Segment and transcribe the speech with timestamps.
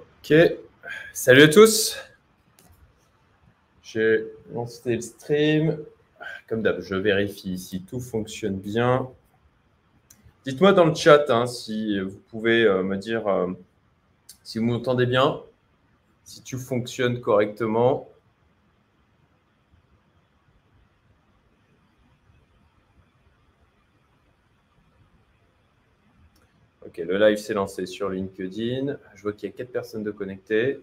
[0.00, 0.34] Ok,
[1.12, 1.96] salut à tous.
[3.82, 5.78] J'ai lancé le stream.
[6.48, 9.10] Comme d'hab, je vérifie si tout fonctionne bien.
[10.44, 13.52] Dites-moi dans le chat hein, si vous pouvez euh, me dire euh,
[14.42, 15.42] si vous m'entendez bien,
[16.24, 18.08] si tout fonctionne correctement.
[26.86, 28.96] Ok, le live s'est lancé sur LinkedIn.
[29.16, 30.80] Je vois qu'il y a quatre personnes de connectées.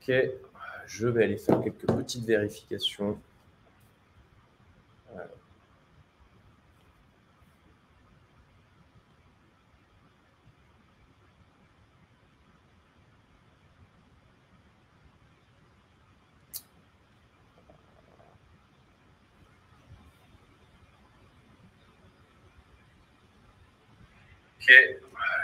[0.00, 0.14] Ok,
[0.86, 3.18] je vais aller faire quelques petites vérifications.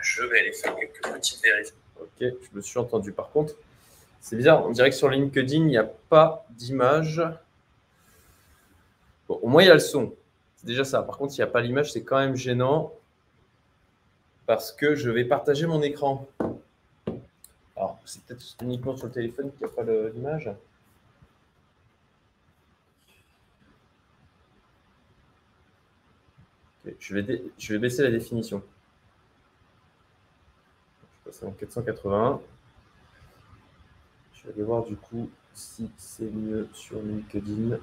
[0.02, 1.76] Je vais aller faire quelques petites vérifications.
[2.00, 3.54] Ok, je me suis entendu par contre.
[4.20, 7.22] C'est bizarre, on dirait que sur LinkedIn, il n'y a pas d'image.
[9.28, 10.14] Bon, au moins, il y a le son.
[10.56, 11.02] C'est déjà ça.
[11.02, 12.92] Par contre, il n'y a pas l'image, c'est quand même gênant
[14.46, 16.26] parce que je vais partager mon écran.
[17.76, 19.82] Alors, c'est peut-être uniquement sur le téléphone qu'il n'y a pas
[20.14, 20.50] l'image.
[26.98, 28.62] je, vais je vais baisser la définition
[31.34, 32.40] c'est en 480.
[34.34, 37.78] Je vais aller voir du coup si c'est mieux sur LinkedIn.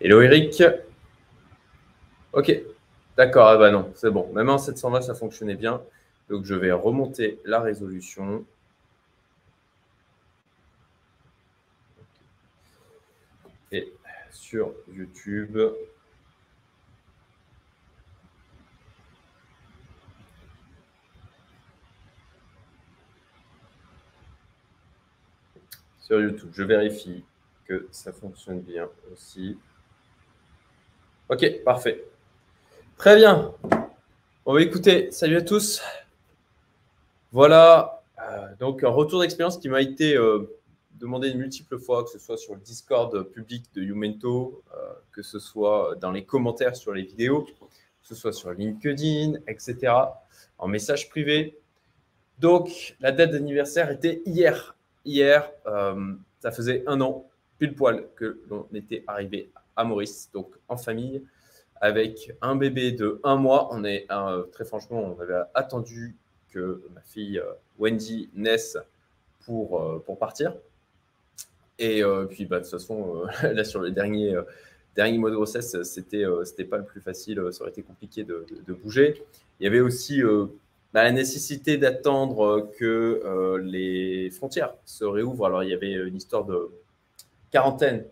[0.00, 0.62] Hello Eric.
[2.32, 2.62] Ok,
[3.16, 4.32] d'accord, ah bah non, c'est bon.
[4.32, 5.80] Même en 720, ça fonctionnait bien.
[6.28, 8.44] Donc je vais remonter la résolution.
[13.72, 13.92] et
[14.30, 15.58] sur YouTube.
[26.00, 27.24] Sur YouTube, je vérifie
[27.66, 29.58] que ça fonctionne bien aussi.
[31.28, 32.04] Ok, parfait.
[32.96, 33.52] Très bien.
[34.46, 35.10] On va écouter.
[35.10, 35.82] Salut à tous.
[37.30, 40.57] Voilà, euh, donc un retour d'expérience qui m'a été euh,
[40.98, 45.22] demandé de multiples fois, que ce soit sur le Discord public de Youmento, euh, que
[45.22, 47.52] ce soit dans les commentaires sur les vidéos, que
[48.02, 49.92] ce soit sur LinkedIn, etc.,
[50.58, 51.58] en message privé.
[52.38, 54.76] Donc, la date d'anniversaire était hier.
[55.04, 57.28] Hier, euh, ça faisait un an,
[57.58, 61.22] pile poil, que l'on était arrivé à Maurice, donc en famille,
[61.80, 63.68] avec un bébé de un mois.
[63.72, 66.16] On est, euh, très franchement, on avait attendu
[66.50, 67.40] que ma fille
[67.78, 68.76] Wendy naisse
[69.44, 70.54] pour, pour partir.
[71.78, 74.42] Et euh, puis, bah, de toute façon, euh, là, sur le dernier, euh,
[74.96, 77.40] dernier mois de grossesse, c'était c'était pas le plus facile.
[77.52, 78.44] Ça aurait été compliqué de,
[78.82, 79.22] bouger.
[79.60, 80.22] Il y avait aussi
[80.92, 85.46] bah, la nécessité d'attendre que les frontières se réouvrent.
[85.46, 86.70] Alors, il y avait une histoire de
[87.50, 88.04] quarantaine.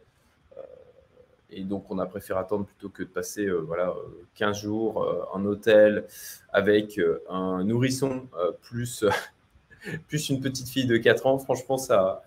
[1.50, 3.94] Et donc, on a préféré attendre plutôt que de passer voilà,
[4.34, 6.04] 15 jours en hôtel
[6.52, 8.28] avec un nourrisson
[8.62, 9.04] plus,
[10.08, 11.38] plus une petite fille de 4 ans.
[11.38, 12.22] Franchement, ça,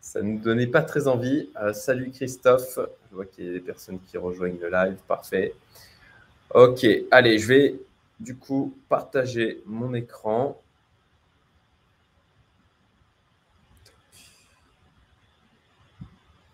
[0.00, 1.50] ça ne nous donnait pas très envie.
[1.60, 2.78] Euh, salut Christophe.
[3.10, 4.96] Je vois qu'il y a des personnes qui rejoignent le live.
[5.06, 5.54] Parfait.
[6.52, 7.80] Ok, allez, je vais
[8.18, 10.60] du coup partager mon écran.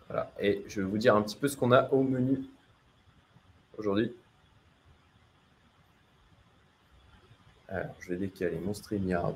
[0.07, 2.45] Voilà, et je vais vous dire un petit peu ce qu'on a au menu
[3.77, 4.13] aujourd'hui.
[7.67, 9.35] Alors, je vais décaler mon StreamYard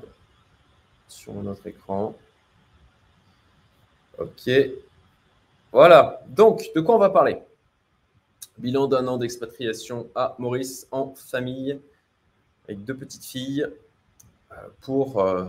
[1.08, 2.16] sur notre écran.
[4.22, 4.50] Ok.
[5.72, 6.22] Voilà.
[6.28, 7.38] Donc, de quoi on va parler?
[8.58, 11.80] Bilan d'un an d'expatriation à Maurice en famille
[12.64, 13.66] avec deux petites filles
[14.52, 15.46] euh, pour euh,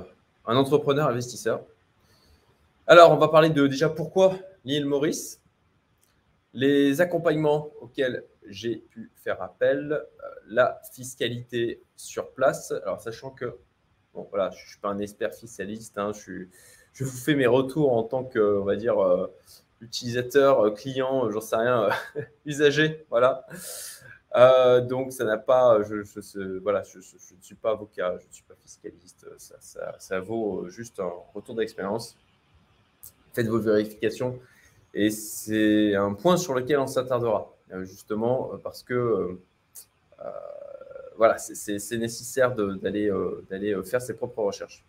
[0.47, 1.61] un entrepreneur investisseur.
[2.87, 5.39] Alors, on va parler de déjà pourquoi l'île Maurice,
[6.55, 12.71] les accompagnements auxquels j'ai pu faire appel, euh, la fiscalité sur place.
[12.71, 13.55] Alors, sachant que,
[14.15, 16.49] bon, voilà, je ne suis pas un expert fiscaliste, hein, je suis
[16.93, 19.27] je vous fais mes retours en tant que, on va dire, euh,
[19.81, 21.89] utilisateur, euh, client, euh, j'en sais rien,
[22.45, 23.45] usager, voilà.
[24.87, 28.55] donc, ça n'a pas, je, voilà, je, ne suis pas avocat, je ne suis pas
[28.55, 32.15] fiscaliste, ça, ça, vaut juste un retour d'expérience.
[33.33, 34.39] Faites vos vérifications
[34.93, 37.51] et c'est un point sur lequel on s'attardera,
[37.81, 39.39] justement, parce que
[41.17, 43.11] voilà, c'est nécessaire d'aller
[43.83, 44.85] faire ses propres recherches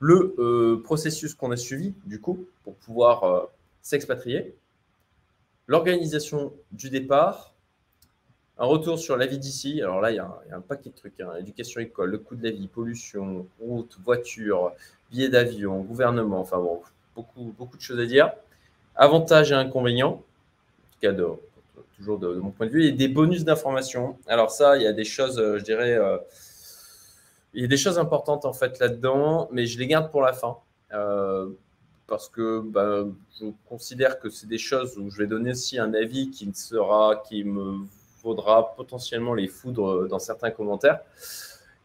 [0.00, 3.46] le euh, processus qu'on a suivi, du coup, pour pouvoir euh,
[3.82, 4.54] s'expatrier.
[5.66, 7.54] l'organisation du départ,
[8.58, 9.80] un retour sur la vie d'ici.
[9.80, 11.20] Alors là, il y, a un, paquet de trucs.
[11.20, 11.30] Hein.
[11.38, 14.72] Éducation, école, le coût de la vie, pollution, route, voiture,
[15.10, 16.40] billets d'avion, gouvernement.
[16.40, 16.80] Enfin bon,
[17.14, 18.32] beaucoup, beaucoup de choses à dire.
[18.96, 21.12] Avantages et inconvénients, en tout cas
[21.96, 24.18] toujours de, mon point de vue, et des bonus d'information.
[24.26, 25.96] Alors ça, il y a des choses, euh, je dirais,
[27.54, 30.32] il y a des choses importantes en fait là-dedans, mais je les garde pour la
[30.32, 30.56] fin.
[30.92, 31.48] Euh,
[32.06, 33.04] parce que bah,
[33.40, 37.22] je considère que c'est des choses où je vais donner aussi un avis qui sera,
[37.28, 37.86] qui me
[38.22, 41.00] vaudra potentiellement les foudres dans certains commentaires.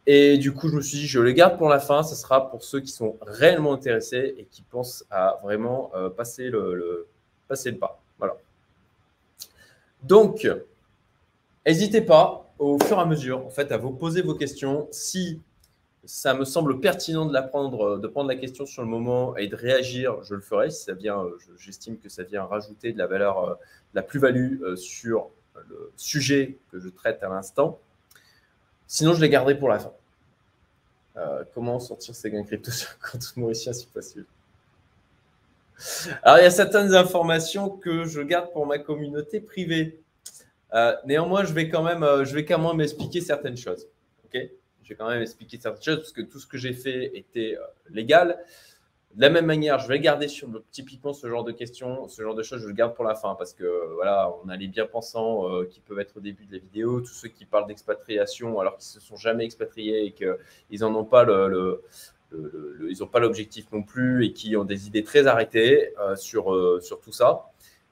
[0.07, 2.03] Et du coup, je me suis dit, je les garde pour la fin.
[2.03, 6.49] Ce sera pour ceux qui sont réellement intéressés et qui pensent à vraiment euh, passer,
[6.49, 7.07] le,
[7.47, 7.99] passer le pas.
[8.19, 8.35] Voilà.
[10.03, 10.47] Donc,
[11.65, 14.87] n'hésitez pas au fur et à mesure, en fait, à vous poser vos questions.
[14.91, 15.41] Si
[16.05, 19.47] ça me semble pertinent de, la prendre, de prendre la question sur le moment et
[19.47, 20.69] de réagir, je le ferai.
[20.71, 24.03] Si ça vient, euh, j'estime que ça vient rajouter de la valeur, euh, de la
[24.03, 25.29] plus-value sur
[25.69, 27.79] le sujet que je traite à l'instant.
[28.87, 29.91] Sinon, je les garderai pour la fin.
[31.17, 34.25] Euh, comment sortir ses gains crypto sur un compte mauricien si possible?
[36.23, 39.99] Alors, il y a certaines informations que je garde pour ma communauté privée.
[40.73, 43.87] Euh, néanmoins, je vais quand même, euh, je vais quand même expliquer certaines choses.
[44.25, 44.41] Ok?
[44.85, 47.57] Je vais quand même expliquer certaines choses parce que tout ce que j'ai fait était
[47.89, 48.37] légal.
[49.15, 52.35] De la même manière, je vais garder sur typiquement ce genre de questions, ce genre
[52.35, 54.85] de choses, je le garde pour la fin parce que voilà, on a les bien
[54.85, 58.59] pensants euh, qui peuvent être au début de la vidéo, tous ceux qui parlent d'expatriation
[58.59, 61.81] alors qu'ils se sont jamais expatriés et qu'ils n'en ont pas le,
[62.33, 66.53] ils n'ont pas l'objectif non plus et qui ont des idées très arrêtées euh, sur,
[66.53, 67.45] euh, sur tout ça.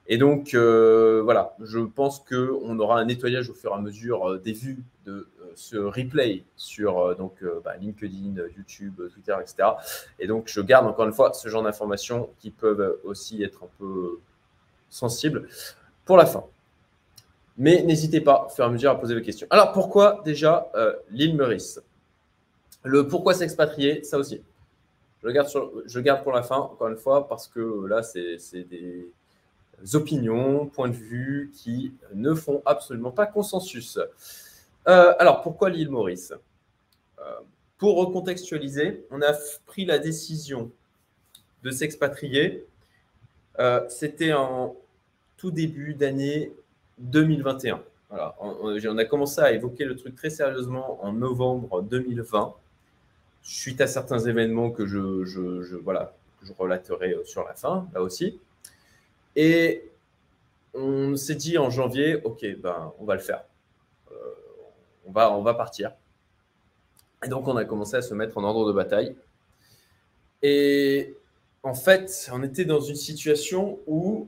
[0.07, 4.51] Et donc, voilà, je pense qu'on aura un nettoyage au fur et à mesure des
[4.51, 9.69] vues de ce replay sur euh, donc, euh, bah, LinkedIn, YouTube, Twitter, etc.
[10.19, 13.69] Et donc, je garde encore une fois ce genre d'informations qui peuvent aussi être un
[13.77, 14.19] peu
[14.89, 15.47] sensibles
[16.05, 16.45] pour la fin.
[17.57, 19.47] Mais n'hésitez pas, au fur et à mesure, à poser vos questions.
[19.49, 21.81] Alors, pourquoi déjà euh, l'île Meurice?
[22.83, 24.41] Le pourquoi s'expatrier, ça aussi.
[25.23, 25.49] Je garde,
[25.85, 29.07] je garde pour la fin, encore une fois, parce que là, c'est des
[29.93, 33.99] opinions, points de vue qui ne font absolument pas consensus.
[34.87, 36.33] Euh, alors, pourquoi l'île Maurice?
[37.19, 37.23] Euh,
[37.77, 39.33] Pour recontextualiser, on a
[39.65, 40.71] pris la décision
[41.63, 42.65] de s'expatrier.
[43.59, 44.75] Euh, c'était en
[45.37, 46.51] tout début d'année
[46.99, 47.81] 2021.
[48.09, 48.35] Voilà.
[48.39, 52.53] On, a commencé à évoquer le truc très sérieusement en novembre 2020,
[53.41, 56.13] suite à certains événements que je, voilà,
[56.43, 58.39] je relaterai sur la fin, là aussi.
[59.35, 59.89] Et
[60.75, 63.43] on s'est dit en janvier, OK, ben, on va le faire
[65.05, 65.93] on va, on va partir.
[67.23, 69.15] Et donc, on a commencé à se mettre en ordre de bataille.
[70.41, 71.15] Et
[71.63, 74.27] en fait, on était dans une situation où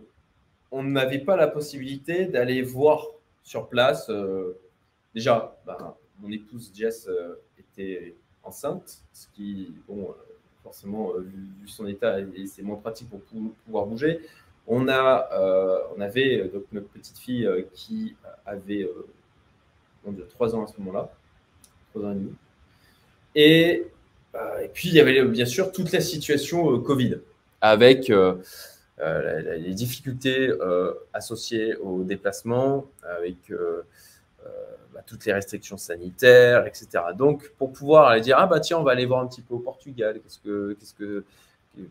[0.71, 3.07] on n'avait pas la possibilité d'aller voir
[3.43, 4.09] sur place.
[4.09, 4.57] Euh,
[5.13, 10.13] déjà, ben, mon épouse Jess euh, était enceinte, ce qui, bon, euh,
[10.63, 12.17] forcément, vu, son état,
[12.47, 13.19] c'est moins pratique pour
[13.65, 14.21] pouvoir bouger.
[14.67, 15.29] On, a,
[15.95, 18.15] on avait donc notre petite fille qui
[18.47, 18.89] avait
[20.11, 21.11] de trois ans à ce moment-là,
[21.95, 22.33] ans et demi.
[24.35, 27.19] Euh, et, puis, il y avait bien sûr toute la situation euh, Covid,
[27.61, 28.35] avec euh,
[28.99, 30.51] les difficultés
[31.13, 33.37] associées au déplacement, avec
[34.93, 36.87] bah, toutes les restrictions sanitaires, etc.
[37.17, 39.55] Donc, pour pouvoir aller dire, ah bah tiens, on va aller voir un petit peu
[39.55, 41.25] au Portugal, qu'est-ce que, qu'est-ce que,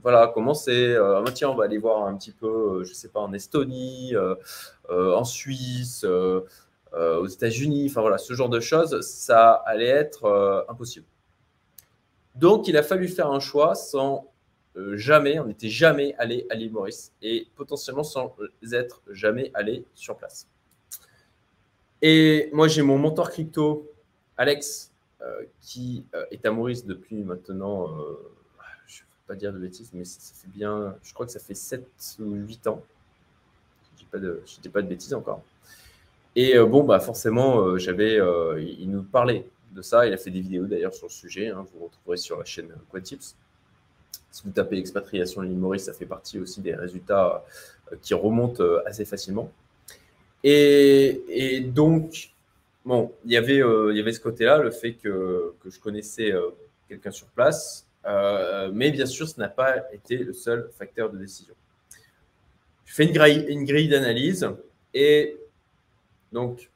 [0.02, 3.08] voilà, comment c'est, ah, bah, tiens, on va aller voir un petit peu, je sais
[3.08, 4.14] pas, en Estonie,
[4.88, 6.06] en Suisse,
[6.96, 11.06] euh, aux États-Unis, enfin voilà, ce genre de choses, ça allait être euh, impossible.
[12.36, 14.30] Donc, il a fallu faire un choix sans
[14.76, 18.36] euh, jamais, on n'était jamais allé à l'île Maurice et potentiellement sans
[18.72, 20.46] être jamais allé sur place.
[22.00, 23.90] Et moi, j'ai mon mentor crypto,
[24.36, 24.92] Alex,
[25.62, 27.88] qui est à Maurice depuis maintenant,
[28.86, 31.40] je ne vais pas dire de bêtises, mais ça, fait bien, je crois que ça
[31.40, 31.88] fait 7
[32.20, 32.82] ou 8 ans.
[34.12, 35.42] Je ne dis pas de bêtises encore.
[36.36, 40.06] Et euh, bon, bah forcément, euh, j'avais, euh, il nous parlait de ça.
[40.06, 41.48] Il a fait des vidéos d'ailleurs sur le sujet.
[41.48, 43.36] Hein, vous retrouverez sur la chaîne Quatips.
[44.30, 47.44] Si vous tapez expatriation l'île Maurice, ça fait partie aussi des résultats
[48.02, 49.52] qui remontent assez facilement.
[50.42, 52.30] Et, donc,
[52.84, 56.34] bon, il y avait, il y avait ce côté-là, le fait que, que je connaissais
[56.88, 57.86] quelqu'un sur place.
[58.72, 61.54] mais bien sûr, ce n'a pas été le seul facteur de décision.
[62.86, 64.48] Je fais une grille, une grille d'analyse
[64.92, 65.36] et
[66.34, 66.68] donc,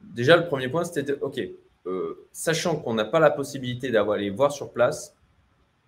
[0.00, 1.38] déjà, le premier point, c'était OK,
[1.86, 5.14] euh, sachant qu'on n'a pas la possibilité d'avoir les voir sur place,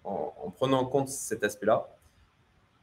[0.04, 1.88] en, prenant en compte cet aspect-là,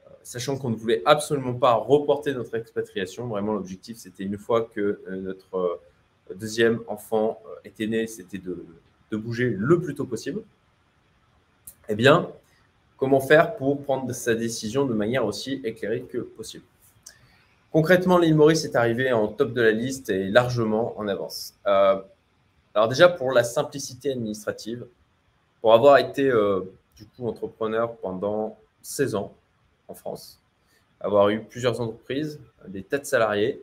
[0.08, 3.28] euh, sachant qu'on ne voulait absolument pas reporter notre expatriation.
[3.28, 5.80] Vraiment, l'objectif, c'était une fois que notre
[6.36, 8.66] deuxième enfant était né, c'était de,
[9.12, 10.42] bouger le plus tôt possible.
[11.88, 12.32] Eh bien,
[12.98, 16.66] comment faire pour prendre sa décision de manière aussi éclairée que possible?
[17.74, 21.56] Concrètement, l'île Maurice est arrivé en top de la liste et largement en avance.
[21.65, 22.00] Euh,
[22.75, 24.86] alors déjà, pour la simplicité administrative,
[25.60, 26.62] pour avoir été euh,
[26.96, 29.34] du coup entrepreneur pendant 16 ans
[29.88, 30.39] en France,
[31.00, 33.60] avoir eu plusieurs entreprises, des tas de salariés,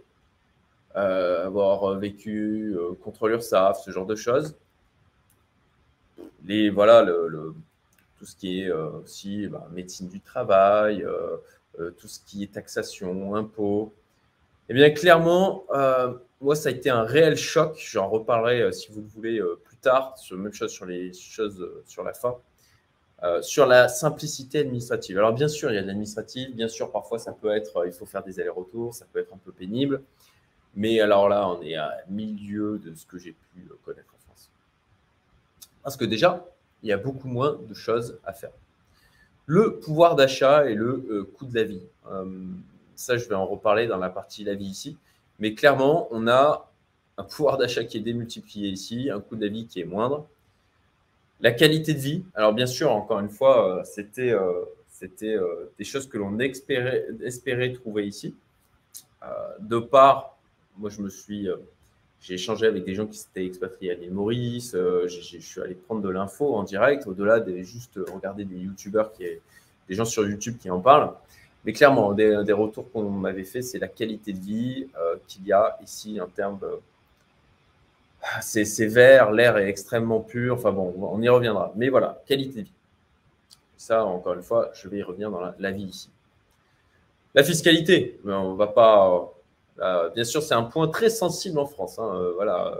[0.96, 4.56] euh, avoir vécu contre l'URSSAF, ce genre de choses.
[6.44, 7.06] Les, voilà,
[8.18, 11.06] tout ce qui est aussi bah, médecine du travail,
[11.78, 13.94] tout ce qui est taxation, impôts,
[14.70, 17.76] eh bien, clairement, euh, moi, ça a été un réel choc.
[17.90, 20.14] J'en reparlerai, euh, si vous le voulez, euh, plus tard.
[20.30, 22.36] Même chose sur les choses sur la fin.
[23.42, 25.18] sur la simplicité administrative.
[25.18, 26.54] Alors, bien sûr, il y a de l'administratif.
[26.54, 28.94] Bien sûr, parfois, ça peut être, il faut faire des allers-retours.
[28.94, 30.02] Ça peut être un peu pénible.
[30.76, 34.50] Mais alors là, on est à milieu de ce que j'ai pu connaître en France.
[35.82, 36.46] Parce que déjà,
[36.84, 38.52] il y a beaucoup moins de choses à faire.
[39.46, 41.82] Le pouvoir d'achat et le coût de la vie.
[43.00, 44.98] Ça, je vais en reparler dans la partie la vie ici.
[45.38, 46.70] Mais clairement, on a
[47.16, 50.26] un pouvoir d'achat qui est démultiplié ici, un coût de la vie qui est moindre.
[51.40, 54.66] La qualité de vie, alors bien sûr, encore une fois, euh, c'était euh,
[55.22, 58.34] euh, des choses que l'on espérait, espérait trouver ici.
[59.60, 60.36] de part,
[60.76, 61.48] moi je me suis,
[62.20, 66.02] j'ai échangé avec des gens qui s'étaient expatriés à l'île Maurice, je suis allé prendre
[66.02, 69.24] de l'info en direct, au-delà de juste regarder des youtubeurs, qui,
[69.88, 71.14] des gens sur YouTube qui en parlent.
[71.64, 75.52] Mais clairement, des, retours qu'on m'avait fait, c'est la qualité de vie euh, qu'il y
[75.52, 76.78] a ici en termes de.
[78.42, 80.54] C'est vert, l'air est extrêmement pur.
[80.54, 81.72] Enfin bon, on y reviendra.
[81.76, 82.72] Mais voilà, qualité de vie.
[83.76, 86.10] Ça, encore une fois, je vais y revenir dans la, vie ici.
[87.34, 89.32] La fiscalité, on va pas.
[89.80, 91.98] Euh, bien sûr, c'est un point très sensible en France.
[91.98, 92.78] Hein, euh, voilà,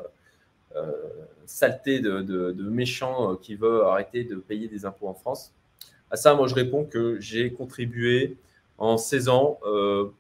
[1.47, 5.53] saleté de, de, de méchants qui veut arrêter de payer des impôts en France.
[6.11, 8.37] À ça, moi, je réponds que j'ai contribué
[8.81, 10.11] en 16 ans euh,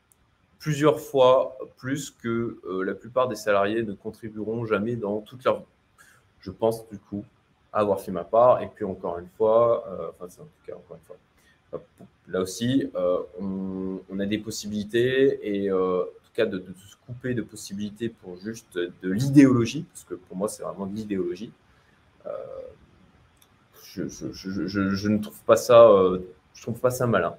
[0.60, 5.60] plusieurs fois plus que euh, la plupart des salariés ne contribueront jamais dans toute leur
[5.60, 5.64] vie.
[6.40, 7.24] Je pense du coup
[7.72, 8.62] avoir fait ma part.
[8.62, 11.16] Et puis encore une fois, euh, enfin c'est en tout cas encore une fois,
[12.28, 12.90] là aussi,
[13.40, 18.76] on, a des possibilités et en tout cas de, se couper de possibilités pour juste
[18.76, 21.52] de l'idéologie, parce que pour moi c'est vraiment de l'idéologie.
[23.84, 25.88] Je, je, ne trouve pas ça,
[26.54, 27.34] je trouve pas ça malin.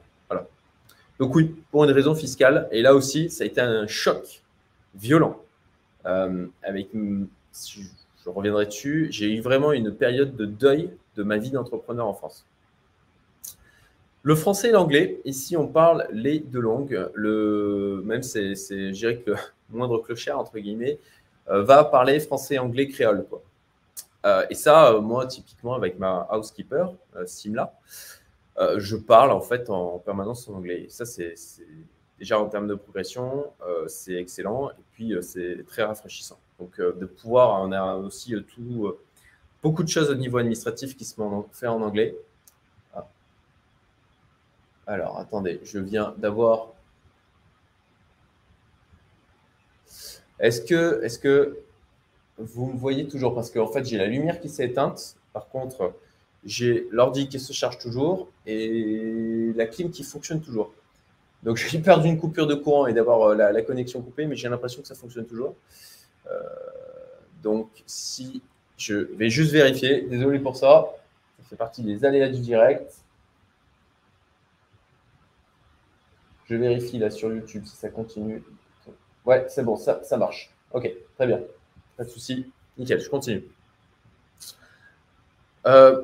[1.22, 2.68] Donc oui, pour une raison fiscale.
[2.72, 4.42] Et là aussi, ça a été un choc
[4.96, 5.40] violent.
[6.08, 7.82] Euh, avec, je
[8.25, 12.44] reviendrai dessus, j'ai eu vraiment une période de deuil de ma vie d'entrepreneur en France.
[14.24, 17.08] Le français et l'anglais, ici on parle les deux langues.
[17.13, 19.38] Le, même c'est, je dirais que le
[19.70, 20.98] moindre clochard, entre guillemets,
[21.50, 23.28] euh, va parler français, anglais, créole.
[23.30, 23.44] Quoi.
[24.25, 26.96] Euh, et ça, moi, typiquement, avec ma housekeeper,
[27.28, 27.74] Simla,
[28.58, 30.88] euh, je parle en fait en permanence en anglais.
[30.89, 31.36] ça, c'est
[32.20, 36.39] déjà en termes de progression, euh, c'est excellent et puis euh, c'est très rafraîchissant.
[36.60, 38.36] Donc de pouvoir, on a aussi
[39.63, 42.15] beaucoup de choses au niveau administratif qui se font en anglais.
[42.93, 43.08] Ah.
[44.86, 46.67] Alors attendez, je viens d'avoir.
[50.39, 51.58] Est-ce que, est que
[52.38, 53.34] vous me voyez toujours?
[53.34, 55.15] Parce qu'en fait, j'ai la lumière qui s'est éteinte.
[55.34, 55.93] Par contre,
[56.44, 60.74] j'ai l'ordi qui se charge toujours et la clim qui fonctionne toujours.
[61.44, 64.50] Donc j'ai peur d'une coupure de courant et d'avoir euh, la, connexion coupée, mais j'ai
[64.50, 65.56] l'impression que ça fonctionne toujours.
[66.28, 66.40] Euh,
[67.44, 68.42] donc si
[68.78, 70.88] je vais juste vérifier, désolé pour ça,
[71.40, 73.04] ça fait partie des aléas du direct.
[76.46, 78.44] Je vérifie là sur YouTube si ça continue.
[79.26, 80.52] Ouais, c'est bon, ça, ça marche.
[80.74, 81.42] Ok, très bien.
[81.96, 82.52] Pas de souci.
[82.78, 83.44] Nickel, je continue.
[85.68, 86.02] Euh,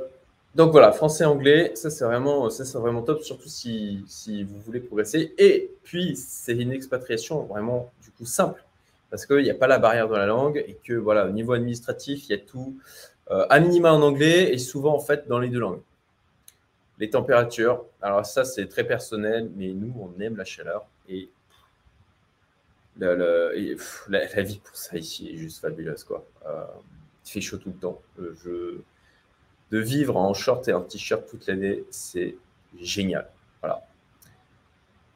[0.55, 4.03] donc voilà, français, anglais, ça c'est vraiment, ça c'est vraiment top, surtout si,
[4.49, 5.33] vous voulez progresser.
[5.37, 8.63] Et puis c'est une expatriation vraiment du coup simple,
[9.11, 11.53] parce qu'il n'y a pas la barrière de la langue et que voilà, au niveau
[11.53, 12.75] administratif, il y a tout
[13.29, 15.81] euh, à minima en anglais et souvent en fait dans les deux langues.
[16.99, 21.29] Les températures, alors ça c'est très personnel, mais nous on aime la chaleur et
[22.99, 26.25] la, vie pour ça ici est juste fabuleuse quoi.
[26.47, 26.63] Euh,
[27.25, 28.01] il fait chaud tout le temps.
[28.19, 28.81] Euh, je
[29.71, 32.35] de vivre en short et en t-shirt toute l'année, c'est
[32.79, 33.29] génial.
[33.61, 33.85] Voilà.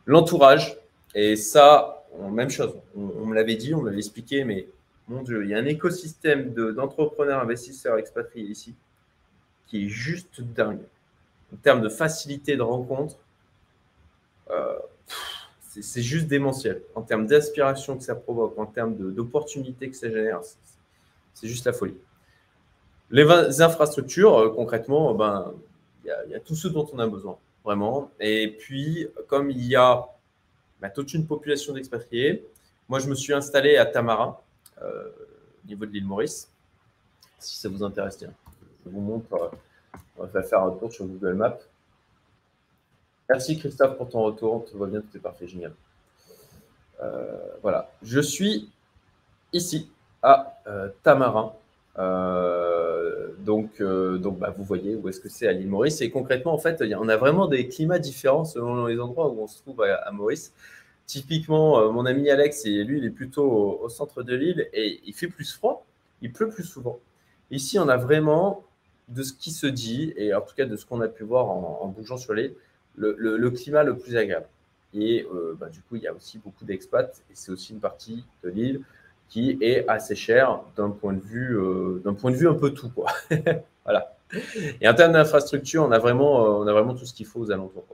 [0.06, 0.78] L'entourage,
[1.16, 4.68] et ça, même chose, on, me l'avait dit, on me l'avait expliqué, mais
[5.08, 8.76] mon Dieu, il y a un écosystème d'entrepreneurs, investisseurs expatriés ici
[9.68, 10.84] qui est juste dingue.
[11.54, 13.18] En termes de facilité de rencontre,
[14.50, 14.78] euh,
[15.80, 16.82] c'est juste démentiel.
[16.96, 20.42] En termes d'aspiration que ça provoque, en termes d'opportunités que ça génère,
[21.34, 21.98] c'est juste la folie.
[23.12, 25.54] Les infrastructures, euh, concrètement, ben,
[26.04, 28.10] il y, a tout ce dont on a besoin, vraiment.
[28.20, 30.06] Et puis, comme il y a
[30.80, 32.48] ben, toute une population d'expatriés,
[32.88, 34.38] moi, je me suis installé à Tamarin,
[34.82, 35.10] euh,
[35.64, 36.50] au niveau de l'île Maurice,
[37.38, 38.18] si ça vous intéresse.
[38.22, 39.34] Je vous montre.
[39.34, 39.50] Euh,
[40.18, 41.60] on va faire un tour sur Google Maps.
[43.30, 44.66] Merci Christophe pour ton retour.
[44.70, 45.74] Tout va bien, tout est parfait, génial.
[47.02, 48.70] Euh, voilà, je suis
[49.54, 49.90] ici
[50.22, 50.90] à euh.
[51.98, 52.81] Euh,
[53.40, 56.02] donc, donc bah, vous voyez où est-ce que c'est à l'île Maurice.
[56.02, 59.48] Et concrètement, en fait, on a vraiment des climats différents selon les endroits où on
[59.48, 60.54] se trouve à, Maurice.
[61.06, 65.28] Typiquement, mon ami Alex, lui, il est plutôt au, centre de l'île et il fait
[65.28, 65.86] plus froid,
[66.22, 67.00] il pleut plus souvent.
[67.52, 68.64] Ici, on a vraiment
[69.10, 71.50] de ce qui se dit, et en tout cas de ce qu'on a pu voir
[71.50, 72.54] en, bougeant sur l'île,
[72.96, 74.48] le, climat le plus agréable.
[74.94, 77.80] Et euh, bah, du coup, il y a aussi beaucoup d'expats, et c'est aussi une
[77.80, 78.82] partie de l'île
[79.32, 82.70] qui est assez chère d'un point de vue, euh, d'un point de vue un peu
[82.72, 83.08] tout, quoi.
[83.84, 84.14] voilà.
[84.80, 87.40] Et en termes d'infrastructure, on a vraiment, euh, on a vraiment tout ce qu'il faut
[87.40, 87.86] aux alentours.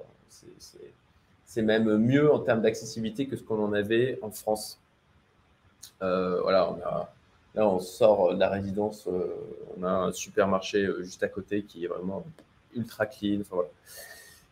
[1.45, 4.79] C'est même mieux en termes d'accessibilité que ce qu'on en avait en France.
[5.99, 7.09] voilà, on a,
[7.55, 9.07] là, on sort de la résidence,
[9.75, 12.23] on a un supermarché juste à côté qui est vraiment
[12.75, 13.41] ultra clean.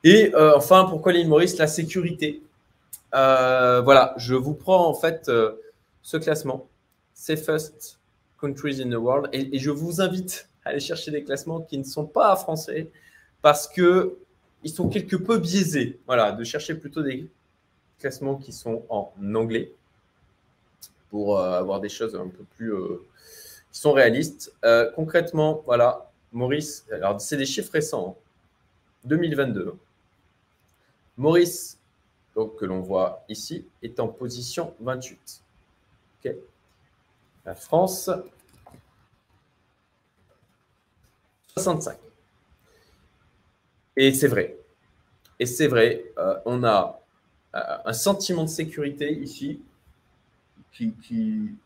[0.06, 2.44] Et euh, enfin, pourquoi l'île Maurice La sécurité.
[3.16, 5.54] Euh, voilà, je vous prends en fait euh,
[6.04, 6.68] ce classement,
[7.16, 7.98] Safest
[8.40, 11.84] Countries in the World, et, je vous invite à aller chercher des classements qui ne
[11.84, 12.92] sont pas français
[13.42, 14.18] parce que
[14.64, 16.00] ils sont quelque peu biaisés.
[16.06, 17.28] Voilà, de chercher plutôt des
[18.00, 19.72] classements qui sont en anglais
[21.10, 22.74] pour avoir des choses un peu plus
[23.72, 24.54] qui sont réalistes.
[24.96, 28.18] concrètement, voilà, Maurice, alors c'est des chiffres récents,
[29.06, 29.70] 2022.
[29.70, 29.78] Hein.
[31.18, 31.80] Maurice,
[32.36, 35.42] donc, que l'on voit ici, est en position 28.
[37.46, 38.10] La France,
[41.56, 41.98] 65.
[43.98, 44.58] Et c'est vrai.
[45.40, 47.00] Et c'est vrai, euh, on a
[47.56, 49.62] euh, un sentiment de sécurité ici
[50.74, 51.58] qui, qui,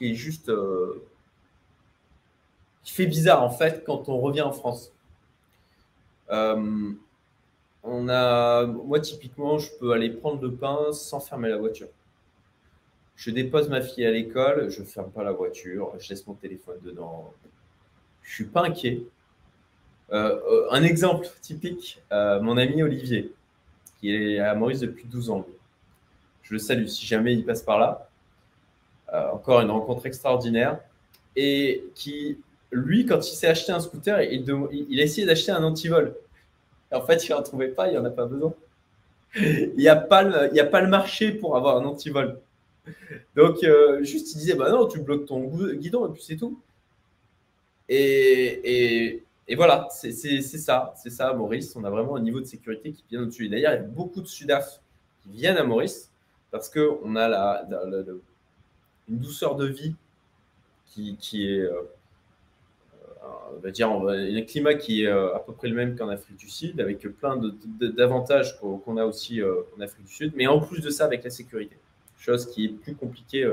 [0.00, 0.48] est juste.
[0.48, 1.02] Euh,
[2.82, 4.92] qui fait bizarre en fait quand on revient en France
[7.84, 11.88] on a, moi, typiquement, je peux aller prendre le pain sans fermer la voiture.
[13.16, 16.34] Je dépose ma fille à l'école, je ne ferme pas la voiture, je laisse mon
[16.34, 17.32] téléphone dedans.
[18.22, 19.02] Je ne suis pas inquiet.
[20.12, 23.32] Euh, euh, un exemple typique, euh, mon ami Olivier,
[23.98, 25.46] qui est à Maurice depuis 12 ans.
[26.42, 28.08] Je le salue si jamais il passe par là.
[29.32, 30.80] encore une rencontre extraordinaire.
[31.36, 32.38] Et qui,
[32.70, 36.14] lui, quand il s'est acheté un scooter, il, a essayé d'acheter un antivol
[36.94, 38.54] en fait, il n'en trouvait pas, il n'y en a pas besoin.
[39.36, 42.38] Il n'y a pas le marché pour avoir un antivol.
[43.36, 45.40] Donc, euh, juste, il disait, bah non, tu bloques ton
[45.74, 46.60] guidon et puis c'est tout.
[47.88, 49.22] Et,
[49.56, 51.74] voilà, c'est ça, c'est ça, Maurice.
[51.76, 53.48] On a vraiment un niveau de sécurité qui vient au-dessus.
[53.48, 54.80] D'ailleurs, il y a beaucoup de Sudaf
[55.22, 56.10] qui viennent à Maurice
[56.50, 57.66] parce qu'on a la,
[59.08, 59.94] une douceur de vie
[60.86, 61.82] qui, est, euh,
[63.56, 66.36] on va dire, un climat qui est euh, à peu près le même qu'en Afrique
[66.36, 67.40] du Sud, avec plein
[67.80, 71.24] d'avantages qu'on a aussi euh, en Afrique du Sud, mais en plus de ça, avec
[71.24, 71.76] la sécurité,
[72.18, 73.50] chose qui est plus compliquée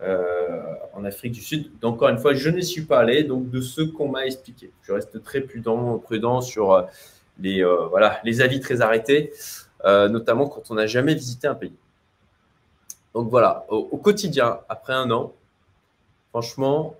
[0.00, 1.70] euh, en Afrique du Sud.
[1.82, 4.70] Encore une fois, je n'y suis pas allé, donc de ce qu'on m'a expliqué.
[4.82, 6.86] Je reste très prudent, prudent sur
[7.40, 9.32] les, voilà, les avis très arrêtés,
[9.84, 11.74] notamment quand on n'a jamais visité un pays.
[13.14, 15.32] Donc voilà, au quotidien, après un an,
[16.30, 16.96] franchement,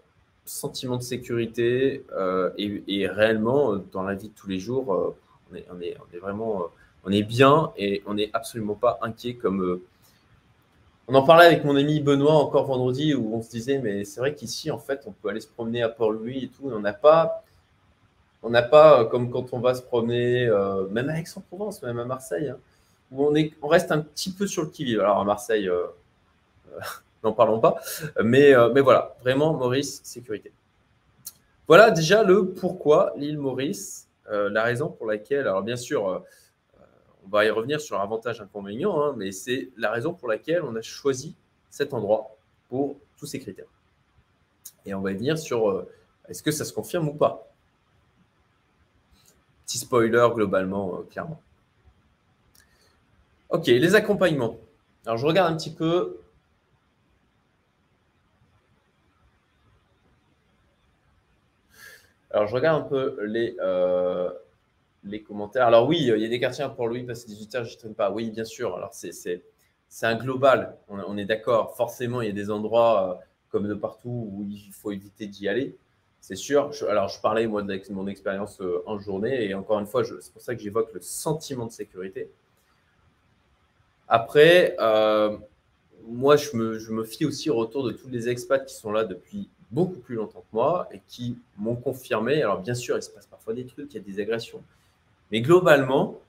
[0.48, 5.16] sentiment de sécurité euh, et, réellement euh, dans la vie de tous les jours, euh,
[5.70, 6.66] on, est, vraiment
[7.04, 9.80] on est bien et on n'est absolument pas inquiet comme
[11.08, 14.20] on en parlait avec mon ami Benoît encore vendredi où on se disait mais c'est
[14.20, 16.92] vrai qu'ici en fait on peut aller se promener à Port-Louis et tout, on n'a
[16.92, 17.44] pas
[18.42, 20.48] on n'a pas comme quand on va se promener
[20.90, 22.58] même à Aix-en-Provence, même à Marseille, hein,
[23.10, 25.00] où on est on reste un petit peu sur le qui-vive.
[25.00, 25.68] Alors à Marseille
[27.24, 27.80] n'en parlons pas.
[28.22, 30.52] Mais, euh, mais voilà, vraiment, Maurice, sécurité.
[31.66, 36.18] Voilà déjà le pourquoi l'île Maurice, euh, la raison pour laquelle, alors bien sûr, euh,
[37.28, 40.74] on va y revenir sur avantage inconvénient, hein, mais c'est la raison pour laquelle on
[40.76, 41.36] a choisi
[41.68, 42.36] cet endroit
[42.68, 43.68] pour tous ces critères.
[44.86, 45.86] Et on va y venir sur
[46.28, 47.52] est-ce que ça se confirme ou pas?
[49.66, 51.40] Petit spoiler globalement, clairement.
[53.50, 54.56] Ok, les accompagnements.
[55.04, 56.20] Alors je regarde un petit peu
[62.30, 64.30] Alors, je regarde un peu les, euh,
[65.04, 65.66] les commentaires.
[65.66, 68.10] Alors, oui, il y a des quartiers pour Louis, passer 18h, je ne traîne pas.
[68.10, 68.76] Oui, bien sûr.
[68.76, 69.40] Alors, c'est
[70.02, 70.76] un global.
[70.88, 71.76] On, est d'accord.
[71.76, 75.76] Forcément, il y a des endroits comme de partout où il faut éviter d'y aller.
[76.20, 76.70] C'est sûr.
[76.88, 79.46] alors, je parlais, moi, de mon expérience en journée.
[79.46, 82.30] Et encore une fois, c'est pour ça que j'évoque le sentiment de sécurité.
[84.08, 84.76] Après,
[86.06, 88.92] moi, je me, je me, fie aussi au retour de tous les expats qui sont
[88.92, 92.42] là depuis beaucoup plus longtemps que moi et qui m'ont confirmé.
[92.42, 94.62] Alors, bien sûr, il se passe parfois des trucs, il y a des agressions.
[95.30, 96.20] Mais globalement,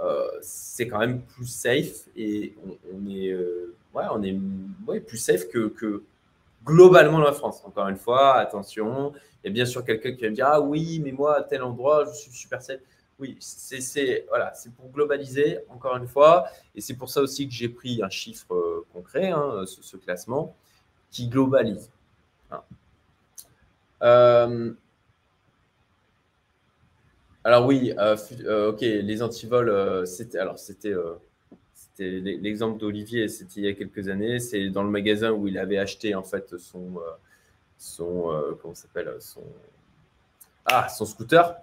[0.00, 2.54] euh, c'est quand même plus safe et
[2.92, 6.02] on, est, euh, ouais, on est plus safe que,
[6.64, 7.62] globalement la France.
[7.64, 10.60] Encore une fois, attention, il y a bien sûr quelqu'un qui va me dire Ah
[10.60, 12.80] oui, mais moi, à tel endroit, je suis super safe.
[13.18, 17.68] Oui, c'est voilà, pour globaliser, encore une fois, et c'est pour ça aussi que j'ai
[17.68, 20.56] pris un chiffre euh, concret, hein, ce, classement,
[21.10, 21.90] qui globalise.
[27.44, 30.94] Alors oui, euh, ok, les antivols, c'était alors c'était
[31.98, 34.38] l'exemple d'Olivier, c'était il y a quelques années.
[34.38, 37.00] C'est dans le magasin où il avait acheté en fait son
[40.66, 41.56] ah son scooter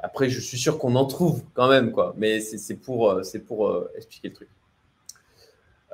[0.00, 2.14] après, je suis sûr qu'on en trouve quand même, quoi.
[2.16, 4.48] Mais c'est pour, euh, euh, expliquer le truc.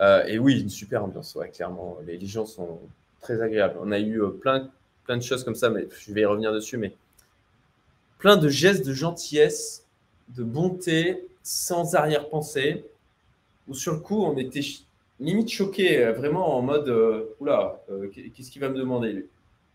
[0.01, 1.99] Euh, et oui, une super ambiance, ouais, clairement.
[2.07, 2.81] Les, gens sont
[3.21, 3.77] très agréables.
[3.81, 4.71] On a eu plein,
[5.05, 6.77] plein de choses comme ça, mais je vais y revenir dessus.
[6.77, 6.95] Mais
[8.25, 9.85] plein de gestes de gentillesse,
[10.31, 12.87] de bonté, sans arrière-pensée,
[13.69, 14.63] où sur le coup, on était
[15.21, 16.89] limite choqué, vraiment en mode
[17.39, 17.85] Oula,
[18.35, 19.27] qu'est-ce qu'il va me demander lui?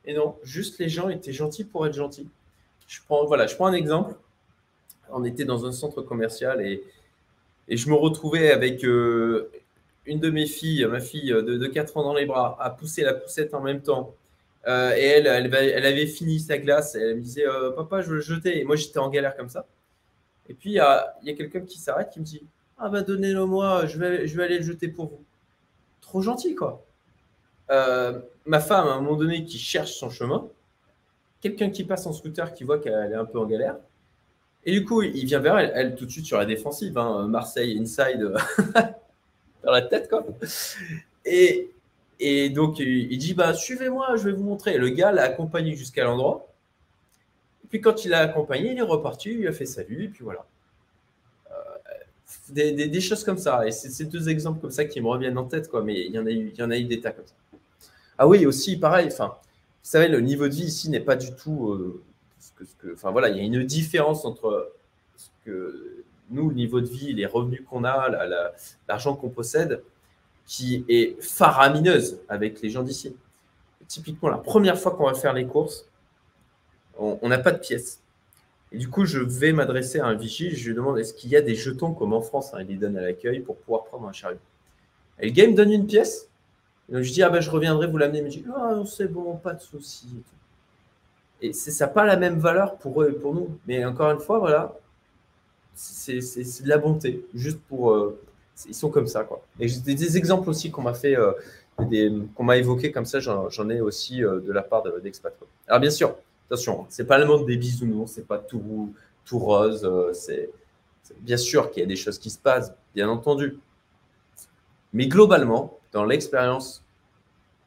[0.04, 2.28] Et non, juste les gens étaient gentils pour être gentils.
[2.88, 4.16] Je prends, voilà, je prends un exemple.
[5.12, 6.84] On était dans un centre commercial et,
[7.68, 9.52] et je me retrouvais avec euh,
[10.08, 13.14] une de mes filles, ma fille de, 4 ans dans les bras, à pousser la
[13.14, 14.16] poussette en même temps.
[14.68, 16.96] Euh, et elle, elle, avait fini sa glace.
[16.96, 18.60] Elle me disait euh, Papa, je veux le jeter.
[18.60, 19.66] Et moi, j'étais en galère comme ça.
[20.48, 22.42] Et puis, il y a, quelqu'un qui s'arrête qui me dit
[22.78, 25.24] Ah, bah, donnez-le moi, je vais, aller le jeter pour vous.
[26.02, 26.84] Trop gentil, quoi.
[27.70, 30.48] ma femme, à un moment donné, qui cherche son chemin,
[31.42, 33.78] quelqu'un qui passe en scooter qui voit qu'elle est un peu en galère.
[34.66, 37.28] Et du coup, il vient vers elle, elle tout de suite sur la défensive, hein,
[37.28, 38.34] Marseille inside
[39.64, 40.26] dans la tête, quoi.
[41.26, 41.72] Et,
[42.20, 44.78] et donc, il dit bah, Suivez-moi, je vais vous montrer.
[44.78, 46.48] le gars l'a accompagné jusqu'à l'endroit.
[47.70, 50.46] Puis, quand il l'a accompagné, il est reparti, il a fait salut, et puis voilà.
[51.52, 51.54] Euh,
[52.50, 53.66] des, des, choses comme ça.
[53.68, 55.84] Et c'est ces deux exemples comme ça qui me reviennent en tête, quoi.
[55.84, 57.36] Mais il y en a eu, il y en a eu des tas comme ça.
[58.18, 61.34] Ah oui, aussi, pareil, enfin, vous savez, le niveau de vie ici n'est pas du
[61.36, 61.70] tout.
[61.72, 62.04] Euh,
[62.40, 64.74] ce que, ce que, enfin voilà, il y a une différence entre
[65.16, 68.10] ce que nous, le niveau de vie, les revenus qu'on a,
[68.88, 69.82] l'argent qu'on possède,
[70.50, 73.16] qui est faramineuse avec les gens d'ici.
[73.88, 75.86] Typiquement, la première fois qu'on va faire les courses,
[76.98, 78.02] on n'a pas de pièces.
[78.72, 81.36] Et du coup, je vais m'adresser à un vigile, je lui demande est-ce qu'il y
[81.36, 84.08] a des jetons comme en France, hein, il les donne à l'accueil pour pouvoir prendre
[84.08, 84.40] un chariot.
[85.20, 86.28] Et le gars me donne une pièce,
[86.90, 88.18] donc je dis, ah ben je reviendrai vous l'amener.
[88.18, 90.08] Il me dit, ah, c'est bon, pas de souci.
[91.42, 93.60] Et c'est ça n'a pas la même valeur pour eux et pour nous.
[93.68, 94.76] Mais encore une fois, voilà,
[95.76, 97.24] c'est de la bonté.
[97.36, 98.14] Juste pour.
[98.60, 99.42] Euh, ils sont comme ça, quoi.
[99.60, 101.32] Et j'ai des, exemples aussi qu'on m'a fait, euh,
[102.36, 105.36] qu'on m'a évoqué comme ça, j'en ai aussi euh, de la part d'expat.
[105.68, 106.16] Alors bien sûr,
[106.48, 108.94] attention, c'est pas le monde des bisounours, c'est pas tout,
[109.32, 109.90] rose.
[110.14, 110.50] c'est
[111.20, 113.60] bien sûr qu'il y a des choses qui se passent, bien entendu.
[114.94, 116.84] Mais globalement, dans l'expérience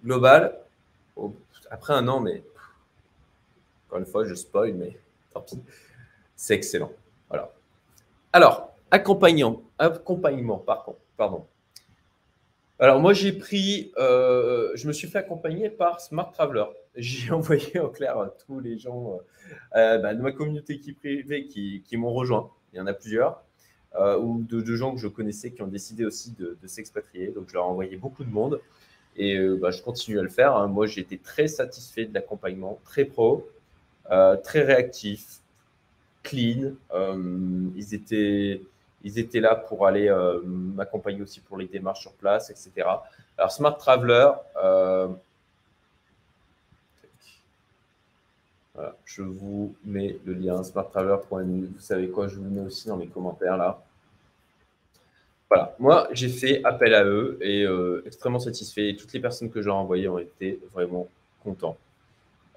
[0.04, 0.58] globale,
[1.70, 2.42] après un an, mais
[3.86, 4.98] encore une fois, je spoil, mais
[5.32, 5.60] tant pis,
[6.34, 6.92] c'est excellent.
[7.28, 7.52] Voilà.
[8.32, 11.44] Alors, accompagnant, accompagnement, par contre, pardon.
[12.78, 16.66] Alors, moi, j'ai pris, euh, je me suis fait accompagner par Smart Traveler.
[16.96, 19.18] J'ai envoyé en clair tous les gens
[19.76, 22.50] euh, bah, de ma communauté qui privée qui, qui m'ont rejoint.
[22.72, 23.42] Il y en a plusieurs.
[23.96, 27.28] Euh, ou de, gens que je connaissais qui ont décidé aussi de, s'expatrier.
[27.28, 28.60] Donc, je leur ai envoyé beaucoup de monde
[29.16, 30.56] et euh, bah, je continue à le faire.
[30.56, 30.66] Hein.
[30.68, 33.46] Moi, j'ai été très satisfait de l'accompagnement, très pro,
[34.10, 35.40] euh, très réactif,
[36.22, 36.72] clean.
[37.76, 38.62] ils, étaient,
[39.04, 42.86] ils étaient là pour aller m'accompagner aussi pour les démarches sur place, etc.
[43.36, 44.30] Alors, Smart Traveler,
[48.74, 51.66] Voilà, je vous mets le lien smarttraveler.nu.
[51.66, 53.82] Vous savez quoi, je vous mets aussi dans les commentaires là.
[55.50, 58.96] Voilà, moi j'ai fait appel à eux et euh, extrêmement satisfait.
[58.98, 61.08] toutes les personnes que j'ai envoyées ont été vraiment
[61.44, 61.76] contents.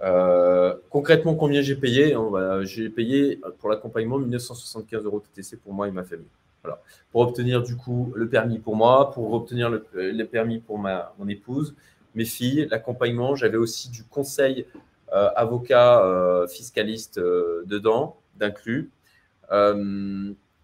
[0.02, 2.16] Euh, concrètement, combien j'ai payé
[2.64, 6.26] J'ai payé pour l'accompagnement 1975 euros TTC pour moi et ma famille.
[6.64, 6.82] Voilà.
[7.12, 11.14] Pour obtenir du coup le permis pour moi, pour obtenir le, le permis pour ma,
[11.20, 11.76] mon épouse,
[12.16, 13.36] mes filles, l'accompagnement.
[13.36, 14.66] J'avais aussi du conseil
[15.14, 18.90] euh, avocat euh, fiscaliste euh, dedans, d'inclus.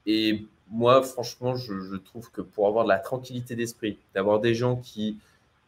[0.06, 4.78] et moi, franchement, je, trouve que pour avoir de la tranquillité d'esprit, d'avoir des gens
[4.78, 5.18] qui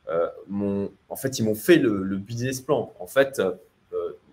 [0.09, 2.93] en fait, ils m'ont fait le, business plan.
[2.99, 3.41] En fait,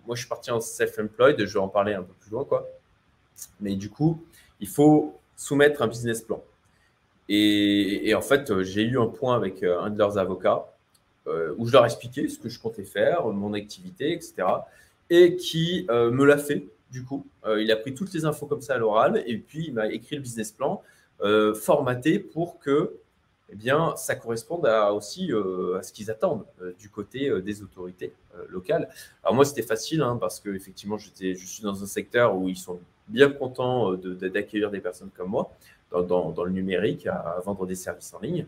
[0.05, 2.67] moi, je suis parti en self-employed, je vais en parler un peu plus loin, quoi.
[3.59, 4.23] Mais du coup,
[4.59, 6.43] il faut soumettre un business plan.
[7.29, 10.67] Et, en fait, j'ai eu un point avec un de leurs avocats
[11.25, 14.43] où je leur expliquais ce que je comptais faire, mon activité, etc.
[15.09, 17.25] Et qui me l'a fait du coup.
[17.45, 19.87] Euh, il a pris toutes les infos comme ça à l'oral et puis il m'a
[19.87, 20.83] écrit le business plan
[21.21, 22.93] euh, formaté pour que
[23.51, 26.45] eh bien, ça corresponde à, aussi euh, à ce qu'ils attendent
[26.79, 28.13] du côté des autorités
[28.49, 28.89] locales.
[29.23, 32.57] Alors moi, c'était facile hein, parce que effectivement, je suis dans un secteur où ils
[32.57, 35.51] sont bien contents d'accueillir des personnes comme moi
[35.91, 38.45] dans, le numérique, à, vendre des services en ligne.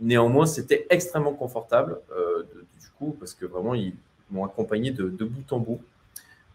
[0.00, 2.00] néanmoins, c'était extrêmement confortable
[2.80, 3.94] du coup parce que vraiment, ils
[4.30, 5.80] m'ont accompagné de, bout en bout.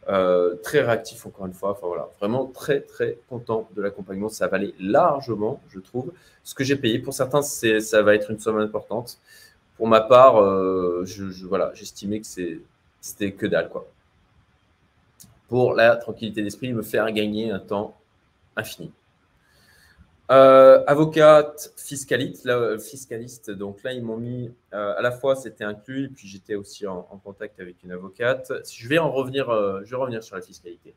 [0.09, 1.71] Euh, très réactif encore une fois.
[1.71, 4.29] Enfin voilà, vraiment très très content de l'accompagnement.
[4.29, 6.11] Ça valait largement, je trouve,
[6.43, 6.99] ce que j'ai payé.
[6.99, 9.19] Pour certains, ça va être une somme importante.
[9.77, 12.27] Pour ma part, euh, je, voilà, j'estimais que
[12.99, 13.87] c'était que dalle quoi.
[15.49, 17.95] Pour la tranquillité d'esprit, me faire gagner un temps
[18.55, 18.91] infini.
[20.29, 25.65] Euh, avocate fiscaliste, là, fiscaliste, donc là ils m'ont mis euh, à la fois c'était
[25.65, 28.49] inclus, et puis j'étais aussi en, contact avec une avocate.
[28.71, 30.93] Je vais en revenir, euh, je vais revenir sur la fiscalité.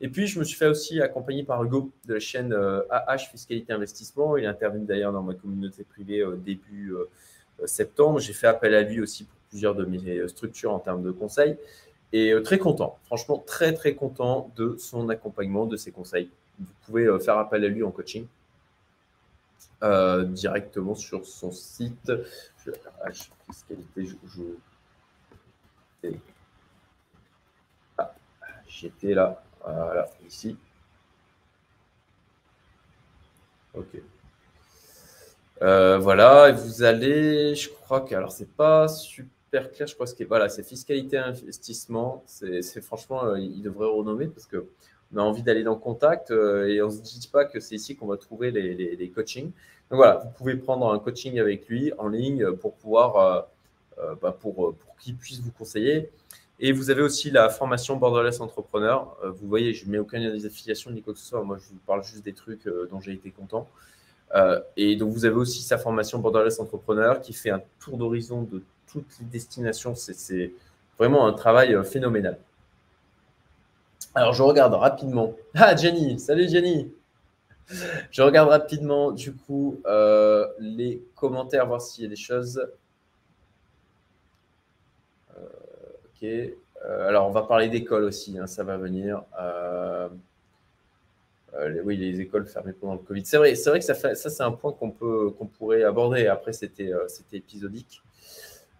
[0.00, 2.54] Et puis je me suis fait aussi accompagner par Hugo de la chaîne
[2.88, 4.36] AH Fiscalité Investissement.
[4.36, 6.94] Il est intervenu d'ailleurs dans ma communauté privée début
[7.64, 8.20] septembre.
[8.20, 11.56] J'ai fait appel à lui aussi pour plusieurs de mes structures en termes de conseils.
[12.12, 16.30] Et très content, franchement très très content de son accompagnement, de ses conseils.
[16.58, 18.26] Vous pouvez faire appel à lui en coaching.
[19.82, 22.12] Euh, directement sur son site.
[22.64, 23.10] Je, ah,
[23.46, 24.42] fiscalité, je,
[27.96, 28.12] ah,
[28.66, 30.56] j'étais là, voilà, ici.
[33.74, 34.02] Ok.
[35.62, 40.06] Euh, voilà, et vous allez, je crois que, alors c'est pas super clair, je crois
[40.06, 44.66] que voilà, c'est fiscalité investissement, c'est franchement, euh, il devrait renommer parce que
[45.14, 47.60] on a envie d'aller dans le contact euh, et on ne se dit pas que
[47.60, 49.50] c'est ici qu'on va trouver les, coachings.
[49.90, 53.40] Donc voilà, vous pouvez prendre un coaching avec lui en ligne pour pouvoir, euh,
[54.00, 56.10] euh, bah pour, pour qu'il puisse vous conseiller.
[56.60, 59.16] Et vous avez aussi la formation Borderless Entrepreneur.
[59.22, 61.42] vous voyez, je ne mets aucune des affiliations ni quoi que ce soit.
[61.44, 63.68] Moi, je vous parle juste des trucs dont j'ai été content.
[64.76, 68.60] et donc, vous avez aussi sa formation Borderless Entrepreneur qui fait un tour d'horizon de
[68.88, 69.94] toutes les destinations.
[69.94, 70.52] C'est
[70.98, 72.38] vraiment un travail phénoménal.
[74.14, 75.34] Alors, je regarde rapidement.
[75.54, 76.92] Ah, Jenny, salut Jenny.
[78.10, 82.66] Je regarde rapidement, du coup, euh, les commentaires, voir s'il y a des choses.
[85.36, 85.42] Euh,
[86.06, 86.24] ok.
[86.24, 89.22] Euh, alors, on va parler d'école aussi, hein, ça va venir.
[91.84, 93.24] oui, les écoles fermées pendant le Covid.
[93.26, 96.26] C'est vrai, c'est vrai que ça, ça c'est un point qu'on peut, qu'on pourrait aborder.
[96.28, 98.02] Après, c'était, c'était épisodique.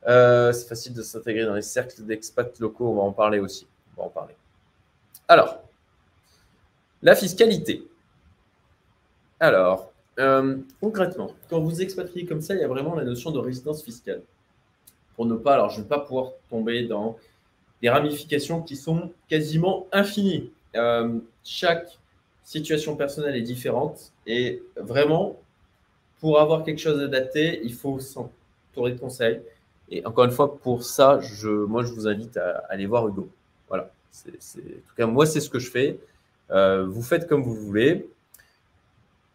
[0.06, 2.88] c'est facile de s'intégrer dans les cercles d'expats locaux.
[2.88, 3.66] On va en parler aussi.
[3.96, 4.34] On va en parler.
[5.28, 5.62] Alors,
[7.02, 7.86] la fiscalité.
[9.40, 13.38] Alors, euh, concrètement, quand vous expatriez comme ça, il y a vraiment la notion de
[13.38, 14.22] résidence fiscale.
[15.14, 17.18] Pour ne pas, alors je ne vais pas pouvoir tomber dans
[17.82, 20.50] des ramifications qui sont quasiment infinies.
[20.74, 21.98] Euh, chaque
[22.42, 25.36] situation personnelle est différente et vraiment,
[26.20, 29.42] pour avoir quelque chose adapté, il faut s'entourer de conseils.
[29.90, 33.28] Et encore une fois, pour ça, je, moi, je vous invite à aller voir Hugo.
[34.26, 35.98] En tout cas, moi, c'est ce que je fais.
[36.50, 38.08] Euh, vous faites comme vous voulez.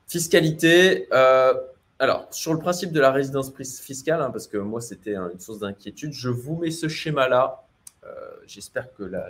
[0.07, 1.07] Fiscalité.
[1.13, 1.53] Euh,
[1.99, 5.59] alors, sur le principe de la résidence fiscale, hein, parce que moi, c'était une source
[5.59, 7.63] d'inquiétude, je vous mets ce schéma-là.
[8.03, 8.09] Euh,
[8.45, 9.29] j'espère que la,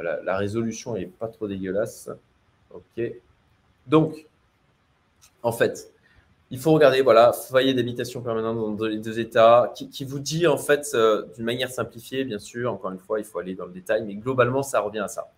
[0.00, 2.10] la, résolution n'est pas trop dégueulasse.
[2.70, 3.02] OK.
[3.86, 4.26] Donc,
[5.42, 5.91] en fait,
[6.52, 10.58] il faut regarder, voilà, foyer d'habitation permanente dans les deux États, qui, vous dit en
[10.58, 13.72] fait euh, d'une manière simplifiée, bien sûr, encore une fois, il faut aller dans le
[13.72, 15.32] détail, mais globalement, ça revient à ça.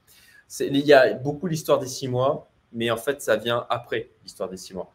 [0.58, 4.48] Il y a beaucoup l'histoire des six mois, mais en fait, ça vient après l'histoire
[4.48, 4.92] des six mois.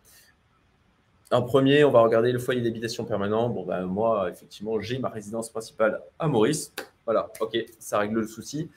[1.32, 3.48] En premier, on va regarder le foyer d'habitation permanent.
[3.48, 6.74] Bon, ben, moi, effectivement, j'ai ma résidence principale à Maurice.
[7.06, 8.70] Voilà, ok, ça règle le souci.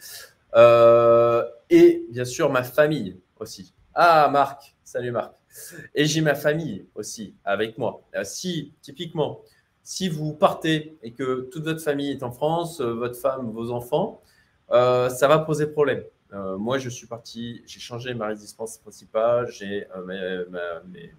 [0.54, 3.74] Euh, et bien sûr, ma famille aussi.
[3.94, 5.32] Ah, Marc, salut Marc.
[5.94, 8.02] Et j'ai ma famille aussi avec moi.
[8.14, 9.40] Euh, si, typiquement,
[9.82, 13.70] si vous partez et que toute votre famille est en France, euh, votre femme, vos
[13.70, 14.20] enfants,
[14.70, 16.04] euh, ça va poser problème.
[16.58, 19.86] moi, je suis parti, j'ai changé ma résidence principale, j'ai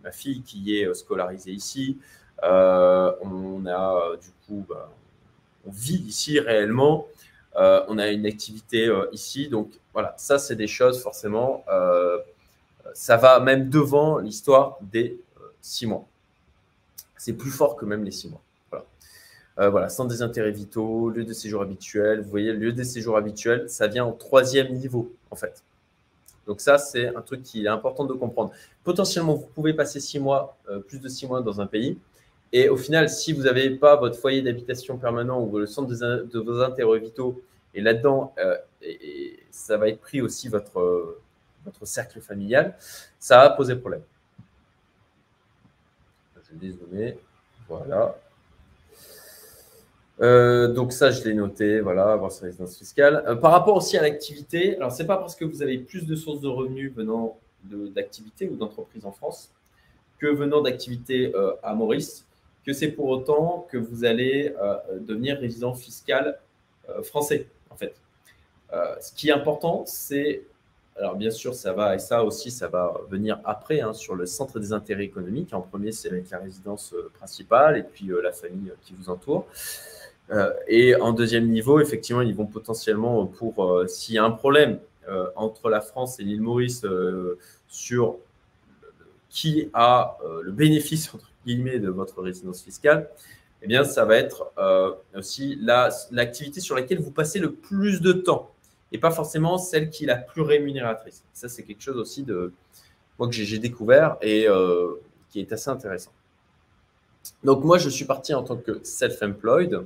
[0.03, 1.97] ma, fille qui est scolarisée ici.
[2.43, 4.89] on a, du coup, bah,
[5.65, 7.07] on vit ici réellement.
[7.55, 9.49] on a une activité ici.
[9.49, 11.63] Donc voilà, ça, c'est des choses forcément.
[12.93, 15.19] Ça va même devant l'histoire des
[15.61, 16.05] six mois.
[17.17, 18.41] C'est plus fort que même les six mois.
[18.69, 19.69] Voilà.
[19.69, 22.21] voilà, sans des intérêts vitaux, lieu de séjour habituel.
[22.21, 25.63] Vous voyez, lieu de séjour habituel, ça vient en troisième niveau, en fait.
[26.47, 28.51] Donc ça, c'est un truc qui est important de comprendre.
[28.83, 31.97] Potentiellement, vous pouvez passer six mois, euh, plus de six mois dans un pays.
[32.51, 36.39] Et au final, si vous n'avez pas votre foyer d'habitation permanent ou le centre de,
[36.39, 37.41] vos intérêts vitaux,
[37.73, 41.21] et là-dedans, euh, et, ça va être pris aussi votre,
[41.65, 42.75] votre cercle familial,
[43.19, 44.03] ça va poser problème.
[46.43, 47.17] Je vais dézoomer.
[47.67, 48.15] Voilà.
[50.21, 53.23] Euh, donc ça, je l'ai noté, voilà, avoir sa résidence fiscale.
[53.27, 56.15] Euh, par rapport aussi à l'activité, alors c'est pas parce que vous avez plus de
[56.15, 59.51] sources de revenus venant d'activités ou d'entreprises en France
[60.19, 62.25] que venant d'activités euh, à Maurice,
[62.65, 64.53] que c'est pour autant que vous allez
[65.01, 66.39] devenir résident fiscal
[67.01, 67.93] français, en fait.
[69.01, 70.43] ce qui est important, c'est,
[70.95, 74.25] alors bien sûr, ça va, et ça aussi, ça va venir après, hein, sur le
[74.25, 75.53] centre des intérêts économiques.
[75.53, 79.47] En premier, c'est avec la résidence principale et puis la famille qui vous entoure.
[80.31, 84.31] Euh, et en deuxième niveau, effectivement, ils vont potentiellement, pour euh, s'il y a un
[84.31, 84.79] problème
[85.09, 86.85] euh, entre la France et l'île Maurice
[87.67, 88.17] sur
[89.29, 93.09] qui a le bénéfice, entre guillemets, de votre résidence fiscale,
[93.63, 94.51] eh bien, ça va être
[95.15, 95.57] aussi
[96.11, 98.51] l'activité sur laquelle vous passez le plus de temps
[98.93, 101.23] et pas forcément celle qui est la plus rémunératrice.
[101.33, 102.53] Ça, c'est quelque chose aussi de
[103.19, 104.47] moi que j'ai découvert et
[105.29, 106.11] qui est assez intéressant.
[107.43, 109.85] Donc, moi, je suis parti en tant que self-employed.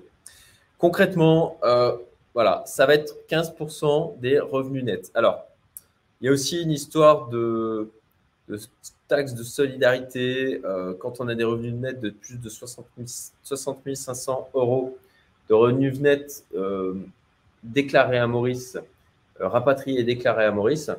[0.78, 1.96] Concrètement, euh,
[2.34, 5.12] voilà, ça va être 15% des revenus nets.
[5.16, 5.46] Alors,
[6.22, 7.90] il y a aussi une histoire de,
[9.08, 10.62] taxe de solidarité.
[10.64, 12.86] Euh, quand on a des revenus nets de plus de 60,
[13.44, 14.98] 500 euros
[15.50, 16.96] de revenus nets euh,
[17.64, 18.78] déclarés à Maurice,
[19.40, 20.92] rapatriés et déclarés à Maurice,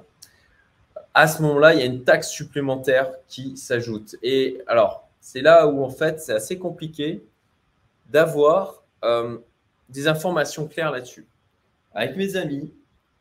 [1.15, 4.17] à ce moment-là, il y a une taxe supplémentaire qui s'ajoute.
[4.23, 7.25] Et alors, c'est là où en fait, c'est assez compliqué
[8.11, 8.85] d'avoir
[9.89, 11.27] des informations claires là-dessus.
[11.93, 12.73] Avec mes amis,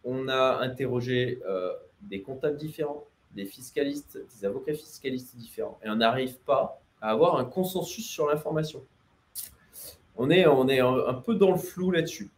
[0.04, 5.96] on a interrogé euh, des comptables différents, des fiscalistes, des avocats fiscalistes différents, et on
[5.96, 8.84] n'arrive pas à avoir un consensus sur l'information.
[10.16, 12.32] On est un, peu dans le flou là-dessus.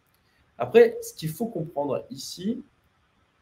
[0.60, 2.62] Après, ce qu'il faut comprendre ici,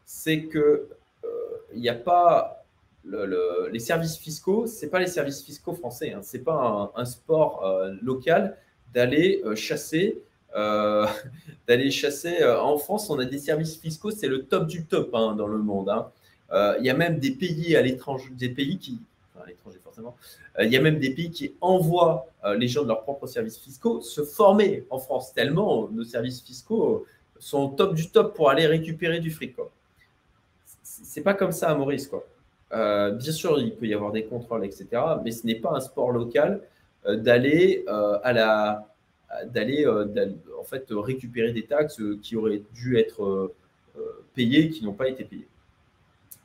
[0.05, 0.87] c'est que
[1.25, 1.27] euh,
[1.75, 2.63] il n'y a pas
[3.03, 7.93] les services fiscaux, c'est pas les services fiscaux français, hein, c'est pas un, sport euh,
[8.01, 8.55] local
[8.93, 10.21] d'aller chasser
[10.55, 11.05] euh,
[11.67, 12.41] d'aller chasser.
[12.45, 15.57] En France, on a des services fiscaux, c'est le top du top hein, dans le
[15.57, 15.89] monde.
[15.89, 16.09] Hein.
[16.79, 18.97] Il y a même des pays à l'étranger, des pays qui,
[19.35, 20.15] enfin, à l'étranger forcément,
[20.59, 24.01] il y a même des pays qui envoient les gens de leurs propres services fiscaux
[24.01, 27.05] se former en France, tellement nos services fiscaux
[27.37, 29.55] sont au top du top pour aller récupérer du fric.
[30.83, 32.09] C'est pas comme ça à Maurice.
[32.71, 34.87] Bien sûr, il peut y avoir des contrôles, etc.
[35.23, 36.61] Mais ce n'est pas un sport local
[37.05, 38.89] d'aller à la
[39.45, 40.05] d'aller euh,
[40.59, 43.53] en fait récupérer des taxes qui auraient dû être euh,
[43.97, 45.47] euh, payées, qui n'ont pas été payées.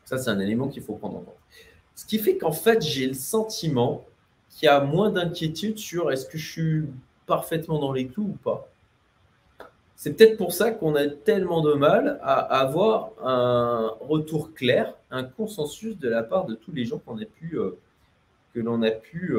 [0.05, 1.35] Ça, c'est un élément qu'il faut prendre en compte.
[1.95, 4.05] Ce qui fait qu'en fait, j'ai le sentiment
[4.51, 6.85] qu'il y a moins d'inquiétude sur est-ce que je suis
[7.27, 8.69] parfaitement dans les clous ou pas.
[9.97, 15.25] C'est peut-être pour ça qu'on a tellement de mal à avoir un retour clair, un
[15.25, 17.59] consensus de la part de tous les gens a pu,
[18.53, 19.35] que l'on a pu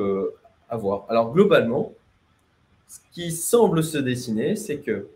[0.70, 1.06] avoir.
[1.10, 1.94] Alors globalement,
[2.88, 5.08] ce qui semble se dessiner, c'est que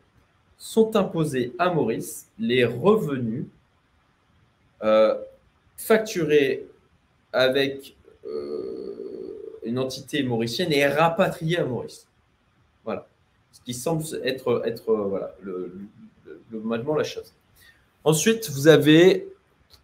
[0.57, 3.45] sont imposés à Maurice les revenus
[4.83, 5.17] euh,
[5.77, 6.67] facturés
[7.33, 12.07] avec euh, une entité mauricienne et rapatriés à Maurice.
[12.83, 13.07] Voilà.
[13.51, 15.73] Ce qui semble être, être voilà, le,
[16.51, 17.33] le, la chose.
[18.03, 19.27] Ensuite, vous avez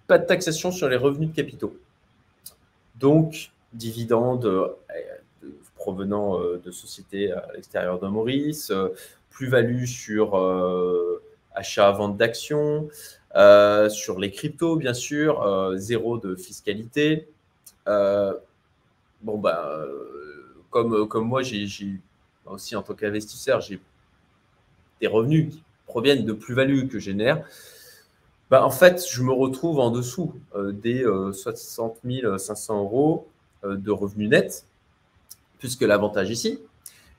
[0.08, 1.76] pas de taxation sur les revenus de capitaux.
[3.00, 4.68] Donc, dividendes, euh,
[5.76, 8.90] provenant euh, de sociétés à l'extérieur de Maurice, euh,
[9.30, 11.22] plus-value sur euh,
[11.54, 12.90] achat-vente d'actions,
[13.90, 17.28] sur les cryptos, bien sûr, zéro de fiscalité.
[17.86, 19.88] Bon, ben,
[20.70, 21.68] comme, moi, j'ai
[22.46, 23.80] aussi en tant qu'investisseur, j'ai
[25.02, 27.46] des revenus qui proviennent de plus-value que génère.
[28.50, 32.00] Ben, en fait, je me retrouve en dessous des 60
[32.38, 33.28] 500 euros
[33.64, 34.66] de revenus nets
[35.60, 36.60] puisque l'avantage ici,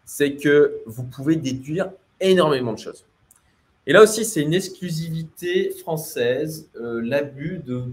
[0.05, 1.91] c'est que vous pouvez déduire
[2.21, 3.05] énormément de choses.
[3.87, 7.85] Et là aussi, c'est une exclusivité française, euh, l'abus de,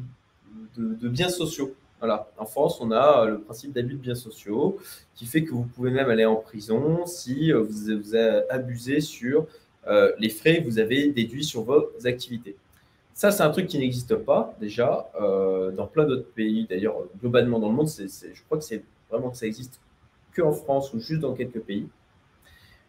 [0.78, 1.76] biens sociaux.
[2.04, 2.28] Voilà.
[2.38, 4.78] En France, on a le principe d'abus de biens sociaux
[5.16, 8.16] qui fait que vous pouvez même aller en prison si euh, vous,
[8.50, 9.48] abusez sur
[10.20, 12.56] les frais que vous avez déduits sur vos activités.
[13.14, 16.66] Ça, c'est un truc qui n'existe pas déjà dans plein d'autres pays.
[16.70, 19.80] D'ailleurs, globalement dans le monde, je crois que c'est vraiment que ça existe
[20.36, 21.88] qu'en France ou juste dans quelques pays.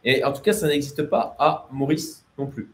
[0.04, 2.70] Et en tout cas, ça n'existe pas à Maurice non plus.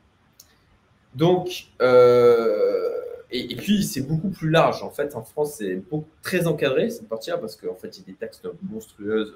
[1.14, 2.89] Donc, euh,
[3.32, 4.82] et, puis c'est beaucoup plus large.
[4.82, 5.80] En fait, en France, c'est
[6.22, 9.34] très encadré cette partie-là parce qu'en fait, il y a des taxes monstrueuses,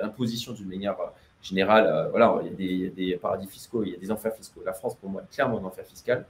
[0.00, 0.96] l'imposition d'une manière
[1.42, 1.86] générale.
[1.86, 4.62] Euh, voilà, il y, a des, paradis fiscaux, il y a des enfers fiscaux.
[4.64, 6.26] La France, pour moi, est clairement un enfer fiscal.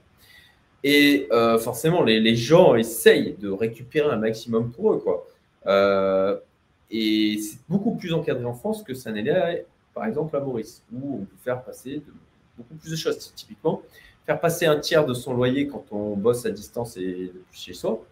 [0.83, 5.27] Et euh, forcément, les, gens essayent de récupérer un maximum pour eux, quoi.
[6.89, 9.23] Et c'est beaucoup plus encadré en France que ça n'est
[9.93, 12.01] par exemple, à Maurice, où on peut faire passer
[12.57, 13.33] beaucoup plus de choses.
[13.35, 13.81] Typiquement,
[14.25, 18.03] faire passer un tiers de son loyer quand on bosse à distance et chez soi,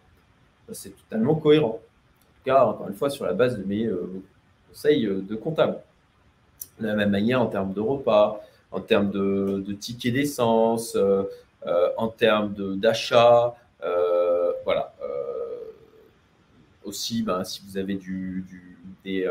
[0.67, 1.79] bah, c'est totalement cohérent.
[1.79, 4.21] En tout cas, encore une fois, sur la base de mes euh,
[4.69, 5.79] conseils euh, de comptable.
[6.79, 8.41] De la même manière en termes de repas,
[8.71, 11.23] en termes de, tickets d'essence, euh,
[11.97, 13.55] en termes d'achat,
[14.63, 14.93] voilà.
[16.83, 17.99] aussi, ben, si vous avez
[19.03, 19.27] des,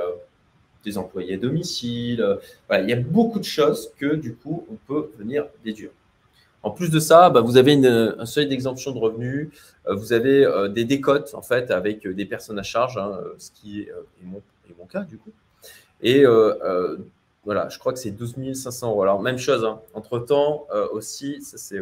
[0.96, 2.20] employés à domicile.
[2.20, 2.36] Euh,
[2.78, 5.90] il y a beaucoup de choses que du coup, on peut venir déduire.
[6.62, 9.48] En plus de ça, bah, vous avez un seuil d'exemption de revenus,
[9.86, 13.80] euh, vous avez des décotes en fait avec des personnes à charge, hein, ce qui
[13.80, 13.92] est,
[14.22, 14.42] mon,
[14.86, 15.32] cas du coup.
[16.02, 16.24] Et
[17.44, 19.02] voilà, je crois que c'est 12 500 euros.
[19.02, 19.80] Alors même chose, hein.
[19.94, 21.80] entre temps aussi, ça c'est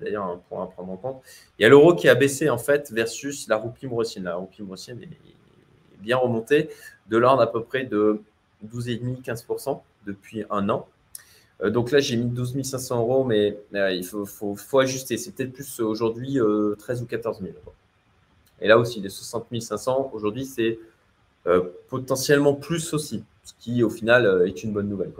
[0.00, 1.22] d'ailleurs un point à prendre en compte.
[1.58, 4.24] Il y a l'euro qui a baissé en fait versus la roupie mauricienne.
[4.24, 6.70] La roupie mauricienne est bien remonté,
[7.08, 8.20] de l'ordre à peu près de
[8.66, 10.88] 12,5-15% depuis un an.
[11.62, 15.16] Euh, donc là, j'ai mis 12 500 euros, mais euh, il faut, ajuster.
[15.16, 16.38] C'est peut-être plus aujourd'hui
[16.78, 17.52] 13 euh, ou 14 000.
[18.60, 20.78] Et là aussi, les 60 500, aujourd'hui, c'est
[21.88, 25.10] potentiellement plus aussi, ce qui au final est une bonne nouvelle.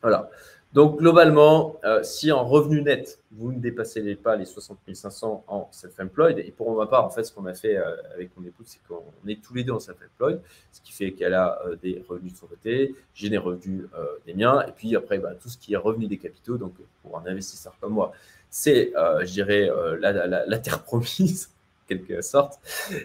[0.00, 0.28] Voilà.
[0.72, 5.68] Donc, globalement, euh, si en revenu net, vous ne dépassez pas les 60 500 en
[5.70, 8.66] self-employed, et pour ma part, en fait, ce qu'on a fait euh, avec mon épouse,
[8.68, 10.40] c'est qu'on est tous les deux en self-employed,
[10.72, 13.86] ce qui fait qu'elle a euh, des revenus de son côté, j'ai des revenus
[14.26, 17.18] des miens, et puis après, bah, tout ce qui est revenu des capitaux, donc pour
[17.18, 18.12] un investisseur comme moi,
[18.48, 19.70] c'est, je dirais,
[20.00, 21.50] la, terre promise,
[21.86, 22.58] quelque sorte,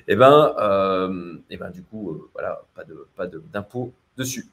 [0.07, 0.55] et ben,
[1.49, 4.47] et ben du coup, voilà, pas de pas d'impôt dessus.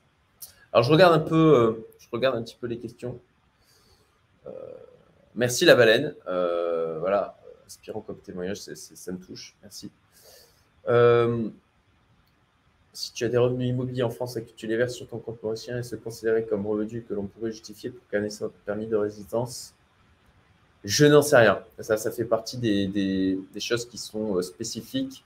[0.74, 3.20] Alors, je regarde un peu regarde un petit peu les questions.
[4.46, 4.50] Euh,
[5.34, 6.14] merci la baleine.
[6.26, 9.56] Euh, voilà, inspirant comme témoignage, ça me touche.
[9.62, 9.90] Merci.
[10.88, 11.48] Euh,
[12.92, 15.18] si tu as des revenus immobiliers en France et que tu les verses sur ton
[15.18, 18.96] compte mauricien et se considérer comme revenu que l'on pourrait justifier pour son permis de
[18.96, 19.74] résidence,
[20.84, 21.60] je n'en sais rien.
[21.80, 25.24] Ça, ça fait partie des choses qui sont spécifiques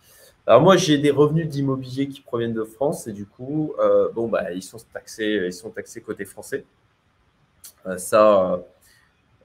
[0.48, 4.28] alors moi, j'ai des revenus d'immobilier qui proviennent de France et du coup, euh, bon,
[4.28, 6.64] bah, ils sont taxés, ils sont taxés côté français.
[7.86, 8.58] Euh, ça,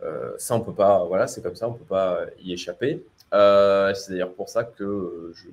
[0.02, 3.04] euh, ça, on peut pas, voilà, c'est comme ça, on peut pas y échapper.
[3.34, 5.50] c'est d'ailleurs pour ça que je,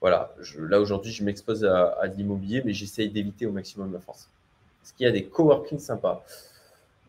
[0.00, 4.28] voilà, là aujourd'hui, je m'expose à, l'immobilier, mais j'essaye d'éviter au maximum la France.
[4.84, 6.24] Est-ce qu'il y a des coworking sympas?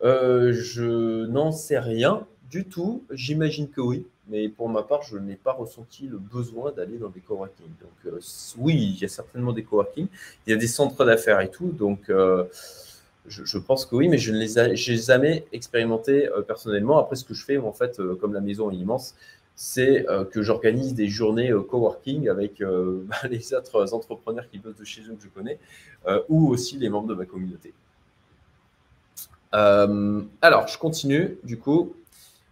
[0.01, 3.03] Je n'en sais rien du tout.
[3.11, 4.05] J'imagine que oui.
[4.29, 7.67] Mais pour ma part, je n'ai pas ressenti le besoin d'aller dans des coworking.
[7.79, 8.19] Donc, euh,
[8.57, 10.07] oui, il y a certainement des coworking.
[10.45, 11.71] Il y a des centres d'affaires et tout.
[11.71, 12.43] Donc, euh,
[13.27, 16.97] je, pense que oui, mais je ne les ai jamais expérimentés euh, personnellement.
[16.97, 19.15] Après, ce que je fais, en fait, comme la maison est immense,
[19.55, 25.01] c'est que j'organise des journées coworking avec bah, les autres entrepreneurs qui bossent de chez
[25.01, 25.57] eux que je connais,
[26.29, 27.73] ou aussi les membres de ma communauté.
[29.51, 31.95] alors, je continue, du coup.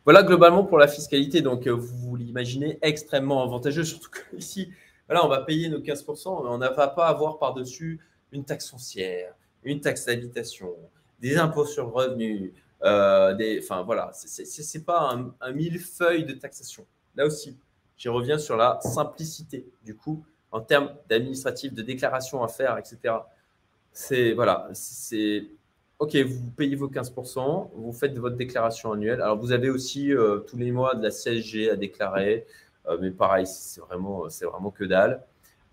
[0.06, 1.41] Voilà globalement pour la fiscalité.
[1.41, 4.72] Donc, euh, vous l'imaginez extrêmement avantageux, surtout que ici,
[5.08, 7.99] voilà, on va payer nos 15%, mais on ne va pas avoir par-dessus
[8.32, 9.34] une taxe foncière,
[9.64, 10.74] une taxe d'habitation,
[11.20, 12.51] des impôts sur revenus,
[12.84, 16.86] euh, des, enfin voilà, ce n'est pas un, millefeuille de taxation.
[17.16, 17.58] Là aussi,
[17.97, 23.16] j'y reviens sur la simplicité du coup en termes d'administratif, de déclaration à faire, etc.
[23.91, 25.47] C'est voilà, c'est
[25.98, 29.22] Ok, vous payez vos 15%, vous faites votre déclaration annuelle.
[29.22, 32.46] Alors, vous avez aussi euh, tous les mois de la CSG à déclarer,
[32.88, 35.24] euh, mais pareil, c'est vraiment, vraiment que dalle.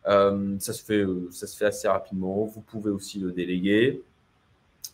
[0.07, 2.45] Euh, ça, se fait, ça se fait assez rapidement.
[2.45, 4.01] Vous pouvez aussi le déléguer.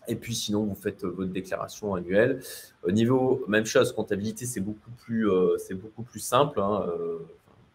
[0.06, 2.40] Et puis, sinon, vous faites votre déclaration annuelle.
[2.82, 5.28] Au niveau, même chose, comptabilité, c'est beaucoup plus,
[5.74, 6.58] beaucoup plus simple.
[6.58, 6.86] Hein.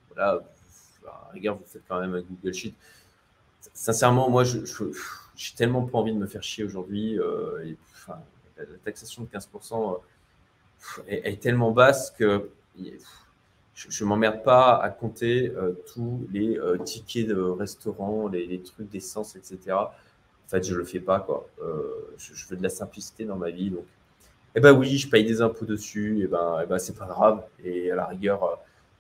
[0.09, 0.41] voilà,
[1.31, 2.73] regarde, vous faites quand même un Google Sheet.
[3.73, 4.65] Sincèrement, moi, je
[5.43, 7.19] j'ai tellement pas envie de me faire chier aujourd'hui.
[7.19, 7.75] Euh,
[8.57, 12.49] la taxation de 15% euh, est, tellement basse que
[13.75, 19.35] je ne m'emmerde pas à compter euh, tous les tickets de restaurant, les, trucs d'essence,
[19.35, 19.73] etc.
[19.73, 19.89] En
[20.47, 21.19] fait, je ne le fais pas.
[21.19, 21.49] Quoi.
[22.17, 23.69] Je, veux de la simplicité dans ma vie.
[23.69, 23.85] Donc,
[24.55, 27.43] eh ben oui, je paye des impôts dessus, eh ben, eh ben c'est pas grave.
[27.65, 28.59] Et à la rigueur,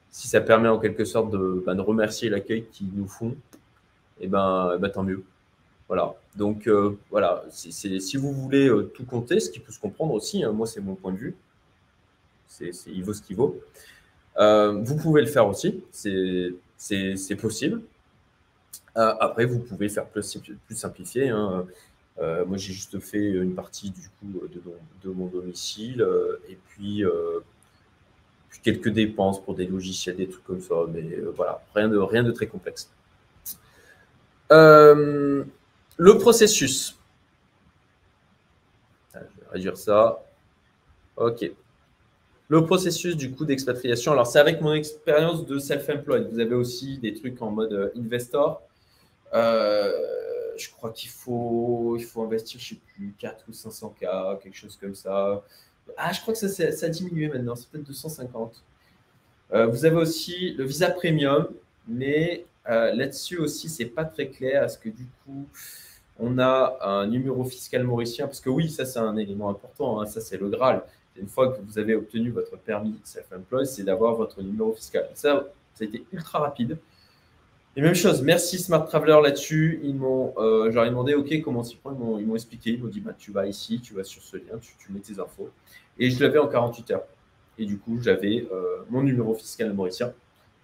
[0.09, 3.35] si ça permet en quelque sorte de, ben, de remercier l'accueil qu'ils nous font,
[4.19, 5.23] et ben, ben tant mieux.
[5.93, 6.15] Voilà.
[6.35, 6.67] Donc
[7.11, 10.81] voilà, si vous voulez tout compter, ce qui peut se comprendre aussi, hein, moi c'est
[10.81, 11.35] mon point de vue,
[12.87, 13.59] il vaut ce qu'il vaut.
[14.35, 17.83] vous pouvez le faire aussi, c'est, possible.
[18.95, 20.39] après, vous pouvez faire plus,
[20.71, 21.29] simplifié.
[21.29, 21.67] Hein.
[22.19, 24.47] Euh, moi, j'ai juste fait une partie du coup
[25.03, 27.39] de, mon domicile euh, et puis, euh,
[28.61, 30.75] quelques dépenses pour des logiciels, des trucs comme ça.
[30.91, 32.89] Mais voilà, rien de, rien de très complexe.
[35.97, 36.97] Le processus.
[39.13, 40.23] Ah, je vais réduire ça.
[41.17, 41.51] OK.
[42.49, 44.11] Le processus du coup d'expatriation.
[44.11, 46.29] Alors, c'est avec mon expérience de self-employed.
[46.31, 48.61] Vous avez aussi des trucs en mode investor.
[49.33, 49.91] Euh,
[50.57, 54.05] je crois qu'il faut, il faut investir, je ne sais plus, 4 ou 500 k,
[54.41, 55.43] quelque chose comme ça.
[55.97, 58.63] Ah, je crois que ça, ça a diminué maintenant, c'est peut-être 250.
[59.53, 61.47] Euh, vous avez aussi le visa premium,
[61.87, 64.63] mais euh, là-dessus aussi, c'est pas très clair.
[64.63, 65.47] Est-ce que du coup,
[66.19, 68.25] on a un numéro fiscal mauricien?
[68.25, 69.99] Parce que oui, ça, c'est un élément important.
[70.01, 70.83] Hein, ça, c'est le Graal.
[71.15, 75.09] Une fois que vous avez obtenu votre permis self-employed, c'est d'avoir votre numéro fiscal.
[75.13, 76.77] Ça, ça a été ultra rapide.
[77.75, 79.79] Et même chose, merci Smart Traveler là-dessus.
[79.83, 82.19] Ils m'ont, euh, demandé, OK, comment s'y prendre?
[82.19, 82.71] Ils m'ont expliqué.
[82.71, 85.19] Ils m'ont dit, bah, tu vas ici, tu vas sur ce lien, tu, mets tes
[85.19, 85.49] infos.
[85.97, 87.03] Et je l'avais en 48 heures.
[87.57, 90.13] Et du coup, j'avais euh, mon numéro fiscal mauricien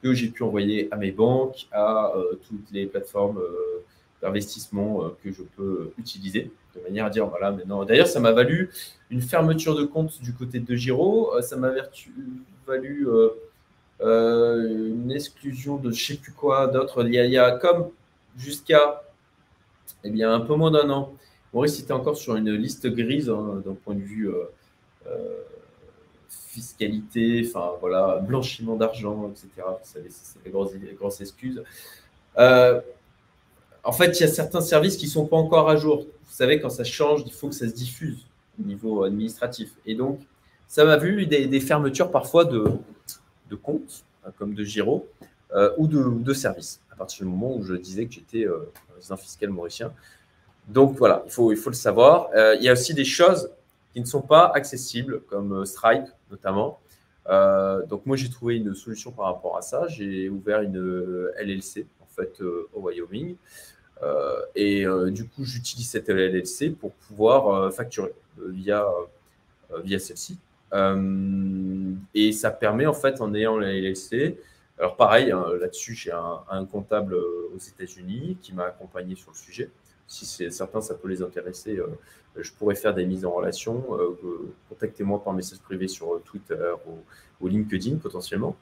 [0.01, 3.41] que j'ai pu envoyer à mes banques, à euh, toutes les plateformes
[4.21, 7.85] d'investissement que je peux utiliser, de manière à dire, voilà, maintenant.
[7.85, 8.69] D'ailleurs, ça m'a valu
[9.09, 11.31] une fermeture de compte du côté de Giro.
[11.41, 11.71] ça m'a
[12.67, 13.07] valu
[14.01, 17.05] euh, une exclusion de je sais plus quoi d'autre.
[17.05, 17.89] Il, a comme
[18.37, 19.03] jusqu'à
[20.03, 21.13] eh bien, un peu moins d'un an,
[21.53, 24.43] Maurice était encore sur une liste grise hein, d'un point de vue euh,
[25.07, 25.41] euh,
[26.59, 29.47] fiscalité, enfin voilà, blanchiment d'argent, etc.
[29.83, 31.63] C'est des grosses, excuses.
[32.37, 36.05] en fait, il y a certains services qui ne sont pas encore à jour.
[36.29, 38.25] Vous savez, quand ça change, il faut que ça se diffuse
[38.59, 39.71] au niveau administratif.
[39.85, 40.19] Et donc,
[40.67, 42.63] ça m'a vu des, fermetures parfois de,
[43.49, 45.07] de compte, hein, comme de Giro,
[45.55, 48.71] euh, ou, de, de service, à partir du moment où je disais que j'étais euh,
[48.95, 49.91] résident fiscal mauricien.
[50.67, 52.29] Donc voilà, il faut, il faut le savoir.
[52.35, 53.49] Euh, il y a aussi des choses
[53.93, 56.79] qui ne sont pas accessibles, comme Stripe notamment.
[57.27, 59.87] donc moi, j'ai trouvé une solution par rapport à ça.
[59.87, 63.35] J'ai ouvert une LLC, en fait, au Wyoming.
[64.55, 68.85] et du coup, j'utilise cette LLC pour pouvoir facturer via,
[69.83, 70.37] via celle-ci.
[70.73, 74.37] Euh, et ça permet, en fait, en ayant la LLC,
[74.77, 79.37] alors pareil, hein, là-dessus, j'ai un, comptable euh, aux États-Unis qui m'a accompagné sur le
[79.37, 79.69] sujet.
[80.09, 81.87] Si c'est certains, ça peut les intéresser, euh,
[82.35, 83.85] je pourrais faire des mises en relation.
[84.67, 86.73] Contactez-moi par message privé sur Twitter
[87.41, 88.57] ou, LinkedIn potentiellement.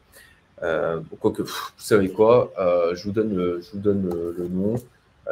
[1.20, 2.54] quoique, vous savez quoi,
[2.94, 4.10] je vous donne, le, je vous donne
[4.50, 4.76] nom.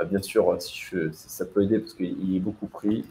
[0.09, 3.05] bien sûr, si ça peut aider parce qu'il est beaucoup pris.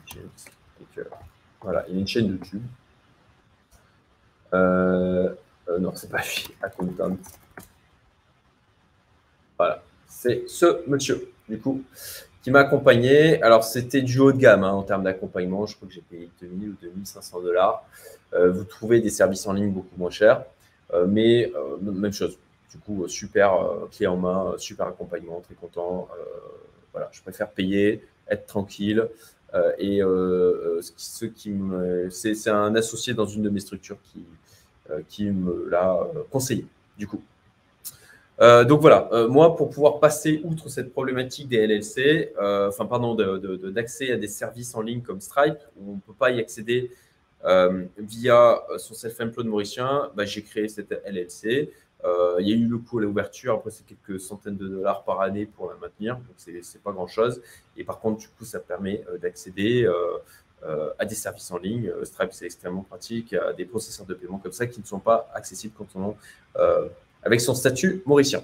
[1.63, 2.63] voilà, il y a une chaîne YouTube.
[4.55, 5.35] Euh,
[5.69, 7.17] euh, non, c'est pas lui, Accountant.
[9.59, 11.83] Voilà, c'est ce monsieur, du coup,
[12.45, 13.43] qui m'a accompagné.
[13.43, 15.67] Alors, c'était du haut de gamme hein, en termes d'accompagnement.
[15.67, 17.85] Je crois que j'ai payé 2000 ou 2500 dollars.
[18.35, 20.45] Euh, vous trouvez des services en ligne beaucoup moins chers,
[21.09, 22.39] mais même chose.
[22.71, 23.53] Du coup, super
[23.91, 26.09] clé en main, super accompagnement, très content.
[26.93, 29.09] voilà, je préfère payer, être tranquille.
[29.79, 34.25] et ce qui me, c'est un associé dans une de mes structures qui,
[34.91, 36.67] euh, qui me l'a euh, conseillé,
[36.99, 37.23] du coup.
[38.41, 44.13] Euh, donc voilà, moi, pour pouvoir passer outre cette problématique des LLC, enfin, pardon, d'accès
[44.13, 46.91] à des services en ligne comme Stripe, où on ne peut pas y accéder
[47.99, 51.71] via son self-employed mauricien, bah, j'ai créé cette LLC.
[52.41, 55.21] il y a eu le coût à l'ouverture, après c'est quelques centaines de dollars par
[55.21, 57.41] année pour la maintenir, donc c'est pas grand chose.
[57.77, 59.87] Et par contre, du coup, ça permet d'accéder
[60.67, 61.91] euh, à des services en ligne.
[61.91, 64.99] Euh, Stripe, c'est extrêmement pratique, à des processeurs de paiement comme ça qui ne sont
[64.99, 66.17] pas accessibles quand on
[66.57, 66.89] euh,
[67.25, 68.43] avec son statut mauricien.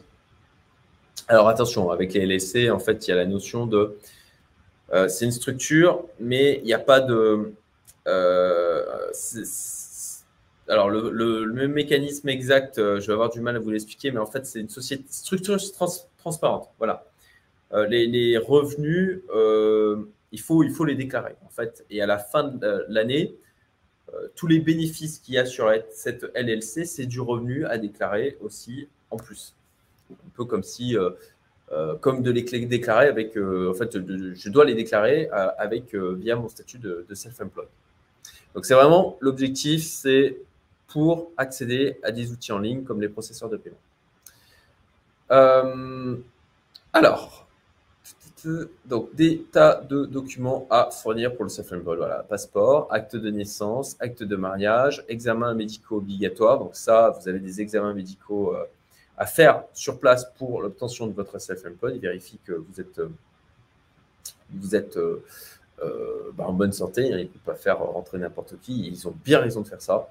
[1.28, 3.97] Alors attention, avec les LSC, en fait, il y a la notion de.
[5.09, 7.53] c'est une structure, mais il n'y a pas de.
[10.68, 14.47] alors, le, mécanisme exact, je vais avoir du mal à vous l'expliquer, mais en fait,
[14.47, 15.59] c'est une société, structure
[16.18, 16.68] transparente.
[16.78, 17.05] Voilà.
[17.89, 19.20] Les, les, revenus
[20.33, 21.85] il faut, il faut les déclarer, en fait.
[21.91, 23.49] Et à la fin de l'année, euh,
[24.34, 28.88] tous les bénéfices qu'il y a sur cette LLC, c'est du revenu à déclarer aussi
[29.11, 29.54] en plus.
[30.11, 31.11] Un peu comme si, euh,
[31.72, 36.48] euh, comme de les déclarer avec, en fait, je dois les déclarer avec via mon
[36.48, 37.68] statut de, self-employed.
[38.54, 40.36] Donc c'est vraiment l'objectif, c'est
[40.88, 43.76] pour accéder à des outils en ligne comme les processeurs de paiement.
[45.30, 46.16] Euh,
[46.92, 47.46] alors,
[48.84, 51.99] donc des tas de documents à fournir pour le self-employed.
[51.99, 56.59] Voilà, passeport, acte de naissance, acte de mariage, examen médicaux obligatoire.
[56.59, 58.64] Donc ça, vous avez des examens médicaux euh,
[59.16, 61.97] à faire sur place pour l'obtention de votre self-employed.
[61.97, 63.11] Il vérifie que vous êtes, euh,
[64.51, 64.99] vous êtes
[66.34, 67.12] bah, en bonne santé.
[67.12, 67.18] Hein.
[67.18, 68.88] Il ne peut pas faire rentrer n'importe qui.
[68.88, 70.11] Ils ont bien raison de faire ça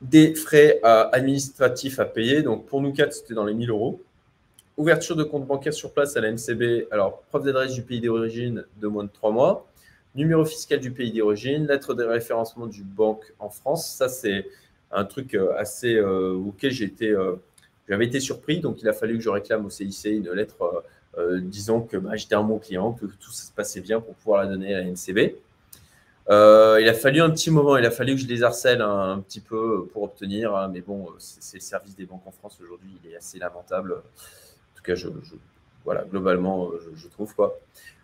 [0.00, 2.42] des frais euh, administratifs à payer.
[2.42, 4.00] Donc pour nous quatre, c'était dans les 1000 euros.
[4.76, 6.88] Ouverture de compte bancaire sur place à la MCB.
[6.90, 9.66] Alors, preuve d'adresse du pays d'origine de moins de 3 mois.
[10.14, 11.66] Numéro fiscal du pays d'origine.
[11.66, 13.88] Lettre de référencement du banque en France.
[13.88, 14.46] Ça, c'est
[14.90, 17.14] un truc euh, assez euh, auquel été,
[17.88, 18.60] j'avais été surpris.
[18.60, 20.84] Donc, il a fallu que je réclame au CIC une lettre
[21.40, 24.48] disant que bah, j'étais un bon client, que tout se passait bien pour pouvoir la
[24.48, 25.36] donner à la MCB.
[26.28, 29.20] Euh, il a fallu un petit moment, il a fallu que je les harcèle un,
[29.20, 32.90] petit peu pour obtenir, hein, mais bon, c'est le service des banques en France aujourd'hui,
[33.04, 34.02] il est assez lamentable.
[34.86, 35.08] Tout cas, je,
[35.84, 37.58] voilà, globalement, je, trouve quoi.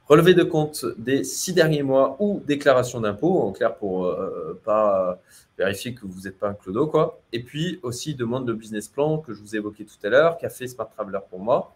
[0.09, 5.21] Relevé de compte des six derniers mois ou déclaration d'impôt, en clair pour euh, pas
[5.57, 7.21] vérifier que vous n'êtes pas un clodo, quoi.
[7.33, 10.51] Et puis aussi demande de business plan que je vous évoquais tout à l'heure, qu'a
[10.51, 11.73] fait Smart Traveler pour moi,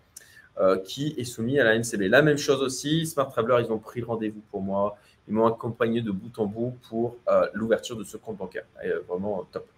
[0.58, 2.08] euh, qui est soumis à la MCB.
[2.08, 4.96] La même chose aussi, Smart Traveler, ils ont pris rendez-vous pour moi,
[5.28, 8.64] ils m'ont accompagné de bout en bout pour euh, l'ouverture de ce compte bancaire.
[8.84, 9.68] Euh, vraiment top.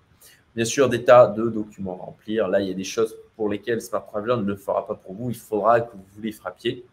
[0.55, 2.49] Bien sûr, des tas de documents à remplir.
[2.49, 5.15] Là, il y a des choses pour lesquelles Smart Traveler ne le fera pas pour
[5.15, 5.31] vous.
[5.31, 6.85] Il faudra que vous les frappiez.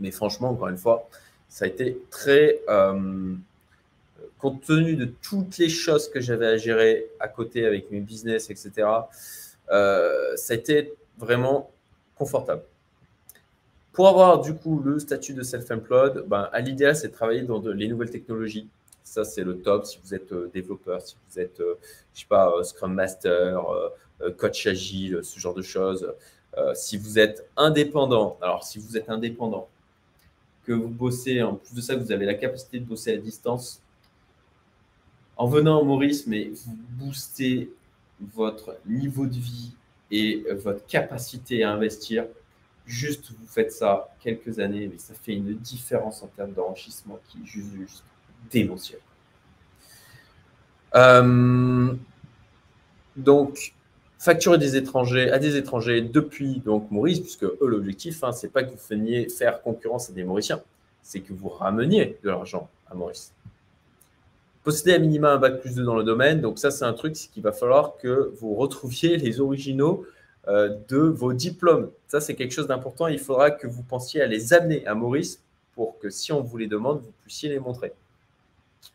[0.00, 1.08] Mais franchement, encore une fois,
[1.48, 2.60] ça a été très.
[2.68, 3.34] Euh,
[4.38, 8.50] compte tenu de toutes les choses que j'avais à gérer à côté avec mes business,
[8.50, 8.88] etc.,
[9.68, 11.70] ça a été vraiment
[12.16, 12.62] confortable.
[13.92, 17.60] Pour avoir du coup le statut de self-employed, ben, à l'idéal, c'est de travailler dans
[17.60, 18.68] les nouvelles technologies.
[19.04, 21.74] Ça, c'est le top si vous êtes euh, développeur, si vous êtes, euh,
[22.14, 23.64] je sais pas, euh, Scrum Master,
[24.38, 26.12] coach agile, ce genre de choses.
[26.74, 29.68] si vous êtes indépendant, alors si vous êtes indépendant,
[30.64, 33.82] que vous bossez, en plus de ça, vous avez la capacité de bosser à distance,
[35.36, 37.72] en venant en Maurice, mais vous boostez
[38.20, 39.72] votre niveau de vie
[40.12, 42.26] et votre capacité à investir
[42.86, 47.38] Juste, vous faites ça quelques années, mais ça fait une différence en termes d'enrichissement qui
[47.38, 48.02] est juste
[48.50, 49.00] démentielle.
[50.94, 51.94] Euh,
[53.16, 53.74] donc,
[54.18, 58.62] facturer des étrangers à des étrangers depuis donc Maurice, puisque eux, l'objectif, hein, c'est pas
[58.62, 60.62] que vous veniez faire concurrence à des Mauriciens,
[61.02, 63.32] c'est que vous rameniez de l'argent à Maurice.
[64.62, 67.14] Posséder à minima un bac plus 2 dans le domaine, donc ça, c'est un truc
[67.14, 70.06] qu'il va falloir que vous retrouviez les originaux
[70.46, 71.90] euh, de vos diplômes.
[72.06, 73.08] Ça, c'est quelque chose d'important.
[73.08, 75.42] Il faudra que vous pensiez à les amener à Maurice
[75.74, 77.92] pour que si on vous les demande, vous puissiez les montrer.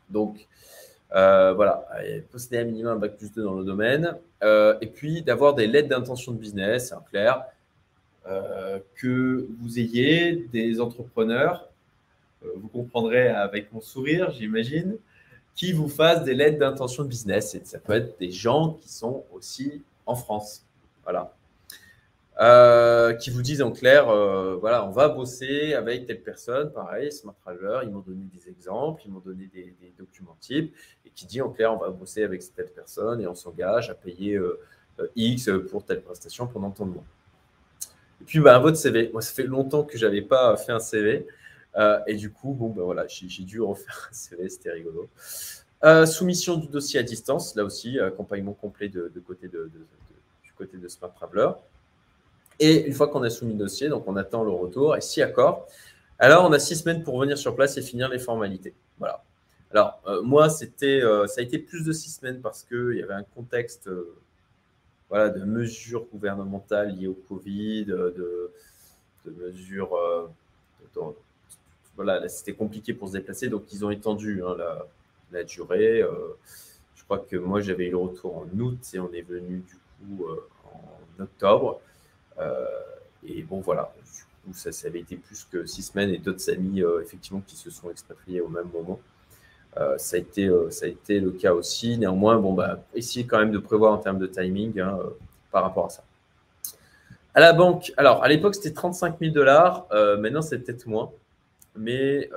[0.10, 0.48] Donc,
[1.16, 1.88] euh, voilà,
[2.32, 4.16] posséder un minimum un bac plus 2 dans le domaine.
[4.44, 7.44] Euh, et puis, d'avoir des lettres d'intention de business, en clair.
[8.96, 11.70] que vous ayez des entrepreneurs,
[12.42, 14.98] vous comprendrez avec mon sourire, j'imagine,
[15.56, 17.56] qui vous fassent des lettres d'intention de business.
[17.56, 20.64] Et ça peut être des gens qui sont aussi en France.
[21.04, 21.34] Voilà.
[22.40, 27.12] Euh, qui vous disent en clair, euh, voilà, on va bosser avec telle personne, pareil,
[27.12, 31.26] Smart Traveler, ils m'ont donné des exemples, ils m'ont donné des, documents types, et qui
[31.26, 34.60] dit en clair, on va bosser avec telle personne et on s'engage à payer euh,
[35.16, 37.04] X pour telle prestation pendant tant de mois.
[38.22, 39.10] Et puis, bah, votre CV.
[39.12, 41.26] Moi, ça fait longtemps que je n'avais pas fait un CV.
[42.06, 45.10] et du coup, bon, ben voilà, j'ai dû refaire un CV, c'était rigolo.
[46.06, 49.72] soumission du dossier à distance, là aussi, accompagnement complet de, côté de,
[50.44, 51.50] du côté de Smart Traveler.
[52.60, 55.22] Et une fois qu'on a soumis le dossier, donc on attend le retour, et si
[55.22, 55.68] accord,
[56.20, 58.74] alors on a six semaines pour venir sur place et finir les formalités.
[58.98, 59.24] Voilà.
[59.72, 63.04] Alors, euh, moi, c'était, euh, ça a été plus de six semaines parce qu'il y
[63.04, 64.16] avait un contexte euh,
[65.10, 68.52] voilà, de mesures gouvernementales liées au Covid, de,
[69.26, 69.94] mesures.
[71.96, 74.88] voilà, c'était compliqué pour se déplacer, donc ils ont étendu hein, la,
[75.34, 76.02] la, durée.
[76.96, 79.76] je crois que moi, j'avais eu le retour en août et on est venu du
[79.76, 80.28] coup
[80.66, 81.82] en octobre.
[82.40, 82.66] Euh,
[83.26, 83.92] et bon, voilà,
[84.54, 87.90] ça, avait été plus que six semaines et d'autres amis, euh, effectivement, qui se sont
[87.90, 89.00] expatriés au même moment.
[89.78, 91.98] Euh, ça, a été, ça a été le cas aussi.
[91.98, 95.00] Néanmoins, bon, bah, essayez quand même de prévoir en termes de timing hein,
[95.52, 96.04] par rapport à ça.
[97.34, 101.12] À la banque, alors à l'époque c'était 35 000 dollars, maintenant c'est peut-être moins,
[101.76, 102.32] mais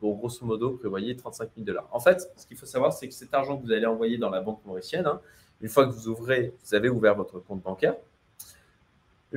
[0.00, 1.86] bon, grosso modo, prévoyez 35 000 dollars.
[1.92, 4.30] En fait, ce qu'il faut savoir, c'est que cet argent que vous allez envoyer dans
[4.30, 5.20] la banque mauricienne, hein,
[5.60, 7.96] une fois que vous ouvrez, vous avez ouvert votre compte bancaire,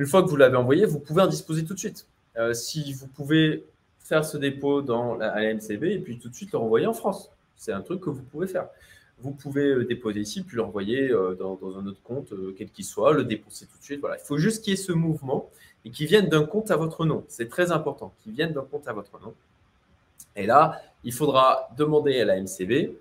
[0.00, 2.06] une fois que vous l'avez envoyé, vous pouvez en disposer tout de suite.
[2.38, 3.66] Euh, si vous pouvez
[3.98, 6.86] faire ce dépôt dans la, à la MCB et puis tout de suite le renvoyer
[6.86, 7.30] en France.
[7.56, 8.68] C'est un truc que vous pouvez faire.
[9.18, 13.66] Vous pouvez déposer ici, puis l'envoyer dans, un autre compte, quel qu'il soit, le dépenser
[13.66, 14.00] tout de suite.
[14.00, 14.16] Voilà.
[14.16, 15.50] Il faut juste qu'il y ait ce mouvement
[15.84, 17.22] et qu'il vienne d'un compte à votre nom.
[17.28, 19.34] C'est très important, qu'il vienne d'un compte à votre nom.
[20.34, 22.94] Et là, il faudra demander à la MCB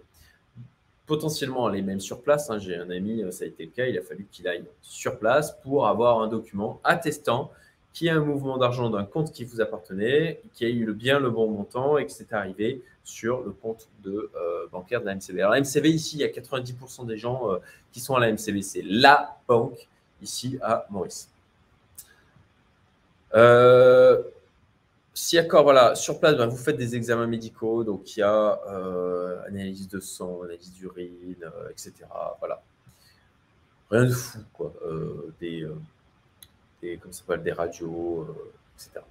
[1.09, 2.51] potentiellement aller même sur place.
[2.51, 2.59] Hein.
[2.59, 5.57] J'ai un ami, ça a été le cas, il a fallu qu'il aille sur place
[5.63, 7.51] pour avoir un document attestant
[7.93, 11.19] qu'il y a un mouvement d'argent d'un compte qui vous appartenait, qui a eu bien
[11.19, 15.15] le bon montant et que c'est arrivé sur le compte de, euh, bancaire de la
[15.15, 15.39] MCB.
[15.39, 17.57] Alors la MCB ici, il y a 90% des gens euh,
[17.91, 18.61] qui sont à la MCB.
[18.61, 19.87] C'est la banque
[20.21, 21.27] ici à Maurice.
[23.33, 24.21] Euh,
[25.13, 28.61] si d'accord, voilà, sur place, ben, vous faites des examens médicaux, donc il y a
[28.69, 31.93] euh, analyse de sang, analyse d'urine, euh, etc.
[32.39, 32.61] Voilà.
[33.89, 34.73] Rien de fou, quoi.
[34.85, 35.67] Euh, des,
[36.81, 38.27] des, ça des radios,
[38.75, 39.01] etc.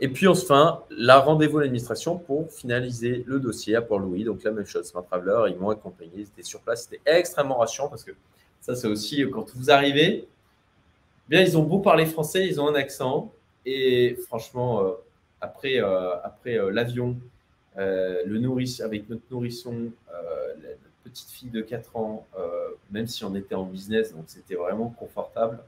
[0.00, 0.54] Et puis fait
[0.90, 4.24] la rendez-vous à l'administration pour finaliser le dossier à Port-Louis.
[4.24, 7.58] Donc la même chose, Smart Traveler, ils m'ont accompagné, ils étaient sur place, c'était extrêmement
[7.58, 8.12] rassurant parce que
[8.60, 10.26] ça c'est aussi quand vous arrivez,
[11.28, 13.32] bien ils ont beau parler français, ils ont un accent
[13.66, 14.96] et franchement
[15.40, 17.16] après, euh, après euh, l'avion,
[17.78, 19.92] euh, le avec notre nourrisson,
[20.62, 20.70] la
[21.04, 22.26] petite fille de 4 ans,
[22.90, 25.58] même si on était en business, donc c'était vraiment confortable.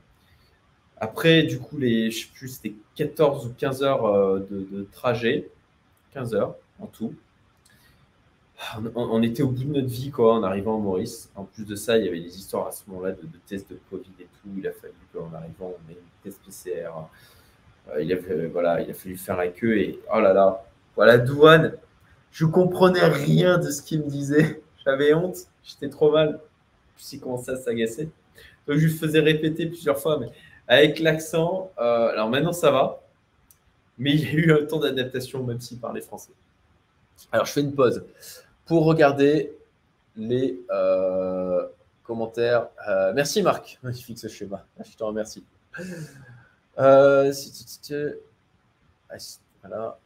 [0.99, 5.49] Après, du coup, les, je sais plus, c'était 14 ou 15 heures de, trajet,
[6.13, 7.15] 15 heures en tout.
[8.95, 11.31] On, était au bout de notre vie quoi, en arrivant en Maurice.
[11.35, 13.79] En plus de ça, il y avait des histoires à ce moment-là de, tests de
[13.91, 14.49] Covid et tout.
[14.57, 16.91] Il a fallu qu'en arrivant, on ait une test PCR.
[17.91, 18.17] Euh, il, a,
[18.49, 20.65] voilà, il a fallu faire la queue et oh là là,
[20.97, 21.75] voilà, douane,
[22.31, 24.63] je comprenais rien de ce qu'il me disait.
[24.85, 26.41] J'avais honte, j'étais trop mal.
[26.97, 28.11] Puis il commençait à s'agacer.
[28.67, 30.29] Donc je lui faisais répéter plusieurs fois, mais
[30.69, 33.03] avec l'accent, euh, alors maintenant ça va,
[33.99, 36.33] mais il y a eu un temps d'adaptation, même s'il parlait français.
[37.33, 38.05] Alors je fais une pause
[38.67, 39.53] pour regarder
[40.17, 41.67] les euh,
[42.05, 42.69] commentaires.
[43.15, 44.65] merci Marc, magnifique ce schéma.
[44.85, 45.45] Je te remercie.
[46.79, 47.33] Euh,
[49.11, 49.17] ah,
[49.63, 49.99] voilà.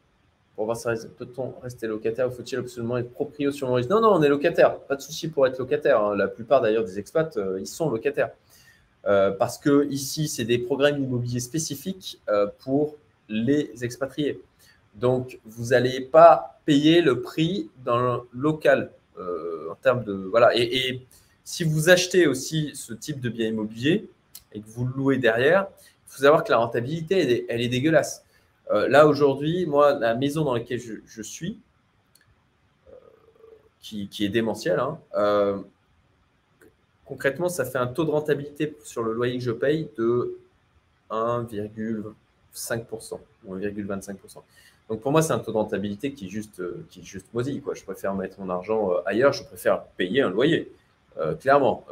[0.55, 3.89] Pour voir ça, peut-on rester locataire ou faut-il absolument être proprio sur Maurice?
[3.89, 4.79] Non, non, on est locataire.
[4.79, 6.01] Pas de souci pour être locataire.
[6.01, 6.15] Hein.
[6.15, 8.31] La plupart d'ailleurs des expats, euh, ils sont locataires.
[9.05, 12.19] Euh, parce que ici, c'est des programmes immobiliers spécifiques
[12.59, 12.95] pour
[13.29, 14.41] les expatriés.
[14.95, 20.55] Donc, vous n'allez pas payer le prix dans le local en termes de voilà.
[20.55, 21.07] Et, et,
[21.47, 24.09] si vous achetez aussi ce type de bien immobilier
[24.51, 25.67] et que vous le louez derrière,
[26.07, 28.23] il faut savoir que la rentabilité, elle est, dégueulasse.
[28.71, 31.59] Euh, là, aujourd'hui, moi, la maison dans laquelle je, suis,
[32.87, 32.91] euh,
[33.81, 35.57] qui, est démentielle, hein, euh,
[37.05, 40.37] concrètement, ça fait un taux de rentabilité sur le loyer que je paye de
[41.11, 44.15] 1,5% ou 1,25%.
[44.89, 47.59] Donc pour moi, c'est un taux de rentabilité qui est juste, qui juste maudit.
[47.59, 47.73] Quoi.
[47.73, 50.71] Je préfère mettre mon argent ailleurs, je préfère payer un loyer.
[51.41, 51.85] Clairement,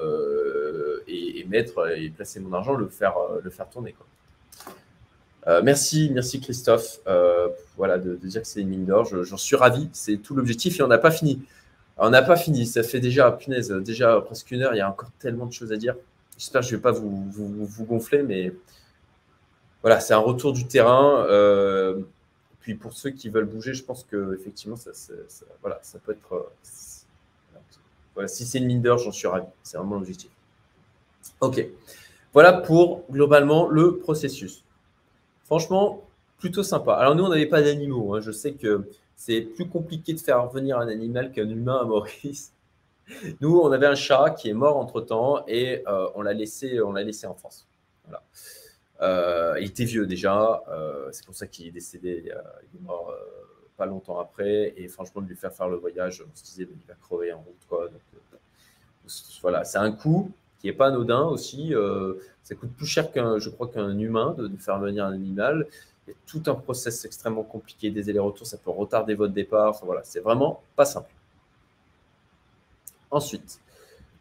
[1.07, 3.93] euh, et, mettre et placer mon argent, le faire, euh, le faire tourner.
[3.93, 5.61] Quoi.
[5.61, 6.99] merci, merci Christophe.
[7.77, 9.05] voilà, de, dire que c'est une mine d'or.
[9.05, 9.89] J'en suis ravi.
[9.93, 11.41] C'est tout l'objectif et on n'a pas fini.
[11.97, 12.65] on n'a pas fini.
[12.65, 14.73] Ça fait déjà, punaise, déjà presque une heure.
[14.73, 15.95] Il y a encore tellement de choses à dire.
[16.37, 18.53] J'espère que je ne vais pas vous, vous, gonfler, mais
[19.81, 21.25] voilà, c'est un retour du terrain.
[22.59, 24.91] puis pour ceux qui veulent bouger, je pense que effectivement, ça,
[25.61, 26.51] voilà, ça peut être
[28.27, 29.47] si c'est une mine d'or, j'en suis ravi.
[29.63, 30.31] C'est vraiment l'objectif.
[31.41, 31.65] OK.
[32.33, 34.63] Voilà pour globalement le processus.
[35.45, 36.03] Franchement,
[36.37, 36.95] plutôt sympa.
[36.95, 38.15] Alors nous, on n'avait pas d'animaux.
[38.15, 38.21] Hein.
[38.21, 42.51] Je sais que c'est plus compliqué de faire venir un animal qu'un humain à Maurice.
[43.39, 47.35] Nous, on avait un chat qui est mort entre-temps et euh, on l'a laissé, en
[47.35, 47.67] France.
[49.01, 50.63] Euh, il était vieux déjà.
[50.69, 52.23] Euh, c'est pour ça qu'il est décédé.
[52.25, 53.13] il est mort
[53.77, 54.73] pas longtemps après.
[54.77, 57.41] Et franchement, de lui faire faire le voyage, on se disait, il va crever en
[57.41, 57.65] route.
[57.69, 57.89] Quoi.
[59.41, 60.31] Voilà, c'est un coût
[60.73, 61.73] pas anodin aussi.
[61.73, 62.13] Euh,
[62.43, 65.67] ça coûte plus cher qu'un, je crois, qu'un humain de, faire venir un animal.
[66.07, 69.69] Il y a tout un process extrêmement compliqué, des allers-retours, ça peut retarder votre départ.
[69.69, 71.09] Enfin, voilà, c'est vraiment pas simple.
[73.09, 73.59] Ensuite,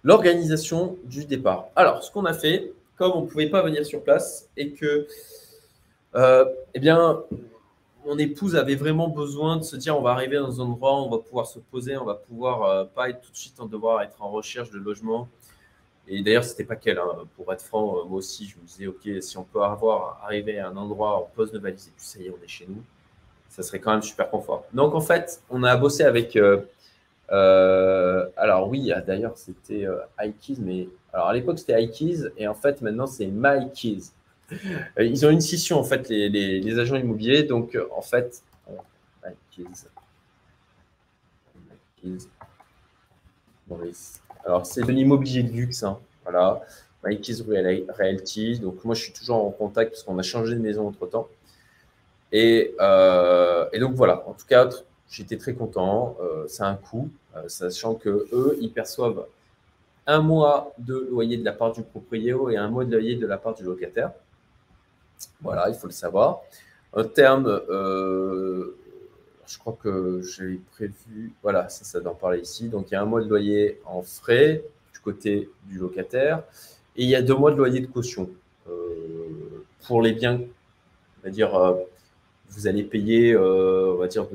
[0.02, 1.66] l'organisation du départ.
[1.76, 5.06] Alors, ce qu'on a fait, comme on ne pouvait pas venir sur place et que,
[6.14, 7.22] euh, eh bien,
[8.06, 11.10] mon épouse avait vraiment besoin de se dire on va arriver dans un endroit, on
[11.10, 14.02] va pouvoir se poser, on va pouvoir euh, pas être tout de suite en devoir
[14.02, 15.28] être en recherche de logement.
[16.08, 16.98] Et d'ailleurs, c'était pas qu'elle.
[16.98, 17.24] Hein.
[17.36, 20.58] Pour être franc, euh, moi aussi, je me disais ok, si on peut avoir arrivé
[20.58, 22.66] à un endroit, on pose nos valises et puis ça y est, on est chez
[22.68, 22.82] nous,
[23.48, 24.64] ça serait quand même super confort.
[24.72, 26.36] Donc en fait, on a bossé avec.
[26.36, 29.86] Euh, alors oui, ah, d'ailleurs, c'était
[30.20, 34.12] iKeys, mais alors à l'époque c'était iKeys et en fait maintenant c'est MyKeys.
[34.98, 37.44] Euh, ils ont une scission, en fait, les, agents immobiliers.
[37.44, 38.42] Donc, euh, en fait.
[44.44, 45.82] Alors, c'est de l'immobilier de luxe.
[45.82, 45.98] Hein.
[46.22, 46.60] Voilà.
[47.04, 48.58] Mikey's Realty.
[48.58, 51.28] Donc, moi, je suis toujours en contact parce qu'on a changé de maison entre temps.
[52.32, 54.26] Et, euh, donc, voilà.
[54.26, 54.68] En tout cas,
[55.10, 56.16] j'étais très content.
[56.20, 59.26] Euh, c'est un coût, euh, sachant que eux, ils perçoivent
[60.06, 63.26] un mois de loyer de la part du propriétaire et un mois de loyer de
[63.26, 64.12] la part du locataire.
[65.40, 66.40] Voilà, il faut le savoir.
[66.92, 68.76] En terme, euh,
[69.46, 72.68] je crois que j'avais prévu, voilà, ça, ça doit en parler ici.
[72.68, 76.42] Donc, il y a un mois de loyer en frais du côté du locataire
[76.96, 78.30] et il y a deux mois de loyer de caution.
[78.68, 81.74] Euh, pour les biens, on va dire, euh,
[82.50, 84.26] vous allez payer, on va dire,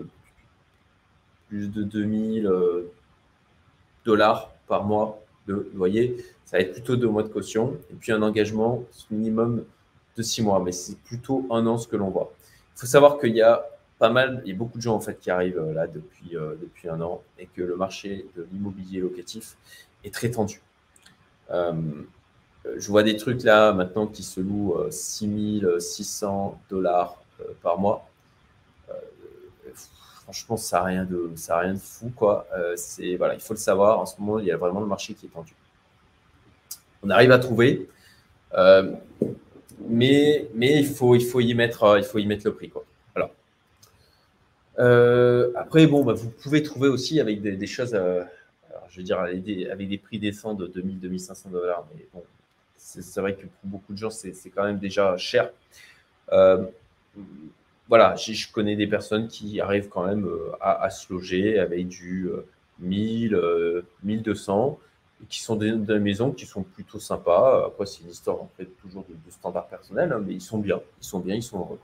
[1.48, 2.52] plus de 2000
[4.06, 6.18] dollars par mois de loyer.
[6.46, 9.66] Ça va être plutôt deux mois de caution et puis un engagement minimum
[10.18, 12.34] de six mois, mais c'est plutôt un an ce que l'on voit.
[12.76, 13.66] Il faut savoir qu'il y a
[14.00, 16.36] pas mal, il y a beaucoup de gens en fait qui arrivent euh, là depuis,
[16.36, 19.58] euh, depuis un an et que le marché de l'immobilier locatif
[20.06, 20.62] est très tendu.
[21.52, 21.74] Euh,
[22.78, 27.22] je vois des trucs là maintenant qui se louent 6600 dollars
[27.62, 28.08] par mois.
[30.24, 32.12] franchement, ça n'a rien, de, ça rien de fou.
[32.16, 32.48] Quoi.
[32.76, 35.14] c'est, voilà, il faut le savoir, en ce moment, il y a vraiment le marché
[35.14, 35.56] qui est tendu.
[37.02, 37.90] On arrive à trouver,
[39.88, 42.72] mais, il, faut, y mettre, il faut mettre le prix.
[44.78, 48.24] Euh, après, bon, bah, vous pouvez trouver aussi avec des, choses, euh,
[48.90, 51.88] je veux dire, avec des, prix décents de 2000-2500 dollars.
[51.96, 52.24] Mais bon,
[52.78, 55.52] c'est vrai que pour beaucoup de gens, c'est quand même déjà cher.
[56.32, 56.66] Euh,
[57.88, 60.30] voilà, je connais des personnes qui arrivent quand même
[60.62, 62.30] à, se loger avec du
[62.80, 64.80] 1000, 1200,
[65.22, 67.66] et qui sont des, des, maisons qui sont plutôt sympas.
[67.66, 70.60] Après, c'est une histoire en fait toujours de, de standard personnel, hein, mais ils sont
[70.60, 71.80] bien, ils sont bien, ils sont heureux.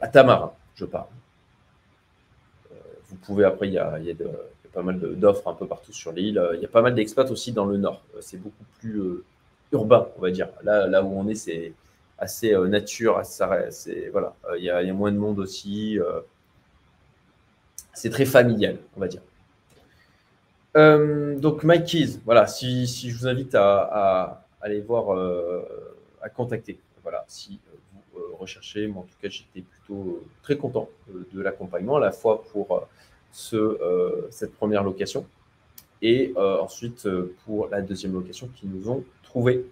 [0.00, 1.06] à Tamarin je parle.
[2.70, 2.74] Euh,
[3.08, 3.98] vous pouvez, après, il y a,
[4.72, 6.42] pas mal d'offres un peu partout sur l'île.
[6.54, 8.02] Il y a pas mal d'expats aussi dans le nord.
[8.14, 9.24] Euh, c'est beaucoup plus euh,
[9.72, 10.48] urbain, on va dire.
[10.62, 11.72] Là, là où on est, c'est
[12.18, 14.34] assez nature, assez, voilà.
[14.56, 15.98] il, y a, moins de monde aussi.
[17.94, 19.22] c'est très familial, on va dire.
[21.40, 25.18] donc, Mikey's, voilà, si, je vous invite à, aller voir,
[26.20, 27.58] à contacter, voilà, si
[28.42, 32.12] recherché, mais en tout cas, j'étais plutôt euh, très content euh, de l'accompagnement, à la
[32.12, 32.80] fois pour euh,
[33.32, 35.24] ce, cette première location
[36.02, 37.08] et ensuite
[37.46, 39.64] pour la deuxième location qu'ils nous ont trouvé.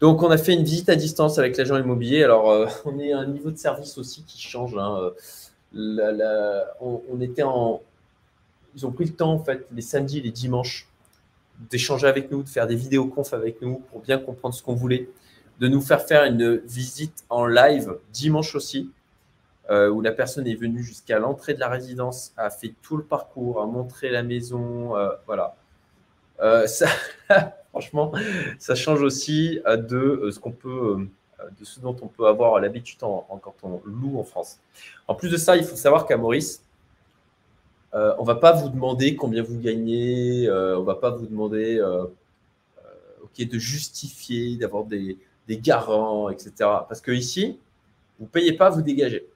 [0.00, 2.24] Donc, on a fait une visite à distance avec l'agent immobilier.
[2.24, 4.74] Alors, on est à un niveau de service aussi qui change.
[4.78, 5.12] Hein.
[6.80, 7.82] on, était en.
[8.74, 10.88] Ils ont pris le temps, en fait, les samedis et les dimanches,
[11.70, 14.74] d'échanger avec nous, de faire des vidéos conf avec nous pour bien comprendre ce qu'on
[14.74, 15.08] voulait
[15.60, 18.90] de nous faire faire une visite en live dimanche aussi,
[19.70, 23.04] euh, où la personne est venue jusqu'à l'entrée de la résidence, a fait tout le
[23.04, 25.54] parcours, a montré la maison, euh, voilà.
[26.40, 26.86] Euh, ça,
[27.70, 28.12] franchement,
[28.58, 31.06] ça change aussi de ce qu'on peut,
[31.58, 34.58] de ce dont on peut avoir l'habitude quand on loue en France.
[35.06, 36.64] En plus de ça, il faut savoir qu'à Maurice,
[37.92, 41.78] on on va pas vous demander combien vous gagnez, on va pas vous demander
[43.38, 45.16] de justifier, d'avoir des,
[45.48, 46.52] des garants, etc.
[46.58, 47.58] Parce que ici,
[48.18, 49.26] vous ne payez pas, vous dégagez.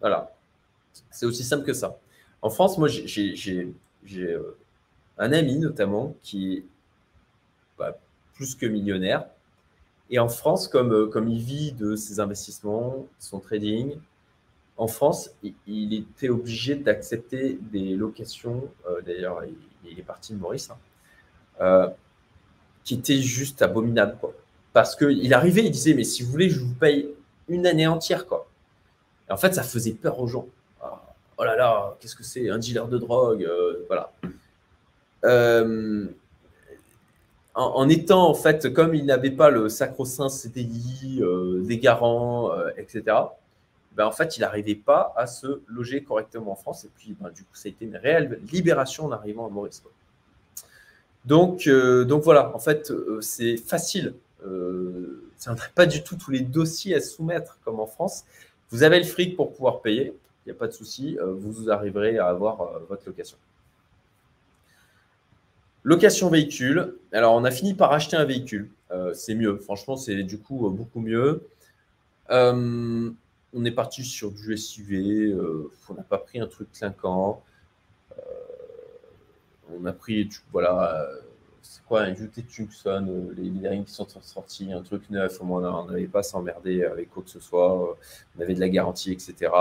[0.00, 0.32] Voilà.
[1.10, 1.98] C'est aussi simple que ça.
[2.42, 3.74] En France, moi, j'ai
[4.18, 4.56] euh,
[5.18, 6.64] un ami notamment qui est
[7.78, 7.98] bah,
[8.34, 9.26] plus que millionnaire.
[10.10, 13.96] Et en France, comme, euh, il vit de ses investissements, son trading,
[14.76, 15.30] en France,
[15.66, 18.70] il, était obligé d'accepter des locations.
[18.88, 19.42] Euh, d'ailleurs,
[19.84, 20.70] il, est parti de Maurice,
[21.60, 21.92] hein,
[22.82, 24.16] qui étaient juste abominables.
[24.18, 24.34] Quoi.
[24.72, 27.08] Parce qu'il arrivait, il disait, mais si vous voulez, je vous paye
[27.48, 28.26] une année entière.
[28.26, 28.46] Quoi.
[29.28, 30.46] Et en fait, ça faisait peur aux gens.
[30.80, 31.02] Ah,
[31.38, 34.12] oh là là, qu'est-ce que c'est Un dealer de drogue euh, Voilà.
[35.24, 36.06] Euh,
[37.54, 43.16] en, étant, en fait, comme il n'avait pas le sacro-saint CDI, euh, garants, etc.,
[43.96, 46.84] ben, en fait, il n'arrivait pas à se loger correctement en France.
[46.84, 49.82] Et puis, ben, du coup, ça a été une réelle libération en arrivant à Maurice.
[51.24, 54.12] Donc, voilà, en fait, c'est facile euh,
[55.36, 58.24] ça n'a pas du tout tous les dossiers à soumettre comme en France.
[58.70, 60.14] Vous avez le fric pour pouvoir payer,
[60.44, 63.36] il n'y a pas de souci, euh, vous arriverez à avoir euh, votre location.
[65.82, 66.96] Location véhicule.
[67.12, 68.70] Alors, on a fini par acheter un véhicule.
[69.14, 69.56] c'est mieux.
[69.56, 71.48] Franchement, c'est du coup beaucoup mieux.
[72.28, 75.34] on est parti sur du SUV.
[75.88, 77.42] on n'a pas pris un truc clinquant.
[79.72, 81.08] on a pris, voilà,
[81.62, 85.44] c'est quoi, un UT Tucson, euh, les liens qui sont sortis, un truc neuf, au
[85.44, 87.94] moins on n'avait pas s'emmerder avec quoi que ce soit, euh,
[88.36, 89.52] on avait de la garantie, etc.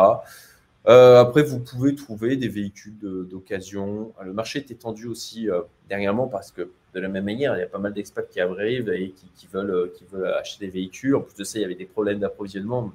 [0.87, 4.13] Euh, après, vous pouvez trouver des véhicules d'occasion.
[4.23, 5.49] Le marché est étendu aussi
[5.89, 8.89] dernièrement parce que de la même manière, il y a pas mal d'expats qui arrivent
[8.89, 9.91] et qui, veulent,
[10.39, 11.15] acheter des véhicules.
[11.15, 12.91] En plus de ça, il y avait des problèmes d'approvisionnement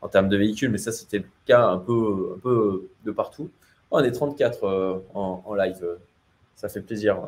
[0.00, 2.40] en termes de véhicules, mais ça, c'était le cas un peu,
[3.04, 3.50] de partout.
[3.90, 5.84] On est 34 en, live.
[6.56, 7.20] Ça fait plaisir.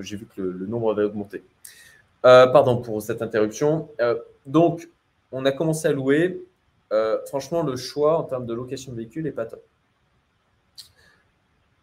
[0.00, 1.42] J'ai vu que le, nombre avait augmenté.
[2.22, 3.88] pardon pour cette interruption.
[4.46, 4.88] donc,
[5.32, 6.42] on a commencé à louer.
[6.92, 9.62] Euh, franchement, le choix en termes de location de véhicule n'est pas top.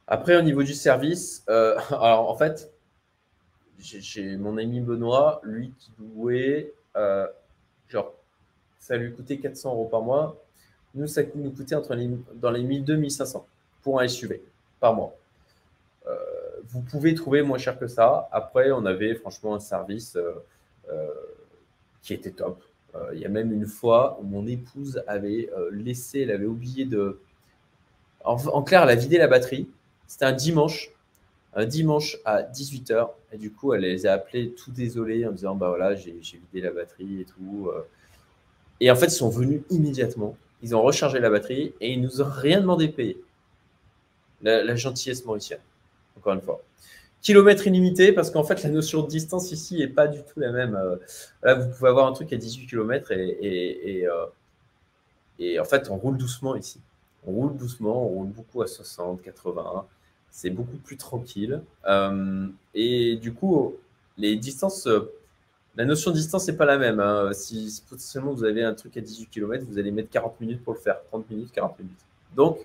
[0.08, 2.72] Après, au niveau du service, euh, alors en fait,
[3.80, 7.28] j'ai mon ami Benoît, lui qui louait, euh,
[7.88, 8.14] genre,
[8.80, 10.38] ça lui coûtait 400 euros par mois.
[10.94, 13.48] Nous, ça nous coûtait entre les, dans les 1200 1500
[13.84, 14.42] pour un SUV
[14.80, 15.14] par mois.
[16.70, 18.30] Vous pouvez trouver moins cher que ça.
[18.32, 20.18] Après, on avait franchement un service
[22.02, 22.62] qui était top.
[22.96, 26.46] Euh, il y a même une fois où mon épouse avait euh, laissé, elle avait
[26.46, 27.20] oublié de.
[28.24, 29.70] En, clair, elle a vidé la batterie.
[30.08, 30.92] C'était un dimanche,
[31.54, 33.10] un dimanche à 18h.
[33.32, 36.62] Et du coup, elle les a appelés tout désolés en disant Bah voilà, j'ai vidé
[36.62, 37.70] la batterie et tout.
[37.70, 37.82] Euh.
[38.80, 40.38] Et en fait, ils sont venus immédiatement.
[40.62, 43.22] Ils ont rechargé la batterie et ils nous ont rien demandé de payer.
[44.42, 45.60] La, la gentillesse mauricienne,
[46.18, 46.62] encore une fois.
[47.26, 50.52] Kilomètres illimité, parce qu'en fait, la notion de distance ici n'est pas du tout la
[50.52, 50.76] même.
[50.76, 50.98] Euh,
[51.42, 54.26] là, vous pouvez avoir un truc à 18 km et, euh,
[55.40, 56.80] et, en fait, on roule doucement ici.
[57.26, 59.88] On roule doucement, on roule beaucoup à 60, 80.
[60.30, 61.64] C'est beaucoup plus tranquille.
[61.88, 63.76] Euh, et du coup,
[64.20, 64.88] les distances,
[65.76, 67.00] la notion de distance n'est pas la même.
[67.00, 67.32] Hein.
[67.34, 70.74] Si potentiellement vous avez un truc à 18 km, vous allez mettre 40 minutes pour
[70.74, 71.02] le faire.
[71.10, 71.98] 30 minutes, 40 minutes.
[72.36, 72.60] Donc,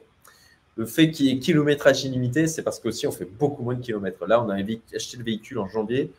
[0.77, 3.83] le fait qu'il y ait kilométrage illimité, c'est parce qu'aussi on fait beaucoup moins de
[3.83, 4.27] kilomètres.
[4.27, 6.13] Là, on a acheté le véhicule en janvier.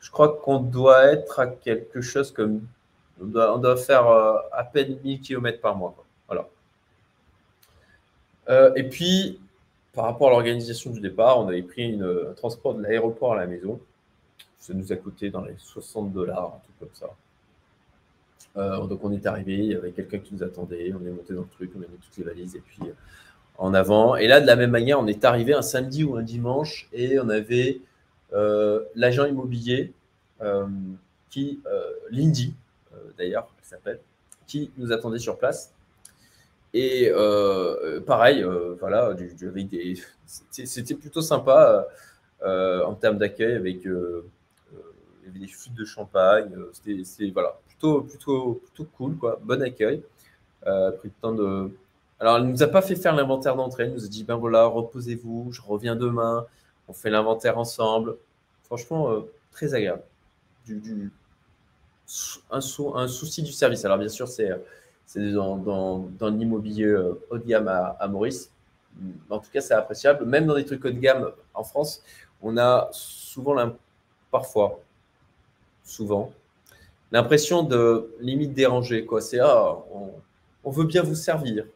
[0.00, 2.62] Je crois qu'on doit être à quelque chose comme.
[3.20, 5.96] On doit, faire euh, à peine 1000 km par mois.
[6.26, 6.48] Voilà.
[8.50, 9.40] Euh, et puis,
[9.94, 13.46] par rapport à l'organisation du départ, on avait pris un transport de l'aéroport à la
[13.46, 13.80] maison.
[14.58, 17.08] Ça nous a coûté dans les 60 dollars, un truc comme ça.
[18.56, 21.34] Euh, donc on est arrivé, il y avait quelqu'un qui nous attendait, on est monté
[21.34, 22.78] dans le truc, on a mis toutes les valises et puis
[23.58, 24.16] en avant.
[24.16, 27.18] Et là, de la même manière, on est arrivé un samedi ou un dimanche et
[27.18, 27.80] on avait
[28.32, 29.92] euh, l'agent immobilier
[30.42, 30.66] euh,
[31.30, 32.54] qui, euh, Lindy,
[33.18, 34.00] d'ailleurs, elle s'appelle,
[34.46, 35.72] qui nous attendait sur place.
[36.74, 37.10] Et
[38.06, 38.44] pareil,
[38.78, 39.34] voilà, du,
[40.50, 41.86] c'était plutôt sympa
[42.42, 46.54] en termes d'accueil avec des flûtes de champagne.
[46.74, 49.40] C'était voilà, plutôt, plutôt, plutôt cool, quoi.
[49.42, 50.02] Bon accueil.
[50.60, 51.70] pris le temps de
[52.18, 53.84] alors, elle ne nous a pas fait faire l'inventaire d'entrée.
[53.84, 56.46] Elle nous a dit ben voilà, reposez-vous, je reviens demain,
[56.88, 58.16] on fait l'inventaire ensemble.
[58.64, 59.20] Franchement, euh,
[59.52, 60.02] très agréable.
[62.50, 63.84] Un, souci du service.
[63.84, 64.50] Alors, bien sûr, c'est
[65.14, 68.50] dans, l'immobilier euh, haut de gamme à, Maurice.
[69.28, 70.24] En tout cas, c'est appréciable.
[70.24, 72.02] Même dans des trucs haut de gamme en France,
[72.42, 73.72] on a souvent,
[74.30, 74.80] parfois,
[75.84, 76.32] souvent,
[77.12, 79.06] l'impression de limite déranger.
[79.20, 79.76] C'est ah,
[80.64, 81.66] on veut bien vous servir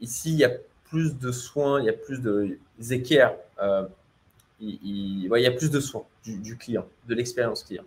[0.00, 0.50] ici, il y a
[0.84, 2.58] plus de soins, il y a plus de
[2.90, 3.84] équerres, euh,
[4.60, 7.84] il, y a plus de soins du, client, de l'expérience client.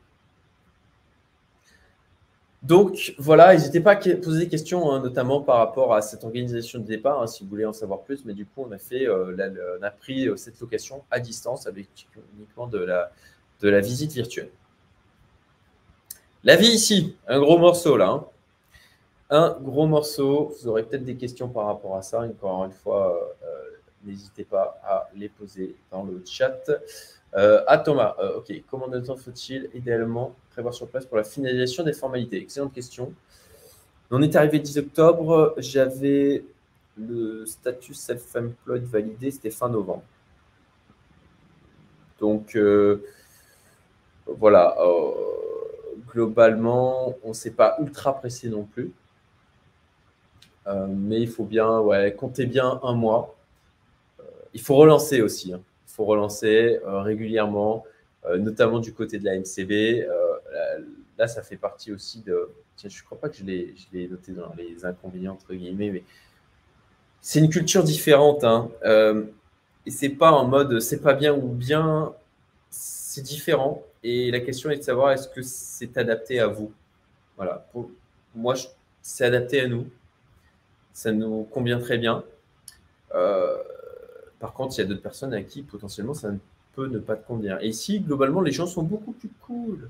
[2.64, 6.80] Donc voilà, n'hésitez pas à poser des questions, hein, notamment par rapport à cette organisation
[6.80, 8.24] de départ, hein, si vous voulez en savoir plus.
[8.24, 11.88] Mais du coup, on a euh, pris cette location à distance avec
[12.38, 13.12] uniquement de la,
[13.62, 14.52] de la visite virtuelle.
[16.44, 18.10] La vie ici, un gros morceau là.
[18.10, 18.26] Hein
[19.32, 20.54] un gros morceau.
[20.60, 22.22] Vous aurez peut-être des questions par rapport à ça.
[22.22, 23.48] Encore une fois, euh,
[24.04, 26.70] n'hésitez pas à les poser dans le chat.
[27.34, 31.24] Euh, à Thomas, euh, ok, combien de temps faut-il idéalement prévoir sur place pour la
[31.24, 32.42] finalisation des formalités?
[32.42, 33.14] Excellente question.
[34.12, 36.44] On est arrivé le 10 octobre, j'avais
[36.98, 40.04] le statut self-employed validé, c'était fin novembre.
[42.20, 42.58] Donc,
[44.28, 44.76] voilà,
[46.10, 48.92] globalement, on ne s'est pas ultra pressé non plus.
[50.68, 53.36] Euh, mais il faut bien, ouais, compter bien un mois.
[54.20, 55.54] Euh, il faut relancer aussi.
[55.54, 55.62] Hein.
[55.88, 57.86] Il faut relancer euh, régulièrement,
[58.38, 60.08] notamment du côté de la MCB.
[61.18, 62.50] Là, ça fait partie aussi de.
[62.76, 66.04] Tiens, je ne crois pas que je l'ai noté dans les inconvénients, entre guillemets, mais
[67.20, 68.44] c'est une culture différente.
[68.44, 68.70] Hein.
[69.86, 72.14] et c'est pas en mode c'est pas bien ou bien,
[72.70, 73.84] c'est différent.
[74.04, 76.72] Et la question est de savoir est-ce que c'est adapté à vous?
[77.38, 77.68] Voilà.
[77.72, 77.90] Pour
[78.36, 78.54] moi,
[79.02, 79.88] c'est adapté à nous
[80.94, 82.24] ça nous convient très bien.
[83.16, 83.58] Euh,
[84.40, 86.38] par contre, il y a d'autres personnes à qui potentiellement ça ne
[86.76, 87.60] peut ne pas te convenir.
[87.62, 89.90] Et ici, globalement, les gens sont beaucoup plus cool.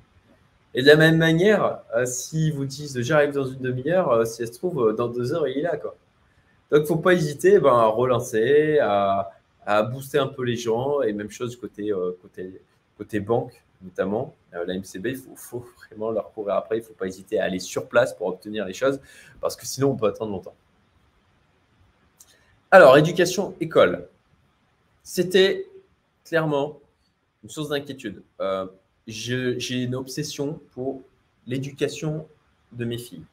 [0.73, 4.41] Et de la même manière, euh, si vous disent j'arrive dans une demi-heure, euh, si
[4.41, 5.77] elle se trouve, dans deux heures, il est là.
[5.77, 5.95] Quoi.
[6.71, 9.33] Donc, il ne faut pas hésiter ben, à relancer, à,
[9.91, 11.01] booster un peu les gens.
[11.01, 12.61] Et même chose côté, euh, côté,
[12.97, 14.33] côté banque, notamment.
[14.53, 16.77] Euh, la MCB, il faut, faut, vraiment leur courir après.
[16.77, 19.01] Il ne faut pas hésiter à aller sur place pour obtenir les choses,
[19.41, 20.55] parce que sinon, on peut attendre longtemps.
[22.73, 24.07] Alors, éducation, école.
[25.03, 25.67] C'était
[26.23, 26.79] clairement
[27.43, 28.23] une source d'inquiétude.
[28.39, 28.65] Euh,
[29.07, 31.01] j'ai une obsession pour
[31.45, 32.29] l'éducation
[32.71, 33.25] de mes filles.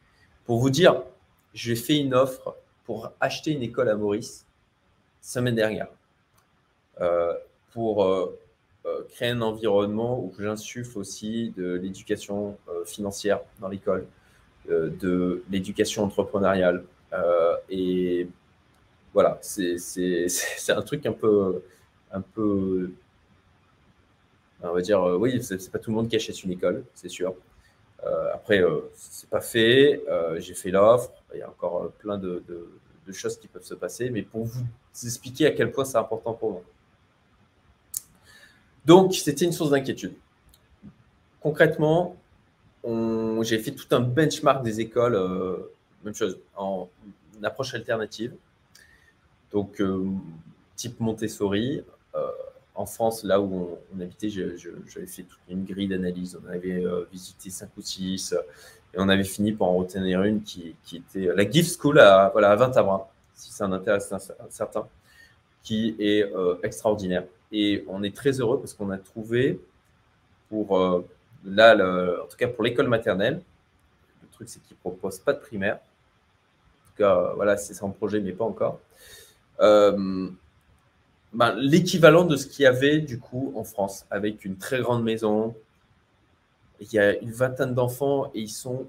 [0.44, 1.04] Pour vous dire,
[1.54, 4.44] j'ai fait une offre pour acheter une école à Maurice
[5.20, 5.86] semaine dernière.
[7.00, 7.32] Euh,
[7.72, 8.36] pour euh,
[9.10, 14.08] créer un environnement où j'insuffle aussi de l'éducation financière dans l'école,
[14.68, 16.82] de l'éducation entrepreneuriale.
[17.70, 18.26] et
[19.18, 21.60] voilà, c'est un truc un peu,
[22.12, 22.92] un peu
[24.62, 27.34] on va dire, oui, c'est pas tout le monde qui achète une école, c'est sûr.
[28.06, 30.04] Euh, après, euh, c'est pas fait.
[30.08, 31.10] Euh, j'ai fait l'offre.
[31.34, 32.44] Il y a encore plein de,
[33.12, 34.62] choses qui peuvent se passer, mais pour vous
[35.02, 36.62] expliquer à quel point c'est important pour moi.
[38.84, 40.14] Donc, c'était une source d'inquiétude.
[41.40, 42.16] Concrètement,
[42.84, 45.18] j'ai fait tout un benchmark des écoles,
[46.04, 46.88] même chose, en
[47.42, 48.32] approche alternative.
[49.52, 49.82] Donc,
[50.76, 51.82] type Montessori,
[52.78, 56.38] en France, là où on, habitait, j'avais fait toute une grille d'analyse.
[56.42, 58.34] On avait euh, visité 5 ou 6
[58.94, 62.52] et on avait fini par en retenir une qui, était la Gift School à, voilà,
[62.52, 64.86] à 20 si ça en intéresse un, certain,
[65.64, 67.24] qui est euh, extraordinaire.
[67.50, 69.60] Et on est très heureux parce qu'on a trouvé
[70.48, 71.04] pour, euh,
[71.44, 71.74] là,
[72.22, 73.42] en tout cas pour l'école maternelle,
[74.22, 75.76] le truc c'est qu'ils ne proposent pas de primaire.
[75.76, 78.78] En tout cas, voilà, c'est en projet, mais pas encore.
[81.32, 85.04] Ben, l'équivalent de ce qu'il y avait du coup en France, avec une très grande
[85.04, 85.54] maison.
[86.80, 88.86] Il y a une vingtaine d'enfants et ils sont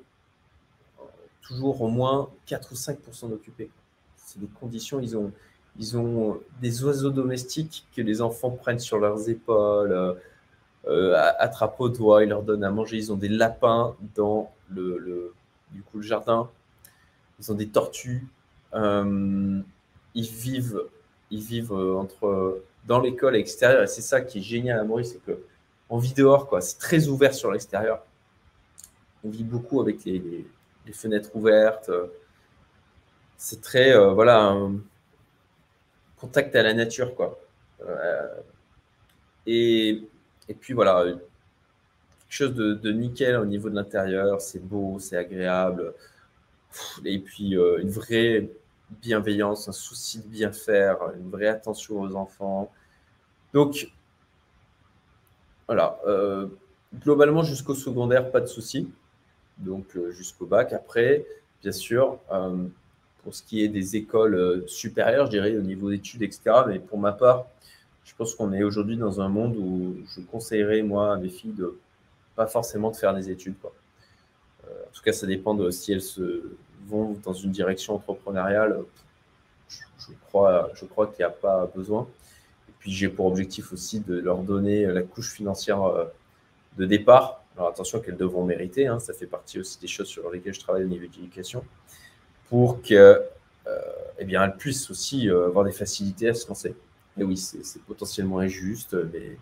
[1.00, 1.04] euh,
[1.42, 3.70] toujours au moins 4 ou 5% occupés.
[4.16, 5.32] C'est des conditions, ils ont,
[5.78, 10.14] ils ont des oiseaux domestiques que les enfants prennent sur leurs épaules, euh,
[10.88, 12.98] euh attrapent au doigt, ils leur donnent à manger.
[12.98, 15.34] Ils ont des lapins dans le,
[15.72, 16.50] du coup, le jardin,
[17.40, 18.28] ils ont des tortues.
[18.76, 19.62] Euh,
[20.16, 20.82] ils vivent
[21.32, 23.84] ils vivent euh, entre dans l'école et extérieur.
[23.84, 25.40] Et c'est ça qui est génial à Maurice, c'est que
[25.90, 26.62] on vit dehors, quoi.
[26.62, 28.04] C'est très ouvert sur l'extérieur.
[29.24, 30.46] On vit beaucoup avec les,
[30.94, 31.92] fenêtres ouvertes.
[33.38, 34.56] C'est très, euh, voilà,
[36.18, 37.40] contact à la nature, quoi.
[37.82, 38.28] Euh,
[39.46, 40.04] et,
[40.48, 41.22] et, puis voilà, quelque
[42.30, 44.42] chose de nickel au niveau de l'intérieur.
[44.42, 45.94] C'est beau, c'est agréable.
[47.06, 48.50] Et puis une vraie
[49.02, 52.72] bienveillance, un souci de bien faire, une vraie attention aux enfants.
[53.54, 53.92] Donc,
[55.68, 56.48] voilà, euh,
[56.96, 58.90] globalement jusqu'au secondaire, pas de souci.
[59.58, 60.74] Donc euh, jusqu'au bac.
[60.74, 61.26] Après,
[61.62, 62.66] bien sûr, euh,
[63.24, 66.42] pour ce qui est des écoles supérieures, je dirais au niveau d'études, etc.
[66.68, 67.46] Mais pour ma part,
[68.06, 71.54] je pense qu'on est aujourd'hui dans un monde où je conseillerais, moi, à mes filles
[71.54, 71.78] de
[72.36, 73.56] pas forcément de faire des études.
[73.64, 76.44] En tout cas, ça dépend de si elles se
[76.88, 78.80] vont dans une direction entrepreneuriale,
[79.70, 82.08] je, crois, je crois qu'il n'y a pas besoin.
[82.70, 86.06] Et puis j'ai pour objectif aussi de leur donner la couche financière euh,
[86.78, 87.44] de départ.
[87.58, 90.60] Alors attention qu'elles devront mériter, hein, ça fait partie aussi des choses sur lesquelles je
[90.60, 91.64] travaille au niveau de l'éducation,
[92.48, 93.22] pour que
[93.68, 93.80] euh,
[94.18, 94.26] eh
[94.58, 96.74] puissent aussi euh, avoir des facilités à se lancer.
[97.18, 99.38] Et oui, c'est potentiellement injuste, mais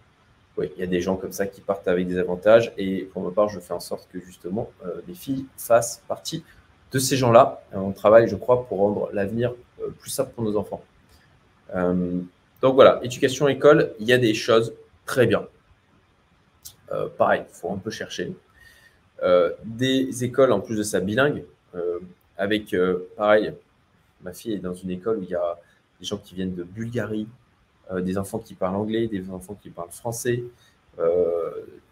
[0.57, 2.73] il y a des gens comme ça qui partent avec des avantages.
[2.75, 4.71] Et pour ma part, je fais en sorte que justement
[5.07, 6.43] les filles fassent partie
[6.91, 7.61] de ces gens-là.
[7.73, 10.83] Euh, on travaille, je crois, pour rendre l'avenir euh, plus simple pour nos enfants.
[11.75, 12.21] Euh,
[12.61, 14.73] donc voilà, éducation, école, il y a des choses
[15.05, 15.47] très bien.
[17.17, 18.33] pareil, il faut un peu chercher.
[19.63, 21.43] des écoles, en plus de ça, bilingues,
[22.37, 22.75] avec,
[23.15, 23.53] pareil,
[24.21, 25.59] ma fille est dans une école où il y a
[25.99, 27.27] des gens qui viennent de Bulgarie,
[27.95, 30.43] des enfants qui parlent anglais, des enfants qui parlent français,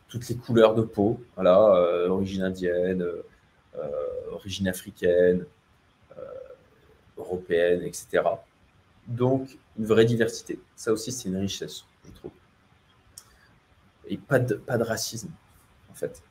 [0.08, 3.24] toutes les couleurs de peau, voilà, origine indienne, euh,
[4.32, 5.46] origine africaine,
[6.18, 6.22] euh,
[7.18, 8.24] européenne, etc.
[9.08, 10.60] Donc, une vraie diversité.
[10.76, 12.32] Ça aussi, c'est une richesse, je trouve.
[14.08, 15.32] Et pas de, racisme,
[15.92, 16.22] en fait.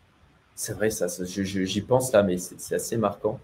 [0.55, 3.41] C'est vrai, ça, j'y pense là, mais c'est assez marquant.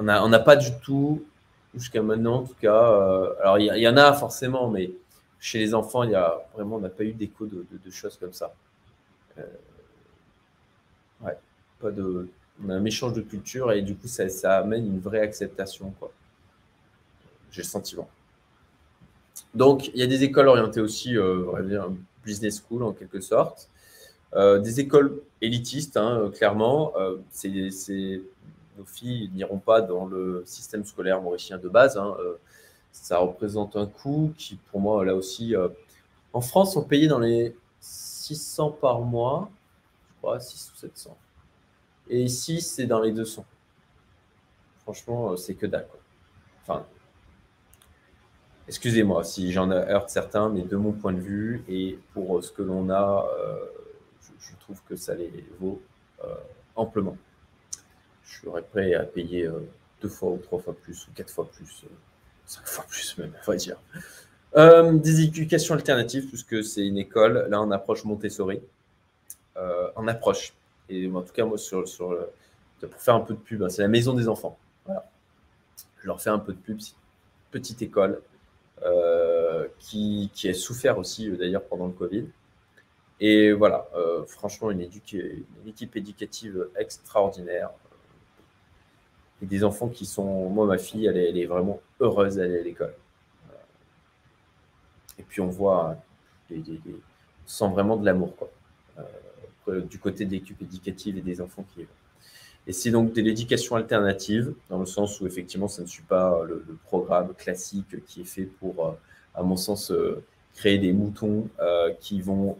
[0.00, 1.24] Euh, on n'a pas du tout,
[1.74, 4.92] jusqu'à maintenant en tout cas, alors il y, en a forcément, mais
[5.38, 8.54] chez les enfants, y a vraiment, on n'a pas eu d'écho de, choses comme ça.
[11.20, 11.36] ouais
[11.90, 12.28] de,
[12.64, 15.92] on a un échange de culture et du coup, ça, amène une vraie acceptation.
[17.50, 18.08] J'ai le sentiment.
[19.54, 21.90] Donc, il y a des écoles orientées aussi, euh, on va dire,
[22.24, 23.68] business school en quelque sorte.
[24.34, 26.92] Euh, des écoles élitistes, hein, clairement.
[26.96, 28.22] Euh, c'est
[28.78, 31.98] nos filles n'iront pas dans le système scolaire mauricien de base.
[31.98, 32.16] Hein,
[32.90, 35.54] ça représente un coût qui, pour moi, là aussi,
[36.32, 39.50] en France, on payait dans les 600 par mois,
[40.08, 41.16] je crois, 6 ou 700.
[42.08, 43.44] Et ici, c'est dans les 200.
[44.82, 45.86] Franchement, c'est que dalle.
[46.62, 46.86] Enfin,
[48.68, 52.62] excusez-moi si j'en heurte certains, mais de mon point de vue et pour ce que
[52.62, 53.26] l'on a,
[54.40, 55.80] je, trouve que ça les vaut
[56.76, 57.16] amplement.
[58.24, 59.48] Je serais prêt à payer
[60.02, 61.84] deux fois ou trois fois plus, ou quatre fois plus,
[62.46, 63.76] cinq fois plus même, on va dire.
[64.56, 68.60] Euh, des éducations alternatives, puisque c'est une école, là en approche Montessori,
[69.56, 70.52] euh, en approche.
[71.14, 72.16] En tout cas, moi, sur, sur
[72.80, 74.58] pour faire un peu de pub, hein, c'est la maison des enfants.
[76.00, 76.78] Je leur fais un peu de pub,
[77.52, 78.20] petite école
[78.82, 82.26] euh, qui, a souffert aussi d'ailleurs pendant le Covid.
[83.20, 83.86] Et voilà,
[84.26, 87.70] franchement, une, une, équipe éducative extraordinaire.
[89.40, 90.48] Et des enfants qui sont.
[90.50, 92.94] Moi, ma fille, elle est, vraiment heureuse d'aller à l'école.
[95.18, 95.96] Et puis on voit,
[96.50, 98.50] des, on sent vraiment de l'amour, quoi,
[98.98, 99.02] euh,
[99.68, 101.86] du côté des équipes éducatives et des enfants qui
[102.66, 106.42] Et c'est donc de l'éducation alternative, dans le sens où effectivement, ça ne suit pas
[106.44, 108.92] le, programme classique qui est fait pour, euh,
[109.34, 110.22] à mon sens, euh,
[110.54, 111.48] créer des moutons
[111.98, 112.58] qui vont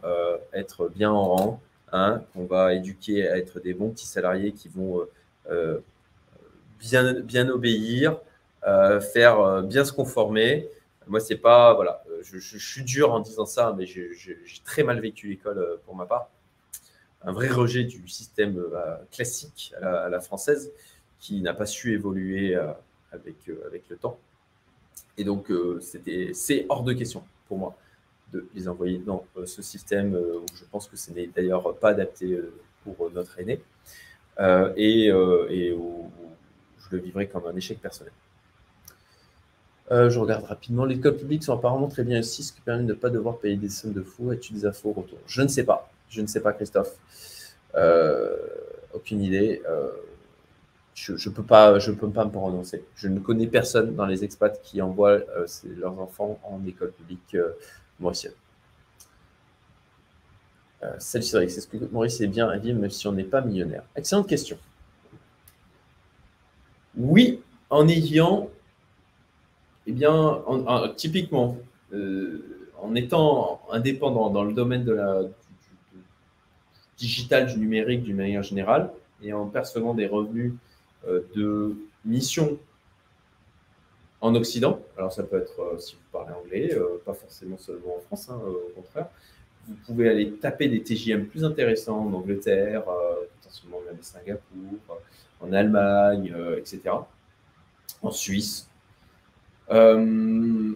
[0.54, 1.60] être bien en rang,
[1.92, 5.06] hein, qu'on va éduquer à être des bons petits salariés qui vont
[6.80, 8.16] bien, bien obéir,
[9.12, 10.70] faire bien se conformer.
[11.06, 14.10] Moi, c'est pas, voilà, je, suis dur en disant ça, mais j'ai
[14.64, 16.30] très mal vécu l'école euh, pour ma part.
[17.24, 20.72] Un vrai rejet du système euh, classique à la, française
[21.20, 22.72] qui n'a pas su évoluer euh,
[23.12, 23.36] avec,
[23.66, 24.18] avec le temps.
[25.16, 27.76] Et donc, c'est hors de question pour moi
[28.32, 32.40] de les envoyer dans ce système où je pense que ce n'est d'ailleurs pas adapté
[32.82, 33.60] pour notre aîné
[34.76, 36.10] et, où
[36.78, 38.14] je le vivrai comme un échec personnel.
[39.92, 40.86] Euh, je regarde rapidement.
[40.86, 43.38] Les écoles publiques sont apparemment très bien aussi, ce qui permet de ne pas devoir
[43.38, 44.30] payer des sommes de fou.
[44.30, 45.18] As-tu des infos au retour?
[45.26, 45.91] Je ne sais pas.
[46.12, 46.94] Je ne sais pas, Christophe.
[47.74, 48.36] Euh,
[48.92, 49.62] aucune idée.
[49.68, 49.90] Euh,
[50.94, 52.84] je ne peux, pas, je peux pas me prononcer.
[52.94, 55.20] Je ne connais personne dans les expats qui envoient
[55.64, 57.36] leurs enfants en école publique
[57.98, 58.34] mauricienne.
[60.98, 63.84] Salut Cédric, est-ce que Maurice est bien à même si on n'est pas millionnaire?
[63.96, 64.58] Excellente question.
[66.96, 67.40] Oui,
[67.70, 68.50] en vivant,
[69.86, 70.42] eh bien,
[70.96, 71.56] typiquement,
[71.92, 75.22] euh, en étant indépendant dans le domaine de la,
[77.02, 78.90] digital, du numérique d'une manière générale,
[79.22, 80.52] et en percevant des revenus
[81.08, 81.74] euh, de
[82.04, 82.58] mission
[84.20, 88.00] en Occident, alors ça peut être, euh, si vous parlez anglais, pas forcément seulement en
[88.06, 89.08] France, hein, au contraire,
[89.66, 92.84] vous pouvez aller taper des TJM plus intéressants en Angleterre,
[93.36, 95.00] potentiellement même à Singapour,
[95.40, 96.80] en Allemagne, etc.,
[98.02, 98.68] en Suisse,
[99.70, 100.74] euh,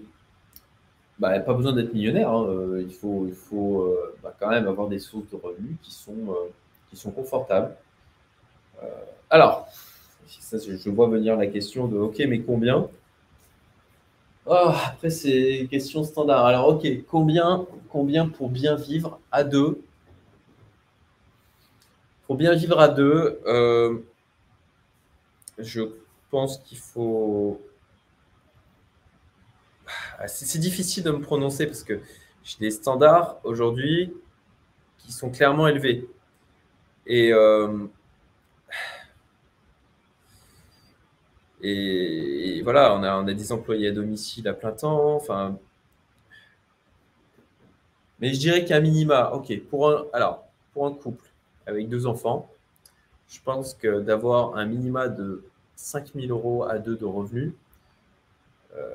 [1.18, 2.30] bah, pas besoin d'être millionnaire.
[2.30, 2.46] Hein.
[2.48, 5.92] Euh, il faut, il faut euh, bah, quand même avoir des sources de revenus qui
[5.92, 6.36] sont,
[6.90, 7.74] qui sont confortables.
[9.30, 9.68] alors,
[10.52, 12.88] je vois venir la question de OK, mais combien?
[14.46, 16.46] Oh, Après, c'est une question standard.
[16.46, 19.80] Alors, OK, combien, combien pour bien vivre à deux?
[22.26, 23.40] Pour bien vivre à deux,
[25.58, 25.82] je
[26.30, 27.75] pense qu'il faut ah,
[30.26, 32.00] c'est difficile de me prononcer parce que
[32.42, 34.12] j'ai des standards aujourd'hui
[34.98, 36.08] qui sont clairement élevés.
[37.06, 37.86] Et, euh,
[41.62, 45.14] et, voilà, on a, on a des employés à domicile à plein temps.
[45.14, 45.58] Enfin,
[48.20, 51.26] mais je dirais qu'un minima, ok, pour un, alors, pour un couple
[51.66, 52.50] avec deux enfants,
[53.28, 55.44] je pense que d'avoir un minima de
[55.76, 57.52] 5000 euros à deux de revenus,
[58.76, 58.90] euh,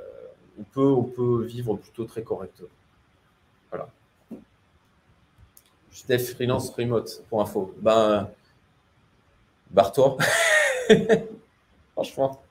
[0.59, 2.69] on peut, on peut vivre plutôt très correctement.
[3.69, 3.89] Voilà.
[5.91, 7.73] J'étais freelance remote pour info.
[7.79, 8.29] Ben,
[9.69, 10.17] barre-toi.
[11.93, 12.41] Franchement.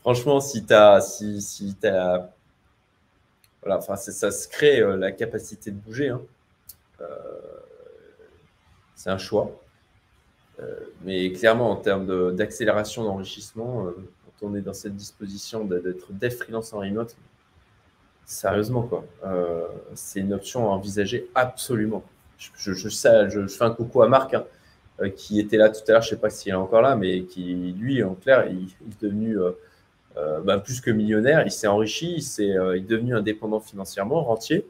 [0.00, 1.00] Franchement, si tu as.
[1.00, 1.76] Si, si
[3.62, 6.10] voilà, ça se crée euh, la capacité de bouger.
[6.10, 6.22] Hein.
[7.00, 7.04] Euh,
[8.94, 9.50] c'est un choix.
[10.60, 13.88] Euh, mais clairement, en termes d'accélération d'enrichissement,
[14.42, 17.16] on est dans cette disposition d'être dev freelance en remote,
[18.24, 19.04] sérieusement, quoi.
[19.24, 22.02] Euh, c'est une option à envisager absolument.
[22.38, 24.44] Je, fais un coucou à Marc, hein,
[25.00, 26.96] euh, qui était là tout à l'heure, je ne sais pas s'il est encore là,
[26.96, 31.66] mais qui, lui, en clair, il, est devenu euh, bah, plus que millionnaire, il s'est
[31.66, 34.66] enrichi, il est devenu indépendant financièrement, rentier,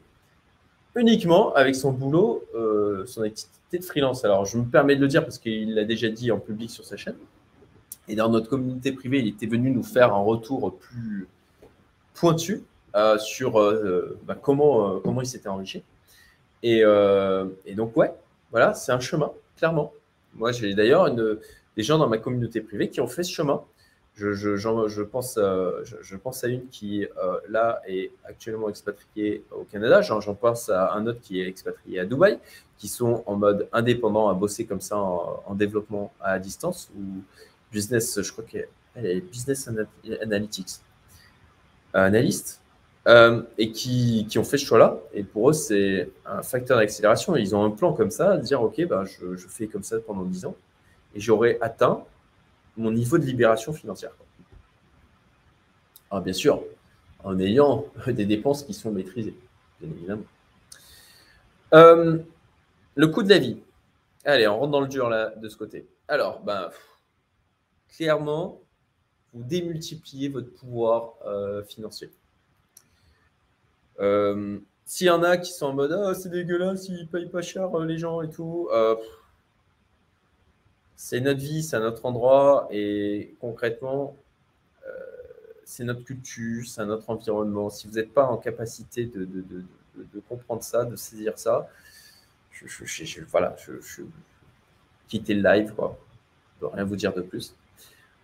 [0.95, 2.43] uniquement avec son boulot,
[3.05, 4.23] son activité de freelance.
[4.23, 6.85] Alors, je me permets de le dire parce qu'il l'a déjà dit en public sur
[6.85, 7.15] sa chaîne.
[8.07, 11.27] Et dans notre communauté privée, il était venu nous faire un retour plus
[12.13, 12.63] pointu
[12.95, 15.83] euh, sur euh, bah, comment, euh, comment il s'était enrichi.
[16.63, 16.83] Et,
[17.75, 18.13] donc, ouais,
[18.51, 19.93] voilà, c'est un chemin, clairement.
[20.33, 23.63] Moi, j'ai d'ailleurs des gens dans ma communauté privée qui ont fait ce chemin.
[24.15, 27.05] Je, je, je pense, je, pense à une qui,
[27.47, 30.01] là, est actuellement expatriée au Canada.
[30.01, 32.39] J'en pense à un autre qui est expatrié à Dubaï,
[32.79, 36.91] qui sont en mode indépendant à bosser comme ça en, en développement à distance
[37.71, 39.69] business, je crois qu'elle est business
[40.21, 40.79] analytics,
[41.93, 42.61] analyste,
[43.07, 44.97] euh, et qui, qui, ont fait ce choix-là.
[45.13, 47.37] Et pour eux, c'est un facteur d'accélération.
[47.37, 50.45] Ils ont un plan comme ça, dire OK, je, je, fais comme ça pendant 10
[50.45, 50.55] ans,
[51.15, 52.03] et j'aurai atteint
[52.75, 54.11] mon niveau de libération financière.
[56.11, 56.63] Alors, bien sûr,
[57.23, 59.35] en ayant des dépenses qui sont maîtrisées,
[59.81, 60.23] bien évidemment.
[61.73, 62.19] Euh,
[62.95, 63.57] le coût de la vie.
[64.25, 65.87] Allez, on rentre dans le dur là, de ce côté.
[66.07, 66.69] Alors, ben,
[67.95, 68.61] clairement,
[69.33, 72.09] vous démultipliez votre pouvoir euh, financier.
[73.99, 77.41] Euh, s'il y en a qui sont en mode Ah, c'est dégueulasse, ils payent pas
[77.41, 78.69] cher euh, les gens et tout,
[80.95, 84.15] c'est notre vie, c'est notre endroit et concrètement,
[85.63, 87.69] c'est notre culture, c'est notre environnement.
[87.69, 91.69] Si vous n'êtes pas en capacité de, de, comprendre ça, de saisir ça,
[92.51, 94.03] je, je, voilà, je,
[95.07, 95.99] quitter le live, quoi.
[96.59, 97.53] Je ne peux rien vous dire de plus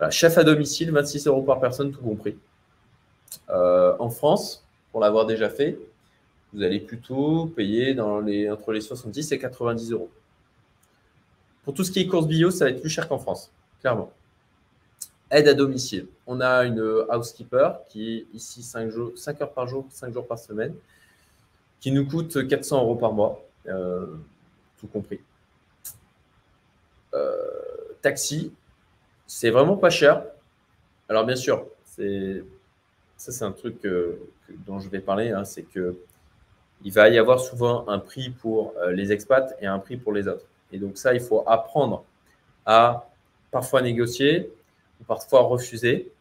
[0.09, 2.37] chef à domicile, 26 euros par personne, tout compris.
[3.49, 5.77] Euh, en France, pour l'avoir déjà fait,
[6.53, 10.11] vous allez plutôt payer entre les 70 et 90 euros.
[11.63, 14.11] Pour tout ce qui est course bio, ça va être plus cher qu'en France, clairement.
[15.31, 16.07] Aide à domicile.
[16.27, 20.27] On a une housekeeper qui est ici 5, jours, 5 heures par jour, 5 jours
[20.27, 20.75] par semaine,
[21.79, 24.05] qui nous coûte 400 euros par mois, euh,
[24.79, 25.19] tout compris.
[27.13, 27.37] Euh,
[28.01, 28.51] taxi,
[29.27, 30.23] c'est vraiment pas cher.
[31.09, 32.03] Alors bien sûr, ça
[33.31, 33.87] c'est un truc
[34.65, 35.97] dont je vais parler, hein, c'est que
[36.83, 40.11] il va y avoir souvent un prix pour euh, les expats et un prix pour
[40.11, 40.45] les autres.
[40.71, 42.03] Et donc ça, il faut apprendre
[42.65, 43.09] à
[43.51, 44.51] parfois négocier
[45.07, 46.11] parfois refuser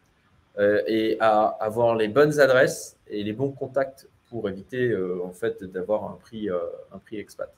[0.59, 5.31] euh, et à avoir les bonnes adresses et les bons contacts pour éviter euh, en
[5.31, 6.49] fait d'avoir un prix,
[7.13, 7.49] expat.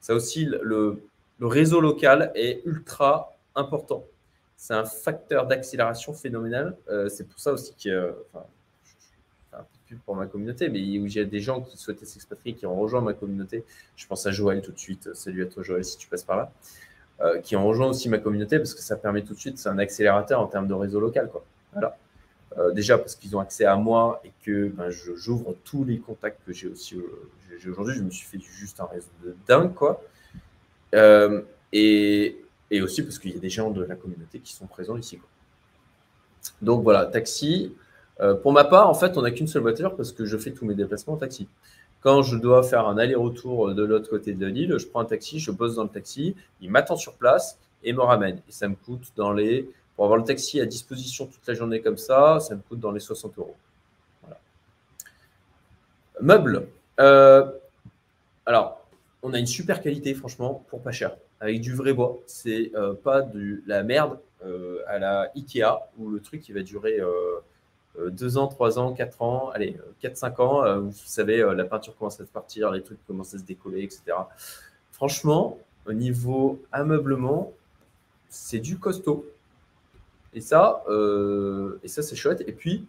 [0.00, 1.00] Ça aussi, le
[1.40, 4.04] réseau local est ultra important
[4.58, 6.76] c'est un facteur d'accélération phénoménal.
[6.90, 8.44] Euh, c'est pour ça aussi que, enfin,
[8.84, 11.78] je fais un peu de pub pour ma communauté, mais où j'ai des gens qui
[11.78, 13.64] souhaitaient s'expatrier, qui ont rejoint ma communauté.
[13.94, 15.14] Je pense à Joël tout de suite.
[15.14, 16.52] Salut à toi, Joël, si tu passes par là.
[17.20, 19.68] Euh, qui ont rejoint aussi ma communauté parce que ça permet tout de suite, c'est
[19.68, 21.28] un accélérateur en termes de réseau local.
[21.30, 21.44] Quoi.
[21.72, 21.96] Voilà.
[22.58, 26.44] Euh, déjà parce qu'ils ont accès à moi et que ben, j'ouvre tous les contacts
[26.44, 26.96] que j'ai aussi
[27.68, 27.94] aujourd'hui.
[27.94, 29.72] Je me suis fait juste un réseau de dingue.
[29.72, 30.02] Quoi.
[31.72, 32.36] et,
[32.70, 35.18] et aussi parce qu'il y a des gens de la communauté qui sont présents ici.
[36.62, 37.74] Donc voilà, taxi.
[38.20, 40.52] Euh, pour ma part, en fait, on n'a qu'une seule voiture parce que je fais
[40.52, 41.48] tous mes déplacements en taxi.
[42.00, 45.40] Quand je dois faire un aller-retour de l'autre côté de l'île, je prends un taxi,
[45.40, 48.40] je bosse dans le taxi, il m'attend sur place et me ramène.
[48.48, 49.68] Et ça me coûte dans les.
[49.96, 52.92] Pour avoir le taxi à disposition toute la journée comme ça, ça me coûte dans
[52.92, 53.56] les 60 euros.
[54.22, 54.38] Voilà.
[56.20, 56.68] Meubles.
[57.00, 57.50] Euh,
[58.46, 58.86] alors,
[59.22, 62.18] on a une super qualité, franchement, pour pas cher avec du vrai bois.
[62.26, 66.62] C'est euh, pas de la merde euh, à la Ikea où le truc il va
[66.62, 66.98] durer
[67.98, 70.80] 2 euh, ans, 3 ans, 4 ans, allez, 4-5 ans.
[70.80, 74.02] vous savez, la peinture commence à se partir, les trucs commencent à se décoller, etc.
[74.92, 77.52] Franchement, au niveau ameublement,
[78.28, 79.26] c'est du costaud.
[80.34, 80.84] Et ça,
[81.82, 82.44] et ça c'est chouette.
[82.46, 82.86] Et puis,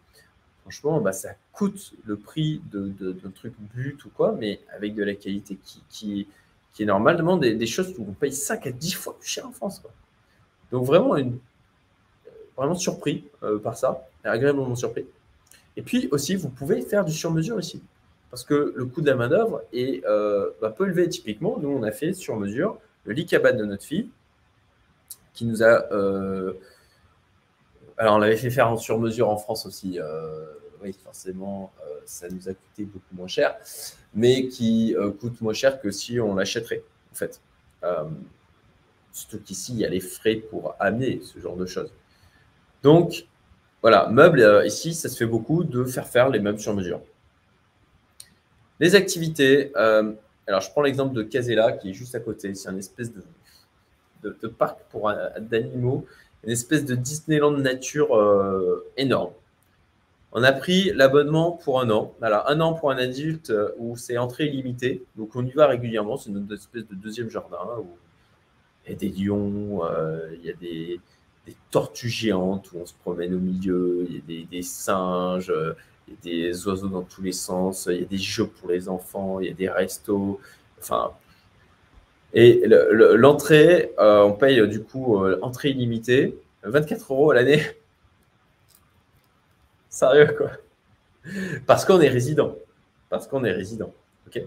[0.61, 4.93] franchement, bah, ça coûte le prix d'un de, de, truc but ou quoi, mais avec
[4.93, 6.27] de la qualité qui, qui
[6.73, 9.51] qui est normalement des, choses où on paye 5 à 10 fois plus cher en
[9.51, 9.81] France.
[10.71, 11.15] Donc vraiment,
[12.55, 15.05] vraiment surpris euh, par ça, agréablement surpris.
[15.77, 17.81] Et puis aussi, vous pouvez faire du sur-mesure ici.
[18.31, 21.57] Parce que le coût de la main-d'œuvre est euh, peu élevé typiquement.
[21.59, 24.09] Nous, on a fait sur mesure le lit cabane de notre fille,
[25.33, 25.91] qui nous a.
[25.91, 26.53] Euh,
[27.97, 29.99] alors, on l'avait fait faire en sur mesure en France aussi.
[30.81, 31.71] Oui, forcément,
[32.05, 33.57] ça nous a coûté beaucoup moins cher
[34.13, 37.41] mais qui euh, coûte moins cher que si on l'achèterait, en fait.
[37.83, 38.05] Euh,
[39.11, 41.91] surtout qu'ici, il y a les frais pour amener ce genre de choses.
[42.83, 43.27] Donc,
[43.81, 47.01] voilà, meubles, euh, ici, ça se fait beaucoup de faire faire les meubles sur mesure.
[48.79, 52.55] Les activités, alors je prends l'exemple de Casella qui est juste à côté.
[52.55, 53.21] C'est un espèce de,
[54.23, 56.05] de, parc pour d'animaux,
[56.45, 58.07] une espèce de Disneyland nature
[58.95, 59.33] énorme.
[60.31, 62.13] On a pris l'abonnement pour un an.
[62.21, 65.03] Alors, un an pour un adulte euh, où c'est entrée limitée.
[65.15, 66.17] Donc, on y va régulièrement.
[66.17, 67.87] C'est une espèce de deuxième jardin où
[68.85, 70.99] il y a des lions, euh, il y a des,
[71.71, 75.73] tortues géantes où on se promène au milieu, il y a des, singes, a
[76.23, 79.47] des oiseaux dans tous les sens, il y a des jeux pour les enfants, il
[79.47, 80.39] y a des restos.
[82.33, 87.61] Et l'entrée, euh, on paye du coup euh, entrée illimitée, 24 euros à l'année.
[89.99, 90.51] Sérieux quoi
[91.67, 92.55] Parce qu'on est résident.
[93.09, 93.93] Parce qu'on est résident.
[94.27, 94.41] Ok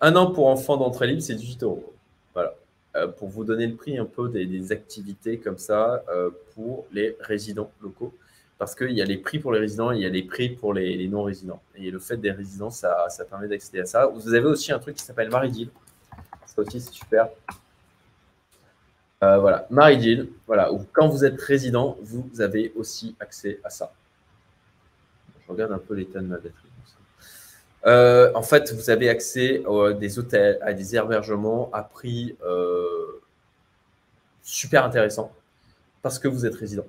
[0.00, 1.92] Un an pour enfants d'entrée libre, c'est 18 euros.
[2.34, 2.54] Voilà.
[2.96, 6.02] Euh, pour vous donner le prix un peu des, activités comme ça
[6.54, 8.12] pour les résidents locaux
[8.58, 10.50] parce qu'il y a les prix pour les résidents et il y a les prix
[10.50, 11.62] pour les, non-résidents.
[11.76, 14.06] Et le fait des résidents, ça, ça permet d'accéder à ça.
[14.06, 15.70] Vous avez aussi un truc qui s'appelle Maridil.
[16.46, 17.28] Ça aussi, c'est super.
[19.22, 23.92] Euh, voilà, Maridil, voilà, où quand vous êtes résident, vous avez aussi accès à ça.
[25.52, 26.54] Je regarde un peu l'état de ma batterie.
[27.84, 33.20] Euh, en fait, vous avez accès à des hôtels, à des hébergements à prix euh,
[34.42, 35.30] super intéressant
[36.00, 36.86] parce que vous êtes résident.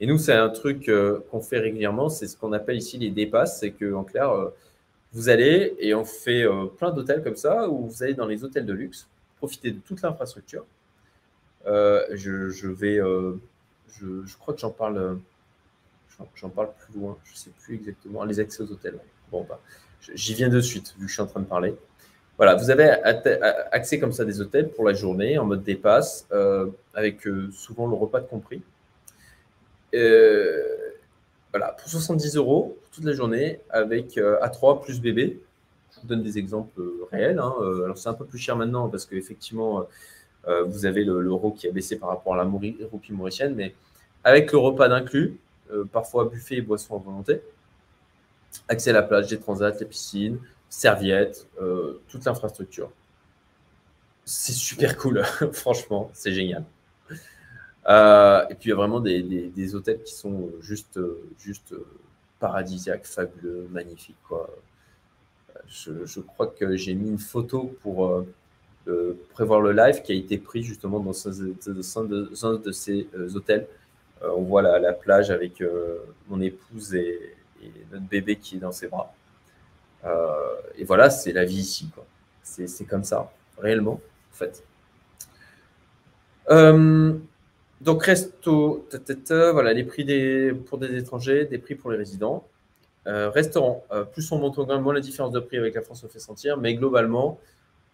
[0.00, 3.10] Et nous, c'est un truc euh, qu'on fait régulièrement, c'est ce qu'on appelle ici les
[3.10, 3.60] dépasses.
[3.60, 4.50] C'est qu'en clair, euh,
[5.12, 8.44] vous allez et on fait euh, plein d'hôtels comme ça, où vous allez dans les
[8.44, 9.08] hôtels de luxe,
[9.38, 10.66] profiter de toute l'infrastructure.
[11.66, 15.18] Je, vais, je, crois que j'en parle,
[16.34, 18.98] j'en parle plus loin, je ne sais plus exactement, les accès aux hôtels.
[19.30, 19.60] Bon, bah,
[20.14, 21.74] j'y viens de suite, vu que je suis en train de parler.
[22.36, 22.88] Voilà, vous avez
[23.70, 26.26] accès comme ça des hôtels pour la journée en mode dépasse,
[26.92, 28.62] avec souvent le repas de compris.
[29.94, 30.62] Euh,
[31.52, 35.40] voilà, pour 70 euros pour toute la journée avec euh, A3 plus bébé.
[35.94, 37.38] Je vous donne des exemples euh, réels.
[37.38, 37.54] Hein.
[37.84, 39.86] Alors, c'est un peu plus cher maintenant parce qu'effectivement,
[40.66, 43.74] vous avez l'euro qui a baissé par rapport à la roupie mauricienne, mais
[44.24, 45.38] avec le repas d'inclus,
[45.92, 47.42] parfois buffet et boissons à volonté,
[48.68, 50.38] accès à la plage, des transats, les piscines,
[50.68, 51.46] serviettes,
[52.08, 52.90] toute l'infrastructure.
[54.24, 55.22] C'est super cool,
[55.52, 56.64] franchement, c'est génial.
[57.86, 60.98] Euh, et puis il y a vraiment des, hôtels qui sont juste,
[61.38, 61.74] juste
[62.40, 64.16] paradisiaques, fabuleux, magnifiques.
[65.66, 68.24] Je, crois que j'ai mis une photo pour
[68.86, 73.66] euh, prévoir le live qui a été pris justement dans un de, ces euh, hôtels.
[74.36, 75.62] On voit la, la, plage avec
[76.28, 77.34] mon épouse et,
[77.92, 79.14] notre bébé qui est dans ses bras.
[80.76, 81.88] et voilà, c'est la vie ici.
[82.42, 84.00] C'est comme ça, réellement,
[84.32, 84.62] en fait.
[87.84, 88.86] Donc, resto,
[89.52, 92.46] voilà, les prix des, pour des étrangers, des prix pour les résidents.
[93.06, 95.82] Euh, restaurant, euh, plus on monte au grain, moins la différence de prix avec la
[95.82, 97.38] France se fait sentir, mais globalement,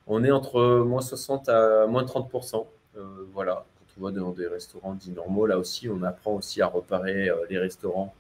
[0.07, 2.66] on est entre moins 60 à moins 30%.
[2.97, 3.02] Euh,
[3.32, 3.65] voilà,
[3.98, 8.14] va dans des restaurants dits normaux, là aussi, on apprend aussi à reparer les restaurants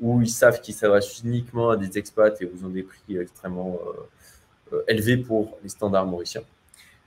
[0.00, 3.16] où ils savent qu'ils s'adressent uniquement à des expats et où ils ont des prix
[3.16, 3.78] extrêmement
[4.88, 6.42] élevés pour les standards mauriciens.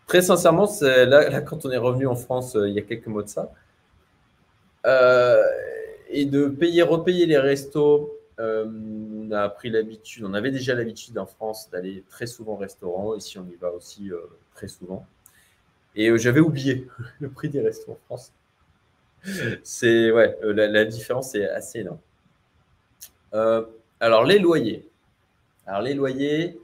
[0.08, 3.30] Très sincèrement, là, quand on est revenu en France il y a quelques mois de
[3.30, 3.52] ça,
[4.86, 5.44] euh,
[6.10, 11.18] et de payer, repayer les restos, euh, on a pris l'habitude, on avait déjà l'habitude
[11.18, 13.16] en France d'aller très souvent au restaurant.
[13.16, 14.18] Ici, on y va aussi euh,
[14.56, 15.06] très souvent.
[16.00, 16.88] Et j'avais oublié
[17.20, 18.32] le prix des restos en France.
[19.64, 22.00] C'est ouais, la, différence est assez énorme.
[24.00, 24.88] alors les loyers.
[25.68, 26.58] Alors les loyers.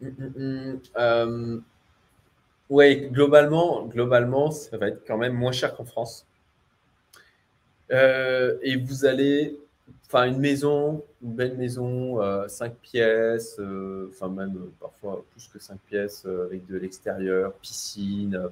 [0.00, 1.64] Hum, hum, hum,
[2.70, 6.26] oui, globalement, globalement, ça va être quand même moins cher qu'en France.
[7.92, 9.58] Euh, et vous allez,
[10.06, 15.58] enfin, une maison, une belle maison, euh, cinq pièces, euh, enfin, même parfois plus que
[15.58, 18.50] cinq pièces, avec de l'extérieur, piscine.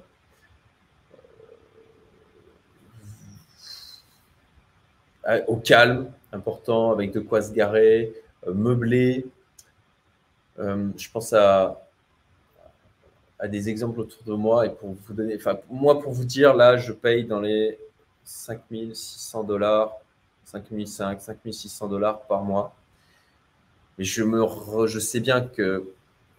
[5.47, 8.13] au calme, important, avec de quoi se garer,
[8.45, 9.25] meublé.
[10.57, 11.83] je pense à
[13.43, 16.53] à des exemples autour de moi et pour vous donner, enfin, moi, pour vous dire,
[16.53, 17.77] là, je paye dans les
[18.23, 19.97] 5600 dollars,
[20.45, 22.75] 5005, 5600 dollars par mois.
[23.99, 24.45] Et je, me
[24.87, 25.87] je sais bien que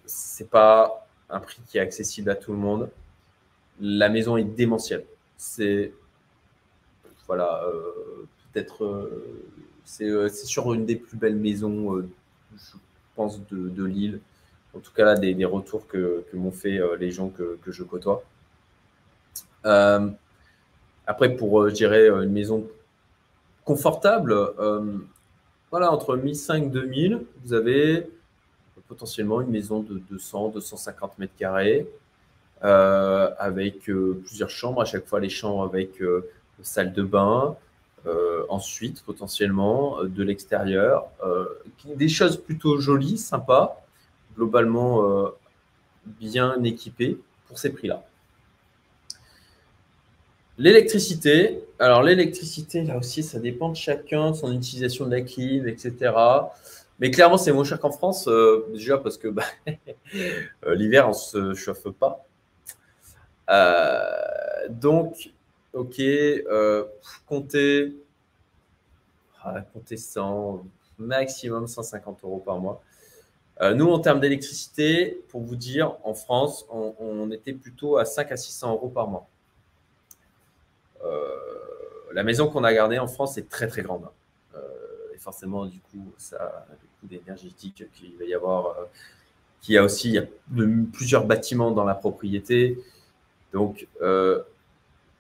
[0.07, 2.91] c'est pas un prix qui est accessible à tout le monde.
[3.81, 5.05] La maison est démentielle.
[5.37, 5.93] C'est,
[7.27, 9.43] voilà, euh, peut-être, euh,
[10.03, 12.03] euh, c'est sur une des plus belles maisons,
[12.57, 12.77] je
[13.15, 14.21] pense, de, de l'île
[14.77, 18.23] en tout cas là, des, retours que, m'ont fait euh, les gens que, je côtoie.
[19.67, 20.09] Euh,
[21.07, 22.67] après, pour, euh, dirais, une maison
[23.65, 24.35] confortable,
[25.71, 28.09] voilà, entre 1500 et 2000, vous avez
[28.89, 31.87] potentiellement une maison de 200, 250 mètres carrés,
[32.61, 33.91] avec
[34.25, 36.03] plusieurs chambres, à chaque fois les chambres avec
[36.63, 37.57] salle de bain,
[38.49, 41.07] ensuite potentiellement de l'extérieur,
[41.85, 43.85] des choses plutôt jolies, sympas,
[44.35, 45.29] globalement euh,
[46.07, 48.05] bien équipé pour ces prix-là.
[50.57, 56.13] L'électricité, alors l'électricité, là aussi, ça dépend de chacun, son utilisation de la clim, etc.
[57.01, 59.43] Mais clairement, c'est moins cher qu'en France, euh, déjà parce que bah,
[60.65, 62.25] euh, l'hiver, on ne se chauffe pas.
[63.51, 65.33] Euh, donc,
[65.73, 66.01] ok,
[67.27, 67.97] comptez,
[69.43, 70.65] ah, comptez 100,
[70.99, 72.81] maximum 150 euros par mois.
[73.75, 78.31] nous, en termes d'électricité, pour vous dire, en France, on, on, était plutôt à 5
[78.31, 79.29] à 600 euros par mois.
[82.13, 84.09] La maison qu'on a gardée en France est très très grande
[85.25, 88.85] forcément, du coup, ça, le coût énergétique qu'il va y avoir, euh,
[89.63, 90.27] qui a aussi il y a
[90.93, 92.79] plusieurs bâtiments dans la propriété.
[93.53, 94.43] Donc, euh,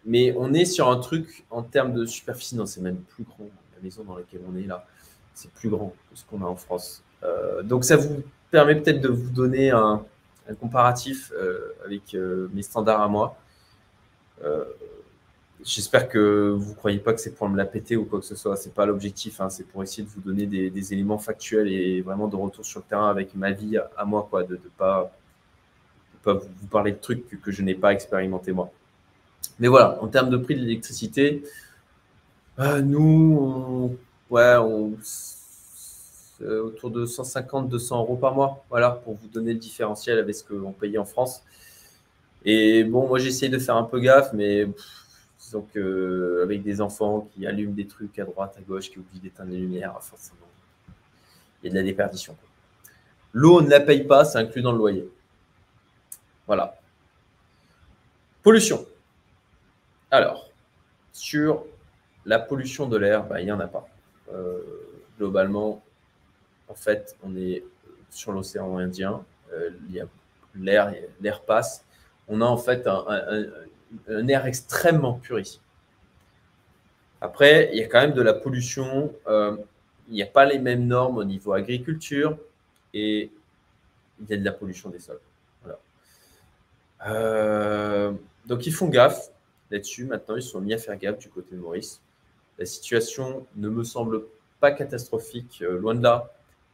[0.04, 3.48] mais on est sur un truc en termes de superficie, non, c'est même plus grand.
[3.74, 4.86] La maison dans laquelle on est là,
[5.32, 7.02] c'est plus grand que ce qu'on a en France.
[7.22, 10.04] Euh, donc, ça vous permet peut-être de vous donner un
[10.60, 11.32] comparatif
[11.84, 12.14] avec
[12.52, 13.36] mes standards à moi.
[15.64, 18.26] J'espère que vous ne croyez pas que c'est pour me la péter ou quoi que
[18.26, 18.54] ce soit.
[18.56, 19.40] Ce n'est pas l'objectif.
[19.40, 19.48] Hein.
[19.48, 22.84] C'est pour essayer de vous donner des, éléments factuels et vraiment de retour sur le
[22.84, 25.10] terrain avec ma vie à moi, quoi, de ne pas,
[26.22, 28.70] pas, vous parler de trucs que, je n'ai pas expérimenté moi.
[29.58, 31.42] Mais voilà, en termes de prix de l'électricité,
[32.58, 33.96] euh, nous, on,
[34.34, 34.56] ouais,
[36.46, 40.72] autour de 150-200 euros par mois, voilà, pour vous donner le différentiel avec ce qu'on
[40.72, 41.42] payait en France.
[42.44, 44.66] Et bon, moi j'essaye de faire un peu gaffe, mais
[45.54, 45.76] donc,
[46.42, 49.58] avec des enfants qui allument des trucs à droite, à gauche, qui oublient d'éteindre les
[49.58, 50.48] lumières, forcément,
[51.62, 52.36] il y a de la déperdition.
[53.32, 55.08] L'eau, on ne la paye pas, c'est inclus dans le loyer.
[56.48, 56.76] Voilà.
[58.42, 58.84] Pollution.
[60.10, 60.50] Alors,
[61.12, 61.64] sur
[62.26, 63.88] la pollution de l'air, bah, il n'y en a pas.
[64.32, 64.60] Euh,
[65.16, 65.84] globalement,
[66.66, 67.62] en fait, on est
[68.10, 69.24] sur l'océan Indien.
[69.52, 69.70] Euh,
[70.56, 71.84] l'air, l'air passe.
[72.26, 73.44] On a en fait un, un
[74.28, 75.60] air extrêmement pur ici.
[77.20, 79.14] Après, il y a quand même de la pollution.
[79.26, 79.56] Euh,
[80.08, 82.36] il n'y a pas les mêmes normes au niveau agriculture
[82.92, 83.30] et
[84.20, 85.18] il y a de la pollution des sols.
[87.06, 88.12] Euh,
[88.46, 89.30] donc, ils font gaffe
[89.70, 90.04] là-dessus.
[90.04, 92.02] Maintenant, ils sont mis à faire gaffe du côté de Maurice.
[92.58, 94.24] La situation ne me semble
[94.60, 96.30] pas catastrophique, euh, loin de là,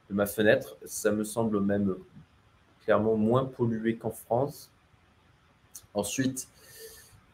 [0.08, 0.76] de ma fenêtre.
[0.84, 1.96] Ça me semble même
[2.84, 4.70] clairement moins pollué qu'en France.
[5.94, 6.48] Ensuite,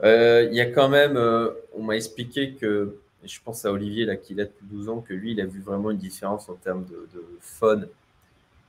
[0.03, 4.17] il y a quand même, euh, on m'a expliqué que, je pense à Olivier là,
[4.17, 6.55] qui est là depuis 12 ans, que lui, il a vu vraiment une différence en
[6.55, 7.09] termes de,
[7.41, 7.89] faune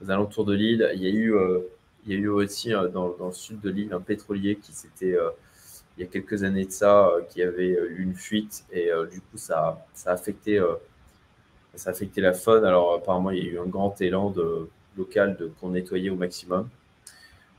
[0.03, 0.89] aux alentours de l'île.
[0.95, 1.59] Il y a eu, euh,
[2.05, 5.17] il y a eu aussi dans, le sud de l'île un pétrolier qui s'était,
[5.97, 9.37] il y a quelques années de ça, qui avait eu une fuite et du coup,
[9.37, 10.61] ça, ça, a affecté,
[11.75, 12.65] ça a la faune.
[12.65, 16.15] Alors, apparemment, il y a eu un grand élan de, local de, pour nettoyer au
[16.15, 16.69] maximum.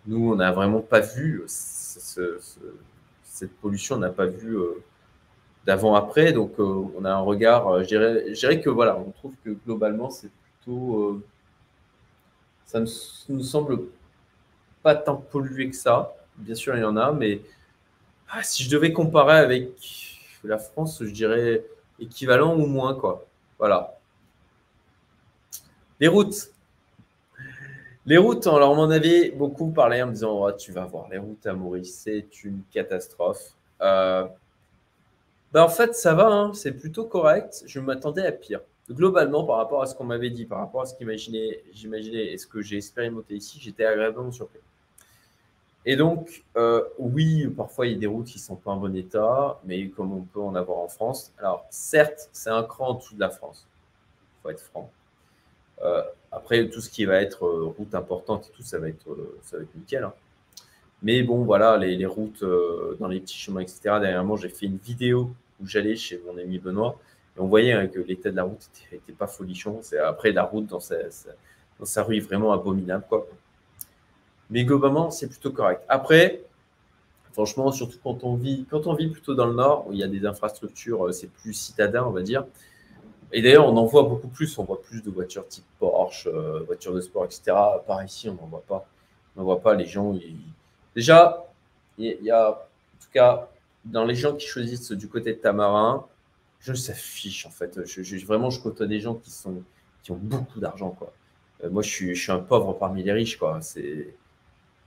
[0.06, 2.38] Nous, on n'a vraiment pas vu ce
[3.38, 4.82] cette pollution, n'a pas vu euh,
[5.64, 6.32] d'avant-après.
[6.32, 10.10] Donc, euh, on a un regard, euh, je dirais, que voilà, on trouve que globalement,
[10.10, 11.22] c'est plutôt.
[12.66, 12.86] ça ne
[13.28, 13.82] nous semble
[14.82, 16.14] pas tant pollué que ça.
[16.36, 17.40] Bien sûr, il y en a, mais
[18.28, 19.70] ah, si je devais comparer avec
[20.44, 21.64] la France, je dirais
[22.00, 23.24] équivalent ou moins, quoi.
[23.58, 23.94] Voilà.
[26.00, 26.50] Les routes.
[28.08, 31.10] Les routes, alors on m'en avait beaucoup parlé en me disant oh, Tu vas voir,
[31.10, 33.52] les routes à Maurice, c'est une catastrophe.
[33.82, 34.26] Euh,
[35.52, 37.64] ben, en fait, ça va, hein, c'est plutôt correct.
[37.66, 38.62] Je m'attendais à pire.
[38.90, 42.38] Globalement, par rapport à ce qu'on m'avait dit, par rapport à ce qu'imaginait, j'imaginais et
[42.38, 44.60] ce que j'ai expérimenté ici, j'étais agréablement surpris.
[45.84, 48.78] Et donc, euh, oui, parfois il y a des routes qui ne sont pas en
[48.78, 51.34] bon état, mais comme on peut en avoir en France.
[51.36, 53.66] Alors, certes, c'est un cran en dessous de la France.
[53.68, 54.90] Il faut être franc.
[55.82, 56.02] Euh,
[56.32, 59.38] après, tout ce qui va être euh, route importante et tout, ça va être, euh,
[59.42, 60.04] ça va être nickel.
[60.04, 60.12] Hein.
[61.02, 62.44] Mais bon, voilà, les, routes
[62.98, 63.80] dans les petits chemins, etc.
[63.84, 65.30] Derrière moi, j'ai fait une vidéo
[65.60, 66.98] où j'allais chez mon ami Benoît
[67.36, 69.80] et on voyait hein, que l'état de la route n'était pas folichon.
[70.04, 70.96] Après la route dans sa,
[71.78, 73.28] dans sa rue est vraiment abominable, quoi.
[74.50, 75.82] Mais globalement, c'est plutôt correct.
[75.88, 76.42] Après,
[77.32, 80.02] franchement, surtout quand on vit, quand on vit plutôt dans le nord, où il y
[80.02, 82.44] a des infrastructures, c'est plus citadin, on va dire.
[83.32, 84.58] Et d'ailleurs, on en voit beaucoup plus.
[84.58, 87.56] On voit plus de voitures type Porsche, euh, voitures de sport, etc.
[87.86, 88.86] Par ici, on n'en voit pas.
[89.36, 89.74] On n'en voit pas.
[89.74, 90.14] Les gens,
[90.94, 91.46] déjà,
[91.98, 93.48] il y, a, en tout cas,
[93.84, 96.06] dans les gens qui choisissent du côté de Tamarin,
[96.60, 97.84] je s'affiche en fait.
[97.84, 99.62] Je, vraiment, je côtoie des gens qui, sont,
[100.02, 100.90] qui ont beaucoup d'argent.
[100.90, 101.12] quoi.
[101.64, 103.36] Euh, moi, je suis, je suis un pauvre parmi les riches.
[103.36, 103.60] quoi.
[103.60, 104.14] C'est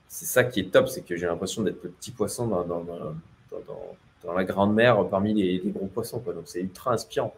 [0.07, 4.33] ça qui est top, c'est que j'ai l'impression d'être le petit poisson dans, dans, dans,
[4.33, 6.19] la grande mer parmi les, les gros poissons.
[6.19, 6.33] Quoi.
[6.33, 7.33] Donc, c'est ultra inspirant.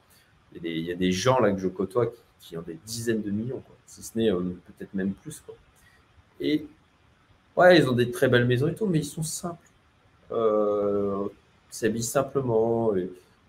[0.56, 3.62] Il y, a des, gens là que je côtoie qui, ont des dizaines de millions,
[3.66, 3.76] quoi.
[3.86, 5.42] si ce n'est euh, peut-être même plus.
[6.40, 6.66] Et
[7.56, 9.68] ouais, ils ont des très belles maisons et tout, mais ils sont simples.
[10.32, 11.28] Euh,
[11.70, 12.92] s'habillent simplement,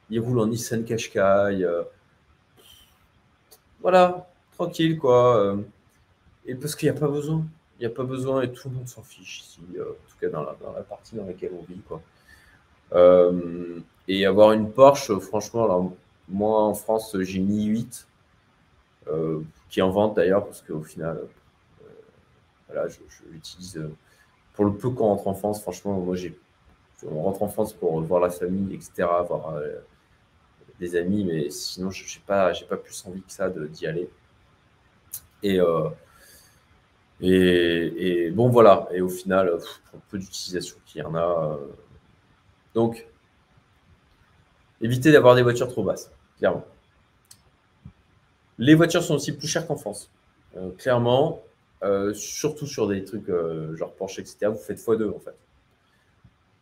[0.08, 1.66] ils roulent en Nissan Qashqai.
[3.80, 5.56] voilà, tranquille, quoi.
[6.46, 7.44] et parce qu'il n'y a pas besoin.
[7.78, 10.28] Il n'y a pas besoin et tout le monde s'en fiche ici, en tout cas
[10.28, 12.00] dans la, dans la, partie dans laquelle on vit, quoi.
[14.08, 15.92] et avoir une Porsche, franchement, alors,
[16.28, 18.08] moi en France, j'ai mis 8,
[19.68, 21.20] qui est en vente d'ailleurs, parce qu'au final,
[22.68, 22.98] voilà, je,
[23.30, 23.94] l'utilise euh,
[24.54, 25.62] pour le peu qu'on rentre en France.
[25.62, 26.38] Franchement, moi, j'ai,
[27.06, 29.76] on rentre en France pour voir la famille, etc., voir euh,
[30.80, 34.08] des amis, mais sinon, je n'ai pas, pas plus envie que ça d'y aller.
[35.42, 35.90] Et, euh,
[38.30, 38.88] bon, voilà.
[38.92, 39.58] Et au final,
[39.94, 41.58] un peu d'utilisation qu'il y en a.
[42.74, 43.06] donc,
[44.80, 46.64] évitez d'avoir des voitures trop basses, clairement.
[48.58, 50.10] Les voitures sont aussi plus chères qu'en France.
[50.78, 51.42] clairement,
[51.84, 55.36] euh, surtout sur des trucs euh, genre Porsche, etc., vous faites x2 en fait.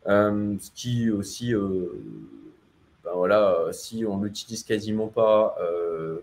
[0.09, 5.57] Euh, ce qui aussi, ben voilà, si on l'utilise quasiment pas,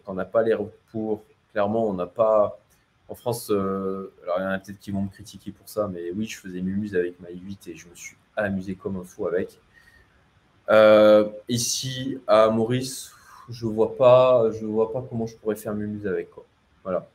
[0.04, 0.56] qu'on n'a pas les
[0.92, 2.60] pour, clairement, on n'a pas.
[3.08, 6.12] En France, alors il y en a peut-être qui vont me critiquer pour ça, mais
[6.12, 9.28] oui, je faisais muse avec ma 8 et je me suis amusé comme un fou
[9.28, 9.60] avec.
[11.48, 13.14] ici, à Maurice,
[13.50, 16.46] je vois pas, je vois pas comment je pourrais faire muse avec quoi.
[16.84, 17.08] Voilà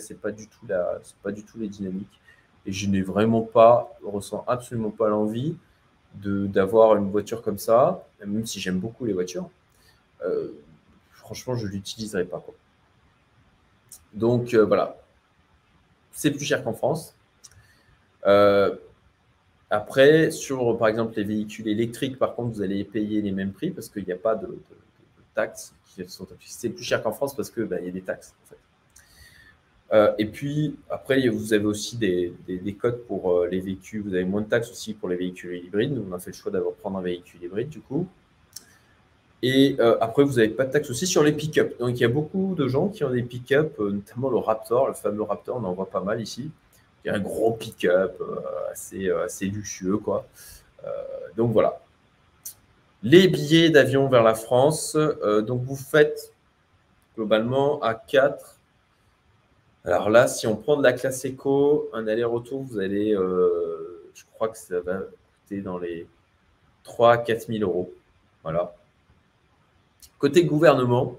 [0.00, 2.20] c'est pas du tout la, pas du tout les dynamiques.
[2.64, 5.56] Et je n'ai vraiment pas, ressens absolument pas l'envie
[6.14, 9.48] de d'avoir une voiture comme ça, même si j'aime beaucoup les voitures.
[10.24, 10.52] Euh,
[11.12, 12.40] franchement, je l'utiliserai pas.
[12.40, 12.54] Quoi.
[14.14, 14.96] Donc euh, voilà,
[16.12, 17.14] c'est plus cher qu'en France.
[18.26, 18.74] Euh,
[19.70, 23.70] après, sur par exemple les véhicules électriques, par contre, vous allez payer les mêmes prix
[23.70, 24.58] parce qu'il n'y a pas de,
[25.36, 28.34] taxes qui sont C'est plus cher qu'en France parce qu'il bah, y a des taxes.
[28.44, 28.56] En fait.
[29.92, 34.02] Euh, et puis, après, vous avez aussi des, des, codes pour euh, les véhicules.
[34.02, 36.02] Vous avez moins de taxes aussi pour les véhicules hybrides.
[36.10, 38.06] On a fait le choix d'avoir prendre un véhicule hybride, du coup.
[39.42, 41.78] Et euh, après, vous n'avez pas de taxes aussi sur les pick-up.
[41.78, 44.94] Donc, il y a beaucoup de gens qui ont des pick-up, notamment le Raptor, le
[44.94, 46.50] fameux Raptor, on en voit pas mal ici.
[47.04, 48.20] Il y a un gros pick-up
[48.72, 50.26] assez, assez luxueux, quoi.
[51.36, 51.80] donc, voilà.
[53.02, 54.96] Les billets d'avion vers la France.
[54.96, 56.32] donc, vous faites
[57.16, 58.56] globalement à 4
[59.86, 64.24] alors là, si on prend de la classe éco, un aller-retour, vous allez, euh, je
[64.34, 64.98] crois que ça va
[65.44, 66.08] coûter dans les
[66.82, 67.94] 3 4 000 euros.
[68.42, 68.74] Voilà.
[70.18, 71.16] Côté gouvernement,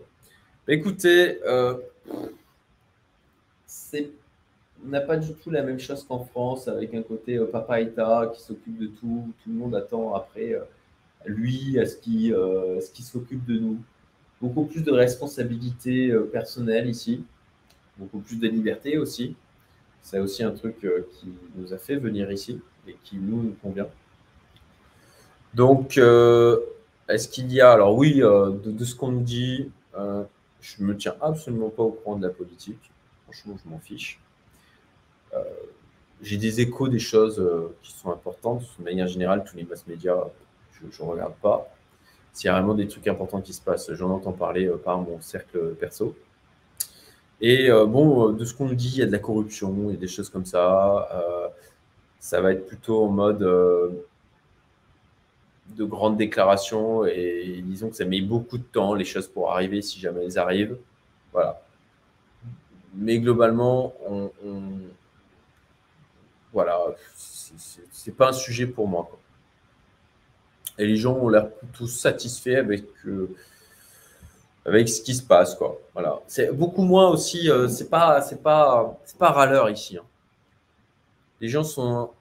[0.68, 1.76] bah, écoutez, euh,
[3.94, 7.80] on n'a pas du tout la même chose qu'en France, avec un côté euh, papa
[7.80, 9.34] État qui s'occupe de tout.
[9.44, 10.60] Tout le monde attend après
[11.28, 13.78] lui à ce qu'il s'occupe de nous.
[14.42, 17.24] Beaucoup plus de responsabilités personnelles ici
[17.98, 19.36] beaucoup plus de liberté aussi.
[20.02, 23.88] C'est aussi un truc euh, qui nous a fait venir ici et qui nous, convient.
[25.54, 26.60] Donc, euh,
[27.10, 29.70] est-ce qu'il y a, alors oui, euh, de, ce qu'on nous dit,
[30.62, 32.92] je ne me tiens absolument pas au courant de la politique.
[33.24, 34.20] Franchement, je m'en fiche.
[36.22, 37.44] J'ai des échos des choses
[37.82, 38.64] qui sont importantes.
[38.80, 40.26] De manière générale, tous les mass médias,
[40.92, 41.68] je ne regarde pas.
[42.34, 45.20] S'il y a vraiment des trucs importants qui se passent, j'en entends parler par mon
[45.22, 46.16] cercle perso.
[47.42, 49.98] Et euh, bon, de ce qu'on nous dit, il y a de la corruption, et
[49.98, 51.08] des choses comme ça.
[51.14, 51.48] Euh,
[52.20, 53.90] ça va être plutôt en mode euh,
[55.76, 59.82] de grandes déclarations et disons que ça met beaucoup de temps, les choses pour arriver,
[59.82, 60.78] si jamais elles arrivent.
[61.32, 61.62] Voilà.
[62.96, 64.32] Mais globalement, on,
[66.52, 66.80] voilà,
[67.16, 69.10] c'est pas un sujet pour moi.
[70.78, 72.86] Et les gens ont l'air plutôt satisfaits avec
[74.68, 75.80] avec ce qui se passe, quoi.
[75.94, 76.20] Voilà.
[76.28, 77.50] C'est beaucoup moins aussi.
[77.50, 79.98] Euh, c'est pas, c'est pas, c'est pas râleur ici.
[79.98, 80.04] Hein.
[81.40, 82.12] Les gens sont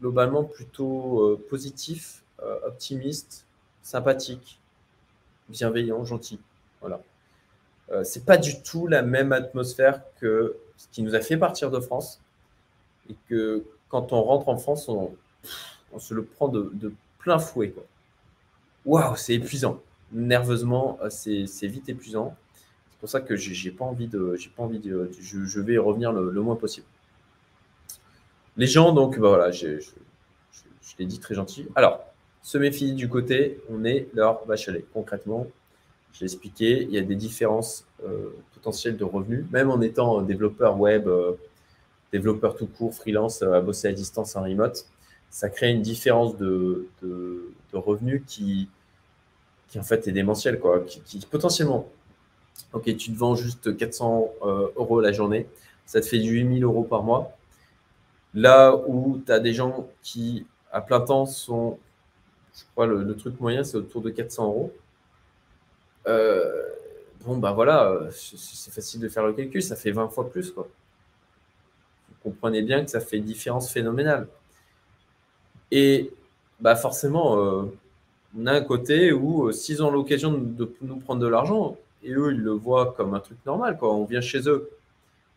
[0.00, 3.46] globalement plutôt euh, positifs, euh, optimistes,
[3.82, 4.60] sympathiques,
[5.48, 6.40] bienveillants, gentils.
[6.80, 7.00] Voilà.
[8.04, 11.80] c'est pas du tout la même atmosphère que ce qui nous a fait partir de
[11.80, 12.20] France
[13.10, 15.16] et que quand on rentre en France, on,
[15.98, 17.74] se le prend de, plein fouet.
[18.84, 19.80] Waouh, c'est épuisant
[20.12, 22.36] nerveusement, euh, c'est vite épuisant.
[22.90, 26.40] C'est pour ça que j'ai pas envie de, pas envie de, je, vais revenir le,
[26.40, 26.86] moins possible.
[28.56, 29.78] Les gens, donc, bah voilà, je,
[30.98, 31.66] l'ai dit très gentil.
[31.74, 32.06] Alors,
[32.42, 35.46] se méfie du côté, on est leur vache Concrètement,
[36.14, 40.80] j'ai expliqué, il y a des différences euh, potentielles de revenus, même en étant développeur
[40.80, 41.32] web, euh,
[42.12, 44.86] développeur tout court, freelance, à bosser à distance en remote,
[45.30, 48.68] ça crée une différence de, de revenus qui,
[49.76, 51.88] en fait est démentiel, quoi, qui, potentiellement,
[52.72, 55.46] ok, tu te vends juste 400 euh, euros la journée,
[55.84, 57.36] ça te fait du 8000 euros par mois.
[58.34, 61.78] Là où tu as des gens qui, à plein temps, sont
[62.54, 64.72] je crois le, le truc moyen, c'est autour de 400 euros.
[67.24, 70.50] bon, ben voilà, c'est facile de faire le calcul, ça fait 20 fois plus.
[70.52, 70.68] Quoi.
[72.08, 74.26] Vous comprenez bien que ça fait une différence phénoménale.
[75.78, 76.10] Et
[76.58, 77.64] bah forcément, euh,
[78.34, 82.12] on a un côté où euh, s'ils ont l'occasion de, nous prendre de l'argent, et
[82.12, 83.92] eux, ils le voient comme un truc normal, quoi.
[83.92, 84.70] on vient chez eux.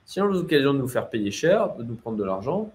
[0.05, 2.71] S'ils ont l'occasion de nous faire payer cher, de nous prendre de l'argent,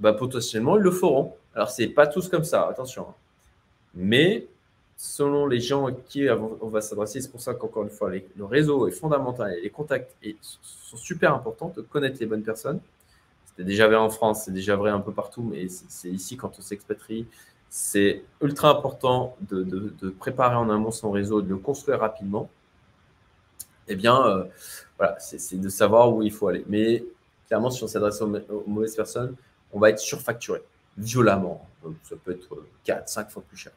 [0.00, 1.36] bah, potentiellement, ils le feront.
[1.54, 3.06] Alors, c'est pas tous comme ça, attention.
[3.94, 4.48] Mais
[4.96, 8.44] selon les gens à qui on va s'adresser, c'est pour ça qu'encore une fois, le
[8.44, 10.16] réseau est fondamental et les contacts
[10.60, 12.80] sont super importants de connaître les bonnes personnes.
[13.60, 16.58] C'était déjà vrai en France, c'est déjà vrai un peu partout, mais c'est ici quand
[16.58, 17.26] on s'expatrie.
[17.68, 22.48] C'est ultra important de, préparer en amont son réseau, de le construire rapidement.
[23.86, 24.44] Eh bien, euh,
[24.96, 26.64] voilà, c'est de savoir où il faut aller.
[26.68, 27.04] Mais
[27.48, 29.36] clairement, si on s'adresse aux, mauvaises personnes,
[29.74, 30.62] on va être surfacturé
[30.96, 31.68] violemment.
[32.04, 33.72] ça peut être 4, 5 fois plus cher.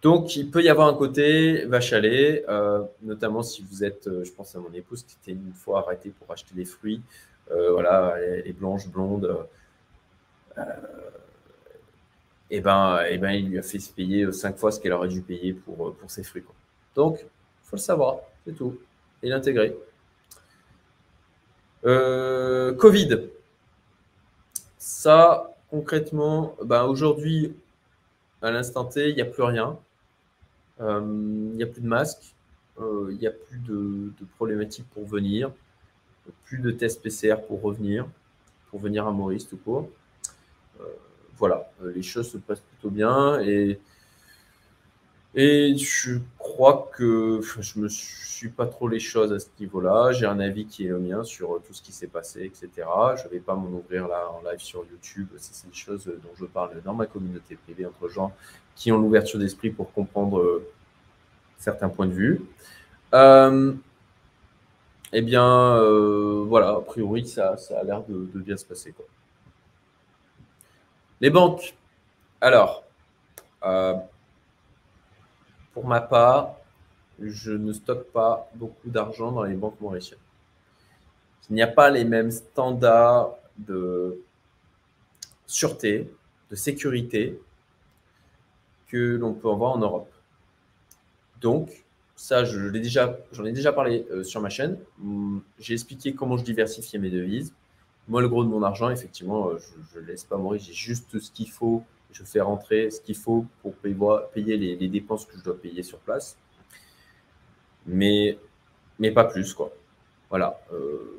[0.00, 4.22] Donc, il peut y avoir un côté vache à euh, notamment si vous êtes, euh,
[4.22, 7.02] je pense à mon épouse qui était une fois arrêtée pour acheter des fruits.
[7.52, 9.46] Euh, voilà, elle est blanche, blonde.
[12.50, 15.08] et ben, et ben, il lui a fait se payer cinq fois ce qu'elle aurait
[15.08, 16.44] dû payer pour, ses fruits.
[16.94, 18.78] Donc, il faut le savoir, c'est tout,
[19.22, 19.76] et l'intégrer.
[21.82, 23.28] Covid.
[24.78, 27.56] Ça, concrètement, ben aujourd'hui,
[28.40, 29.78] à l'instant T, il n'y a plus rien.
[30.80, 32.34] Il n'y a plus de masques.
[32.78, 35.52] Il n'y a plus de, de problématiques pour venir
[36.44, 38.06] plus de tests PCR pour revenir,
[38.70, 39.88] pour venir à Maurice tout court.
[40.80, 40.84] Euh,
[41.36, 43.80] voilà, euh, les choses se passent plutôt bien et,
[45.34, 50.12] et je crois que je ne me suis pas trop les choses à ce niveau-là.
[50.12, 52.86] J'ai un avis qui est le mien sur tout ce qui s'est passé, etc.
[53.16, 55.28] Je ne vais pas m'en ouvrir là en live sur YouTube.
[55.38, 58.32] C'est des choses dont je parle dans ma communauté privée entre gens
[58.74, 60.66] qui ont l'ouverture d'esprit pour comprendre euh,
[61.58, 62.40] certains points de vue.
[63.14, 63.72] Euh,
[65.12, 68.94] eh bien, euh, voilà, a priori, ça, a l'air de, bien se passer.
[71.20, 71.74] Les banques.
[72.40, 72.84] Alors,
[73.64, 73.94] euh,
[75.74, 76.56] pour ma part,
[77.20, 80.18] je ne stocke pas beaucoup d'argent dans les banques mauriciennes.
[81.50, 84.18] Il n'y a pas les mêmes standards de
[85.46, 86.10] sûreté,
[86.50, 87.38] de sécurité
[88.88, 90.10] que l'on peut avoir en Europe.
[91.40, 91.84] Donc,
[92.22, 92.56] ça, je
[93.32, 94.78] j'en ai déjà parlé euh, sur ma chaîne.
[95.02, 97.52] Hum, j'ai expliqué comment je diversifiais mes devises.
[98.06, 99.58] Moi, le gros de mon argent, effectivement, euh,
[99.92, 100.60] je ne laisse pas mourir.
[100.64, 101.82] J'ai juste ce qu'il faut.
[102.12, 105.98] Je fais rentrer ce qu'il faut pour payer, les, dépenses que je dois payer sur
[105.98, 106.36] place.
[107.86, 108.38] Mais,
[109.00, 109.72] mais pas plus, quoi.
[110.30, 110.60] Voilà.
[110.72, 111.18] Euh,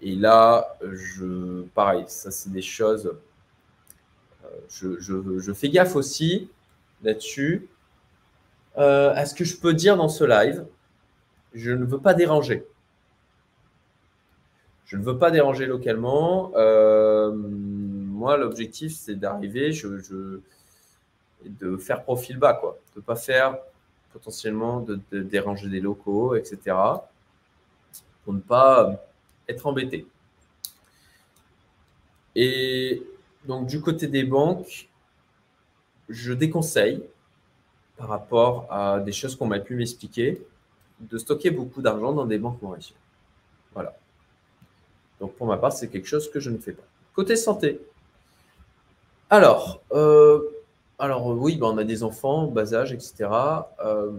[0.00, 3.16] et là, je, pareil, ça, c'est des choses.
[4.68, 6.50] je, je fais gaffe aussi
[7.02, 7.68] là-dessus
[8.78, 10.66] euh, est-ce que je peux dire dans ce live,
[11.54, 12.66] je ne veux pas déranger.
[14.84, 16.52] Je ne veux pas déranger localement.
[16.54, 19.72] Euh, moi, l'objectif, c'est d'arriver,
[21.44, 22.78] de faire profil bas, quoi.
[22.94, 23.56] De ne pas faire
[24.12, 26.76] potentiellement de, déranger des locaux, etc.
[28.24, 29.04] Pour ne pas
[29.48, 30.06] être embêté.
[32.34, 33.02] Et
[33.46, 34.88] donc, du côté des banques,
[36.08, 37.02] je déconseille
[37.96, 40.42] par rapport à des choses qu'on m'a pu m'expliquer,
[41.00, 42.98] de stocker beaucoup d'argent dans des banques mauriciennes.
[43.74, 43.94] Voilà.
[45.20, 46.84] Donc pour ma part, c'est quelque chose que je ne fais pas.
[47.14, 47.80] Côté santé.
[49.30, 50.40] Alors, euh,
[50.98, 53.28] alors oui, ben, on a des enfants, bas âge, etc.
[53.84, 54.12] Euh,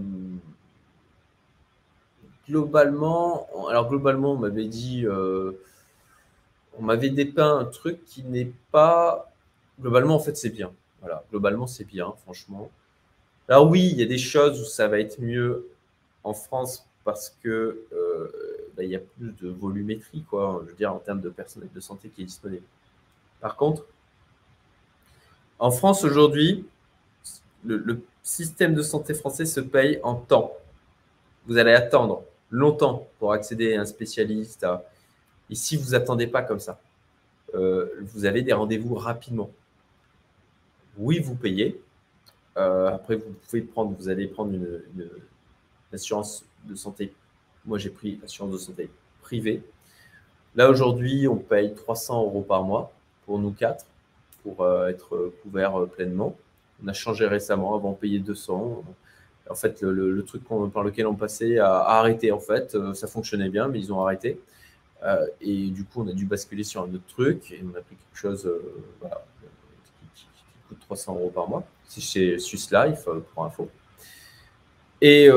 [2.48, 5.54] globalement, alors globalement, on m'avait dit, euh,
[6.78, 9.32] on m'avait dépeint un truc qui n'est pas.
[9.80, 10.72] Globalement, en fait, c'est bien.
[11.02, 12.70] Voilà, globalement, c'est bien, franchement.
[13.50, 15.68] Alors oui, il y a des choses où ça va être mieux
[16.24, 18.28] en France parce que euh,
[18.76, 21.80] bah, il y a plus de volumétrie, je veux dire, en termes de personnel de
[21.80, 22.66] santé qui est disponible.
[23.40, 23.86] Par contre,
[25.60, 26.66] en France aujourd'hui,
[27.64, 30.52] le, système de santé français se paye en temps.
[31.46, 34.66] Vous allez attendre longtemps pour accéder à un spécialiste.
[35.50, 36.78] Ici, vous attendez pas comme ça.
[37.56, 39.50] Euh, vous avez des rendez-vous rapidement.
[40.98, 41.80] Oui, vous payez,
[42.58, 44.82] euh, après, vous pouvez prendre, vous allez prendre une,
[45.94, 47.14] assurance de santé.
[47.66, 48.90] Moi, j'ai pris l'assurance de santé
[49.22, 49.64] privée.
[50.56, 52.92] Là, aujourd'hui, on paye 300 euros par mois
[53.26, 53.86] pour nous quatre,
[54.44, 56.36] pour euh, être couvert euh, pleinement.
[56.84, 58.84] On a changé récemment, avant on payait 200.
[59.50, 60.44] En fait, le, truc
[60.74, 62.32] par lequel on passait a, arrêté.
[62.32, 64.40] En fait, ça fonctionnait bien, mais ils ont arrêté.
[65.42, 67.96] et du coup, on a dû basculer sur un autre truc et on a pris
[67.96, 68.52] quelque chose
[69.00, 69.26] voilà,
[70.68, 71.64] coûte 300 euros par mois.
[71.88, 73.70] C'est chez Swiss Life, pour info.
[75.02, 75.30] Et,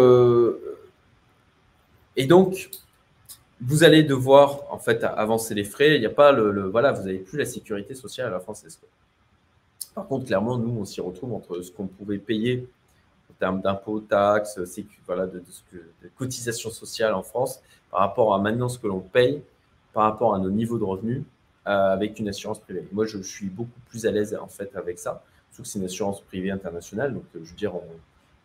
[2.16, 2.70] et donc,
[3.60, 5.96] vous allez devoir en fait avancer les frais.
[5.96, 8.80] Il n'y a pas le, voilà, vous n'avez plus la sécurité sociale à la française.
[9.94, 12.68] Par contre, clairement, nous, on s'y retrouve entre ce qu'on pouvait payer
[13.30, 14.58] en termes d'impôts, taxes,
[15.06, 15.42] voilà, de,
[16.16, 17.60] cotisations sociales en France,
[17.90, 19.42] par rapport à maintenant ce que l'on paye,
[19.92, 21.22] par rapport à nos niveaux de revenus,
[21.66, 22.86] euh, avec une assurance privée.
[22.92, 25.84] Moi, je, suis beaucoup plus à l'aise en fait avec ça, surtout que c'est une
[25.84, 27.14] assurance privée internationale.
[27.14, 27.74] Donc, je veux dire,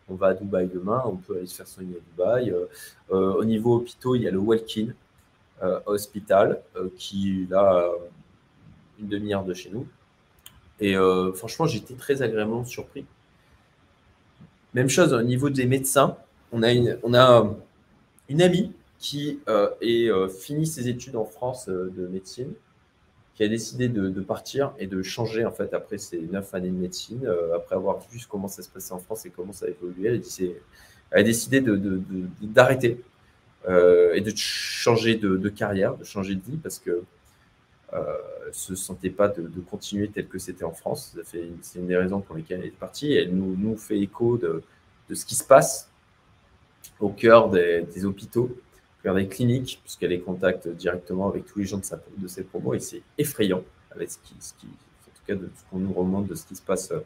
[0.07, 2.51] on, va à Dubaï demain, on peut aller se faire soigner à Dubaï.
[2.51, 2.65] Euh,
[3.11, 4.93] euh, au niveau hôpitaux, il y a le Welkin
[5.85, 6.61] Hospital
[6.97, 7.89] qui a
[8.99, 9.87] une demi-heure de chez nous.
[10.81, 10.95] Et
[11.33, 13.05] franchement, j'étais très agréablement surpris.
[14.75, 16.17] Même chose au niveau des médecins.
[16.51, 22.05] On a une, amie qui euh, est euh, fini ses études en France euh, de
[22.07, 22.51] médecine,
[23.35, 26.77] qui a décidé de, partir et de changer en fait après ses neuf années de
[26.77, 30.07] médecine, après avoir vu comment ça se passait en France et comment ça a évolué.
[30.07, 31.61] Elle, a décidé
[32.41, 33.01] d'arrêter
[33.67, 37.03] et de changer de, carrière, de changer de vie parce que
[37.93, 41.17] ne se sentait pas de, continuer tel que c'était en France.
[41.25, 43.11] C'est une des raisons pour lesquelles elle est partie.
[43.11, 44.63] elle nous fait écho de,
[45.13, 45.89] ce qui se passe
[47.01, 48.57] au cœur des hôpitaux
[49.13, 52.73] des cliniques, puisqu'elle est contact directement avec tous les gens de, sa, de ses promos,
[52.73, 55.93] et c'est effrayant, avec ce qui, ce qui, en tout cas de ce qu'on nous
[55.93, 56.99] remonte de ce qui se passe euh,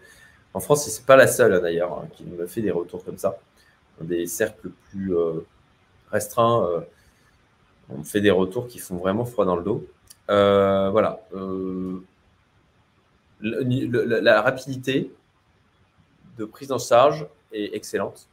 [0.53, 3.03] en France, et c'est pas la seule hein, d'ailleurs hein, qui me fait des retours
[3.03, 3.37] comme ça.
[3.99, 5.45] Dans des cercles plus euh,
[6.11, 6.79] restreints, euh,
[7.89, 9.85] on fait des retours qui font vraiment froid dans le dos.
[10.27, 11.19] voilà.
[13.41, 15.11] la rapidité
[16.37, 18.27] de prise en charge est excellente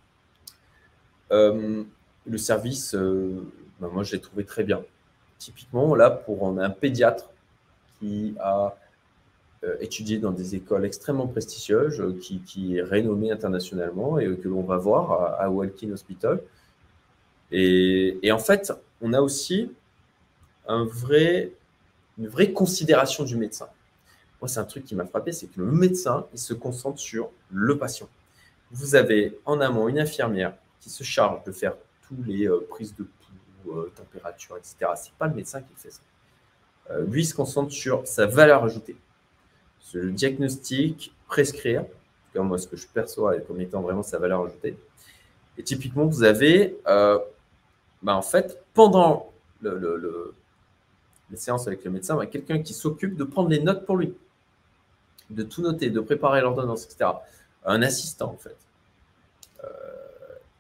[2.26, 3.42] le service, euh,
[3.80, 4.82] ben, moi, je l'ai trouvé très bien.
[5.38, 7.30] Typiquement, là, pour un pédiatre
[7.98, 8.76] qui a
[9.64, 14.62] euh, étudié dans des écoles extrêmement prestigieuses, euh, qui, est renommé internationalement et que l'on
[14.62, 16.40] va voir à, à Walking Hospital.
[17.52, 19.70] Et, en fait, on a aussi
[20.68, 21.52] une vraie
[22.52, 23.68] considération du médecin.
[24.40, 27.30] Moi, c'est un truc qui m'a frappé, c'est que le médecin, il se concentre sur
[27.50, 28.08] le patient.
[28.72, 31.76] Vous avez en amont une infirmière qui se charge de faire
[32.08, 34.76] tous les euh, prises de pouls, euh, température, etc.
[34.96, 36.00] C'est pas le médecin qui fait ça.
[36.90, 38.96] Euh, lui, il se concentre sur sa valeur ajoutée.
[39.94, 41.84] Le diagnostic, prescrire,
[42.32, 44.76] comme moi, ce que je perçois comme étant vraiment sa valeur ajoutée.
[45.56, 50.34] Et typiquement, vous avez, bah, en fait, pendant le,
[51.30, 54.14] les séances avec le médecin, bah, quelqu'un qui s'occupe de prendre les notes pour lui,
[55.30, 57.10] de tout noter, de préparer l'ordonnance, etc.
[57.64, 58.56] Un assistant, en fait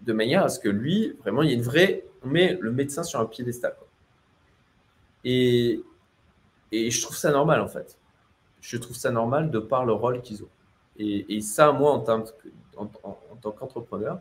[0.06, 2.04] de manière à ce que lui, vraiment, il y ait une vraie.
[2.22, 3.74] On met le médecin sur un piédestal.
[5.24, 5.80] Et,
[6.72, 7.98] et je trouve ça normal, en fait.
[8.60, 10.48] Je trouve ça normal de par le rôle qu'ils ont.
[10.98, 12.24] Et, ça, moi, en, tant,
[12.76, 14.20] en, tant qu'entrepreneur,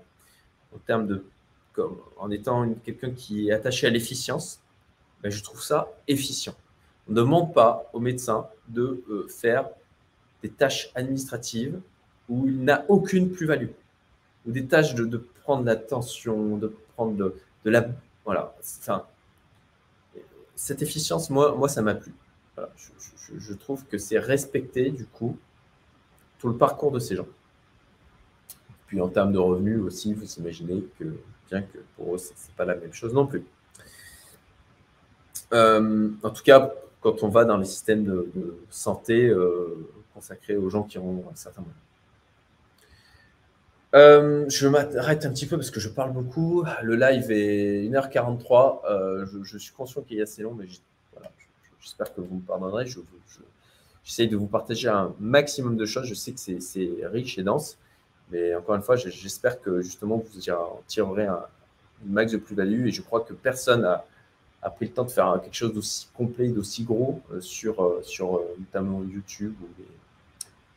[0.74, 1.26] en termes de.
[1.72, 4.62] Comme, en étant quelqu'un qui est attaché à l'efficience,
[5.22, 6.56] ben, je trouve ça efficient.
[7.07, 9.70] On ne demande pas au médecin de euh, faire
[10.41, 11.80] des tâches administratives
[12.30, 13.70] où il n'a aucune plus-value,
[14.46, 17.88] ou des tâches de, de prendre l'attention, de prendre de, la.
[18.24, 18.56] Voilà.
[18.80, 19.06] Enfin,
[20.56, 22.14] cette efficience, moi, moi ça m'a plu.
[23.38, 25.38] Je, trouve que c'est respecter, du coup,
[26.40, 27.28] tout le parcours de ces gens.
[28.88, 31.06] Puis en termes de revenus aussi, vous imaginez que,
[31.50, 33.44] bien que pour eux, ce n'est pas la même chose non plus.
[35.54, 40.70] Euh, en tout cas, quand on va dans les systèmes de, santé euh, consacrés aux
[40.70, 41.74] gens qui ont un certain moment.
[43.96, 46.66] Euh, je m'arrête un petit peu parce que je parle beaucoup.
[46.84, 48.82] Le live est 1h43.
[48.90, 50.66] Euh, je, suis conscient qu'il est assez long, mais
[51.80, 52.88] j'espère que vous me pardonnerez.
[54.04, 56.08] J'essaye de vous partager un maximum de choses.
[56.08, 57.78] Je sais que c'est riche et dense,
[58.32, 61.46] mais encore une fois, j'espère que justement vous en tirerez un,
[62.04, 62.88] max de plus-value.
[62.88, 64.06] Et je crois que personne n'a
[64.62, 68.42] a pris le temps de faire quelque chose d'aussi complet, d'aussi gros euh, sur, sur
[68.58, 69.68] notamment YouTube ou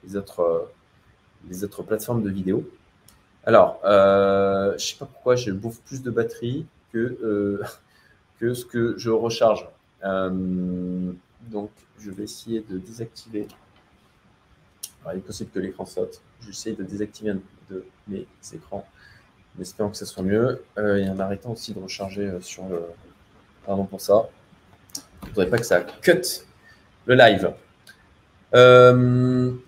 [0.05, 0.71] les, autres,
[1.49, 2.69] les autres plateformes de vidéos.
[3.49, 7.65] Alors, euh, je ne sais pas pourquoi je bouffe plus de batterie que, euh,
[8.55, 9.67] ce que je recharge.
[10.05, 11.11] Euh,
[11.51, 13.49] donc, je vais essayer de désactiver.
[15.11, 16.21] il est possible que l'écran saute.
[16.43, 17.39] J'essaie de désactiver un
[17.71, 18.87] de mes écrans
[19.57, 20.63] en espérant que ça soit mieux.
[20.77, 22.83] et en arrêtant aussi de recharger sur le.
[23.65, 24.29] Pardon pour ça.
[25.23, 26.21] Je ne voudrais pas que ça cut
[27.07, 27.51] le live.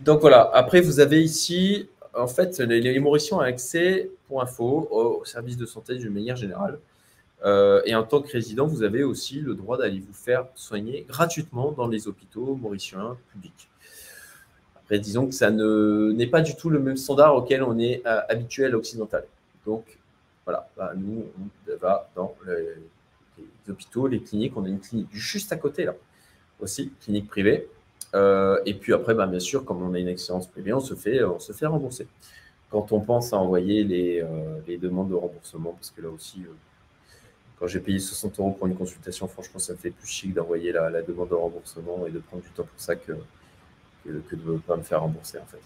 [0.05, 0.51] donc voilà.
[0.53, 5.67] Après, vous avez ici en fait, les, Mauriciens ont accès, pour info, au service de
[5.67, 6.79] santé d'une manière générale.
[7.45, 11.07] Euh, et en tant que résident, vous avez aussi le droit d'aller vous faire soigner
[11.09, 13.69] gratuitement dans les hôpitaux mauriciens publics.
[14.77, 18.67] Après, disons que ça n'est pas du tout le même standard auquel on est habitué
[18.67, 19.25] à l'occidental.
[19.65, 19.99] Donc,
[20.45, 24.57] voilà, bah, nous, on va dans les, hôpitaux, les cliniques.
[24.57, 25.95] On a une clinique juste à côté, là,
[26.61, 27.69] aussi, clinique privée.
[28.15, 30.95] Euh, et puis après, bah, bien sûr, comme on a une excellence privée, on se
[30.95, 32.09] fait, on se fait rembourser.
[32.71, 36.53] Quand on pense à envoyer les, euh, demandes de remboursement, parce que là aussi, euh,
[37.59, 40.73] quand j'ai payé 60 euros pour une consultation, franchement, ça me fait plus chic d'envoyer
[40.73, 43.13] la, demande de remboursement et de prendre du temps pour ça que,
[44.05, 45.61] que, de ne pas me faire rembourser, en fait.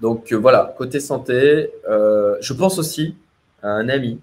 [0.00, 3.16] donc voilà, côté santé, je pense aussi
[3.62, 4.20] à un ami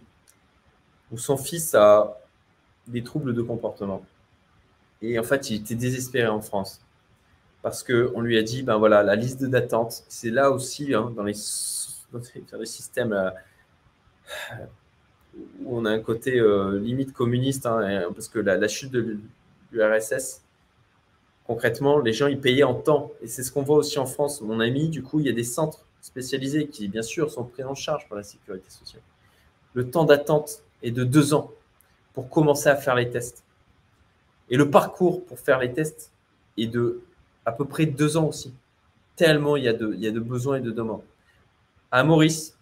[1.12, 2.18] où son fils a
[2.88, 4.04] des troubles de comportement.
[5.02, 6.82] Et en fait, il était désespéré en France
[7.62, 11.24] parce qu'on lui a dit, ben voilà, la liste d'attente, c'est là aussi, hein, dans,
[11.24, 11.34] les,
[12.12, 13.32] dans, les, systèmes euh,
[15.64, 19.18] où on a un côté euh, limite communiste, hein, parce que la, chute de
[19.72, 20.44] l'URSS,
[21.48, 23.12] concrètement, les gens, ils payaient en temps.
[23.24, 24.42] Et c'est ce qu'on voit aussi en France.
[24.42, 27.64] Mon ami, du coup, il y a des centres spécialisés qui, bien sûr, sont pris
[27.64, 29.02] en charge par la sécurité sociale.
[29.74, 31.52] Le temps d'attente est de deux ans
[32.14, 33.45] pour commencer à faire les tests.
[34.50, 36.12] Et le parcours pour faire les tests
[36.58, 37.02] est de
[37.46, 38.54] à peu près deux ans aussi.
[39.16, 41.04] Tellement il y a de, il y a de besoins et de demandes.
[41.92, 42.58] À Maurice,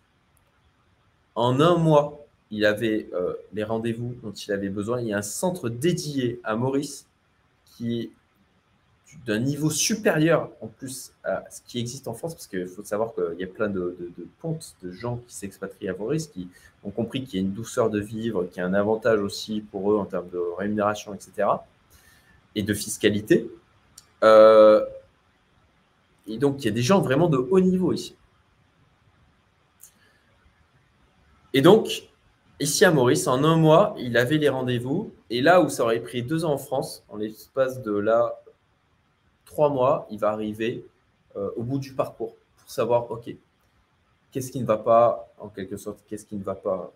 [1.35, 5.01] en un mois, il avait euh, les rendez-vous dont il avait besoin.
[5.01, 7.07] Il y a un centre dédié à Maurice
[7.65, 8.11] qui est
[9.25, 13.13] d'un niveau supérieur en plus à ce qui existe en France, parce qu'il faut savoir
[13.13, 16.47] qu'il y a plein de, de, pontes de gens qui s'expatrient à Maurice, qui
[16.83, 19.61] ont compris qu'il y a une douceur de vivre, qu'il y a un avantage aussi
[19.61, 21.47] pour eux en termes de rémunération, etc
[22.55, 23.49] et de fiscalité.
[24.23, 24.85] Euh,
[26.27, 28.15] et donc, il y a des gens vraiment de haut niveau ici.
[31.53, 32.09] Et donc,
[32.59, 35.13] ici à Maurice, en un mois, il avait les rendez-vous.
[35.29, 38.41] Et là où ça aurait pris deux ans en France, en l'espace de là,
[39.45, 40.85] trois mois, il va arriver
[41.35, 43.35] euh, au bout du parcours pour savoir, OK,
[44.31, 46.91] qu'est-ce qui ne va pas, en quelque sorte, qu'est-ce qui ne va pas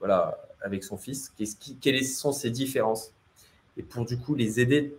[0.00, 3.12] voilà, avec son fils, qui, quelles sont ses différences
[3.76, 4.96] et pour du coup les aider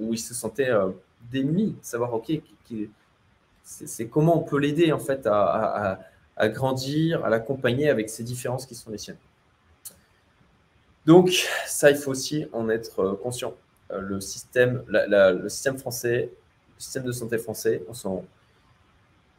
[0.00, 0.90] où, ils se sentaient euh,
[1.30, 2.32] démunis, savoir, OK,
[3.62, 5.98] c'est comment on peut l'aider en fait à,
[6.48, 9.16] grandir, à l'accompagner avec ces différences qui sont les siennes.
[11.06, 11.30] Donc,
[11.66, 13.54] ça, il faut aussi en être euh, conscient.
[13.90, 16.30] Euh, le, système, le système français,
[16.76, 17.82] le système de santé français,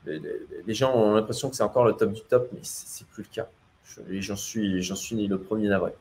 [0.05, 3.29] les, gens ont l'impression que c'est encore le top du top, mais c'est plus le
[3.29, 3.47] cas.
[4.09, 5.93] J'en suis, suis le premier navré.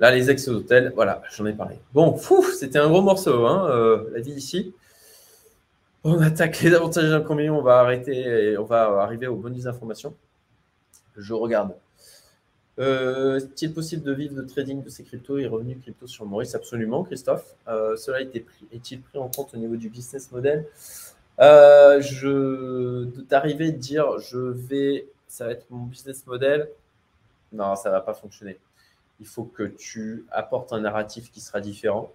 [0.00, 1.76] Là, les ex-hôtels, voilà, j'en ai parlé.
[1.92, 4.72] Bon, fou, c'était un gros morceau, hein, euh, la vie ici.
[6.04, 9.66] On attaque les avantages et inconvénients, on va arrêter et on va arriver aux bonnes
[9.66, 10.14] informations.
[11.16, 11.74] Je regarde.
[12.78, 16.54] Euh, est-il possible de vivre de trading de ces cryptos et revenus crypto sur Maurice?
[16.54, 17.56] Absolument, Christophe.
[17.66, 20.64] Euh, cela est-il pris en compte au niveau du business model?
[21.40, 26.68] Je, D'arriver de dire je vais, ça va être mon business model,
[27.52, 28.58] non, ça ne va pas fonctionner
[29.20, 32.12] il faut que tu apportes un narratif qui sera différent.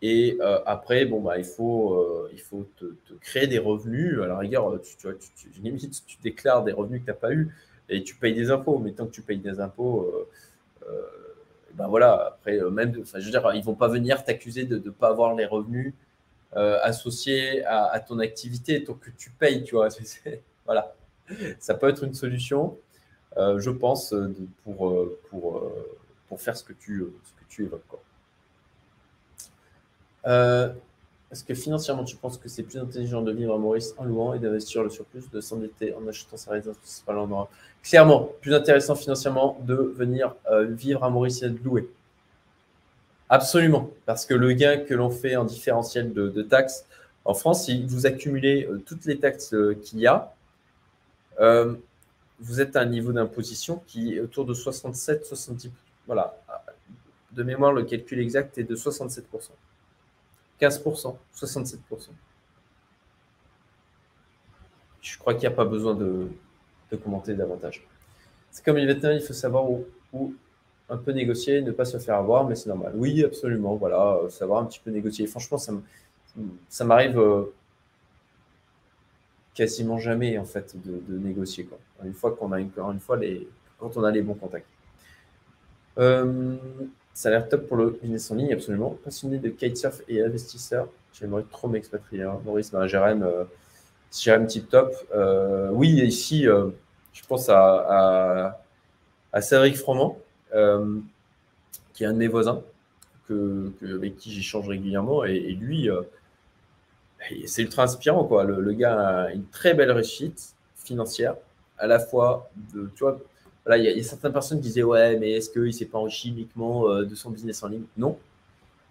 [0.00, 2.84] Et euh, après, bon, bah, il faut, euh, il faut te,
[3.20, 4.20] créer des revenus.
[4.22, 7.52] À la rigueur, tu, tu, tu, déclares des revenus que tu n'as pas eu
[7.88, 8.78] et tu payes des impôts.
[8.78, 10.08] Mais tant que tu payes des impôts,
[10.88, 11.02] euh,
[11.74, 14.90] ben voilà, après, même, je veux dire, ils ne vont pas venir t'accuser de ne
[14.90, 15.94] pas avoir les revenus
[16.52, 19.88] associés à, ton activité tant que tu payes, tu vois.
[20.64, 20.94] voilà,
[21.58, 22.78] ça peut être une solution,
[23.36, 24.14] je pense,
[24.64, 25.70] pour, pour
[26.28, 27.82] pour faire ce que tu, euh, ce que tu évoques.
[30.26, 30.72] Euh,
[31.30, 34.34] est-ce que financièrement, tu penses que c'est plus intelligent de vivre à Maurice en louant
[34.34, 37.48] et d'investir le surplus, de s'endetter en achetant sa résidence principale en
[37.82, 41.88] Clairement, plus intéressant financièrement de venir euh, vivre à Maurice et de louer.
[43.28, 46.86] Absolument, parce que le gain que l'on fait en différentiel de, taxes,
[47.26, 50.32] en France, si vous accumulez toutes les taxes qu'il y a,
[52.40, 55.68] vous êtes à un niveau d'imposition qui est autour de 67-70%.
[56.08, 56.34] Voilà.
[57.32, 59.22] De mémoire, le calcul exact est de 67%.
[60.60, 61.78] 15%, 67%.
[65.00, 66.28] Je crois qu'il n'y a pas besoin de,
[67.04, 67.86] commenter davantage.
[68.50, 70.34] C'est comme les vétérinaires, il faut savoir où,
[70.88, 72.92] un peu négocier, ne pas se faire avoir, mais c'est normal.
[72.96, 75.26] Oui, absolument, voilà, savoir un petit peu négocier.
[75.26, 77.52] Franchement, ça m'arrive euh,
[79.52, 81.68] quasiment jamais, en fait, de, négocier.
[82.02, 83.20] Une fois qu'on a, une fois,
[83.78, 84.66] quand on a les bons contacts.
[85.98, 86.56] Euh,
[87.14, 88.96] ça a l'air top pour le business en ligne, absolument.
[89.04, 90.88] Passionné de kitesurf et investisseur.
[91.12, 92.22] J'aimerais trop m'expatrier.
[92.22, 92.40] Hein.
[92.44, 93.44] Maurice, ben, Jérém, euh,
[94.12, 94.94] Jérém tip top.
[95.14, 98.60] Euh, oui, ici, je pense à,
[99.32, 100.18] à, Cédric Froment,
[101.92, 102.62] qui est un de mes voisins,
[103.28, 105.24] que, avec qui j'échange régulièrement.
[105.24, 106.02] Et, lui, euh,
[107.46, 108.24] c'est ultra inspirant.
[108.24, 108.44] Quoi.
[108.44, 111.36] Le, gars a une très belle réussite financière,
[111.78, 113.04] à la fois de, tu
[113.76, 116.30] il y, a certaines personnes qui disaient Ouais, mais est-ce qu'il ne s'est pas enrichi
[116.30, 117.84] uniquement euh, de son business en ligne?
[117.96, 118.18] Non.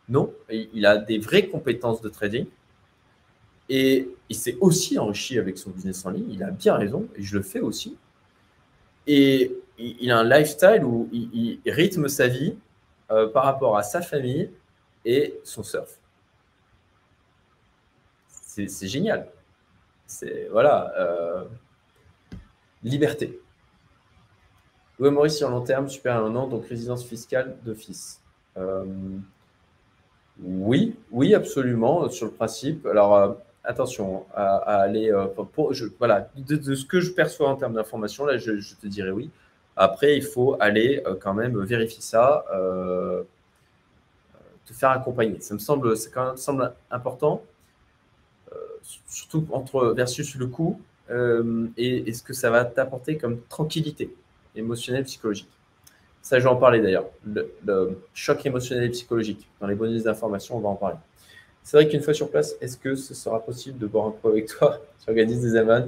[0.08, 0.34] Non.
[0.50, 2.46] Il a des vraies compétences de trading.
[3.70, 6.30] Et il s'est aussi enrichi avec son business en ligne.
[6.30, 7.08] Il a bien raison.
[7.16, 7.98] Et je le fais aussi.
[9.08, 12.56] Et il a un lifestyle où il, rythme sa vie
[13.12, 14.52] euh, par rapport à sa famille
[15.06, 16.00] et son surf.
[18.30, 19.28] C'est génial.
[20.08, 20.92] C'est voilà.
[20.98, 21.44] Euh,
[22.84, 23.40] liberté.
[25.00, 28.22] Oui, Maurice, sur long terme, super un an, donc résidence fiscale d'office.
[28.58, 28.84] Euh,
[30.42, 32.86] oui, oui, absolument, sur le principe.
[32.88, 35.12] Alors, attention à, aller.
[35.54, 39.30] pour, voilà, de, ce que je perçois en termes d'information, là, je, te dirais oui.
[39.78, 43.22] Après, il faut aller euh, quand même vérifier ça, euh,
[44.66, 45.40] te faire accompagner.
[45.40, 47.44] Ça me semble, c'est quand même semble important,
[48.52, 48.56] euh,
[49.08, 50.82] surtout entre versus le coût
[51.78, 54.14] et, ce que ça va t'apporter comme tranquillité
[54.58, 55.50] émotionnelle, psychologique.
[56.22, 57.06] Ça, je vais en parler d'ailleurs.
[57.26, 59.48] Le, choc émotionnel et psychologique.
[59.62, 60.98] Dans les bonus d'information, on va en parler.
[61.64, 64.30] C'est vrai qu'une fois sur place, est-ce que ce sera possible de boire un coup
[64.30, 65.88] avec toi Tu organises des events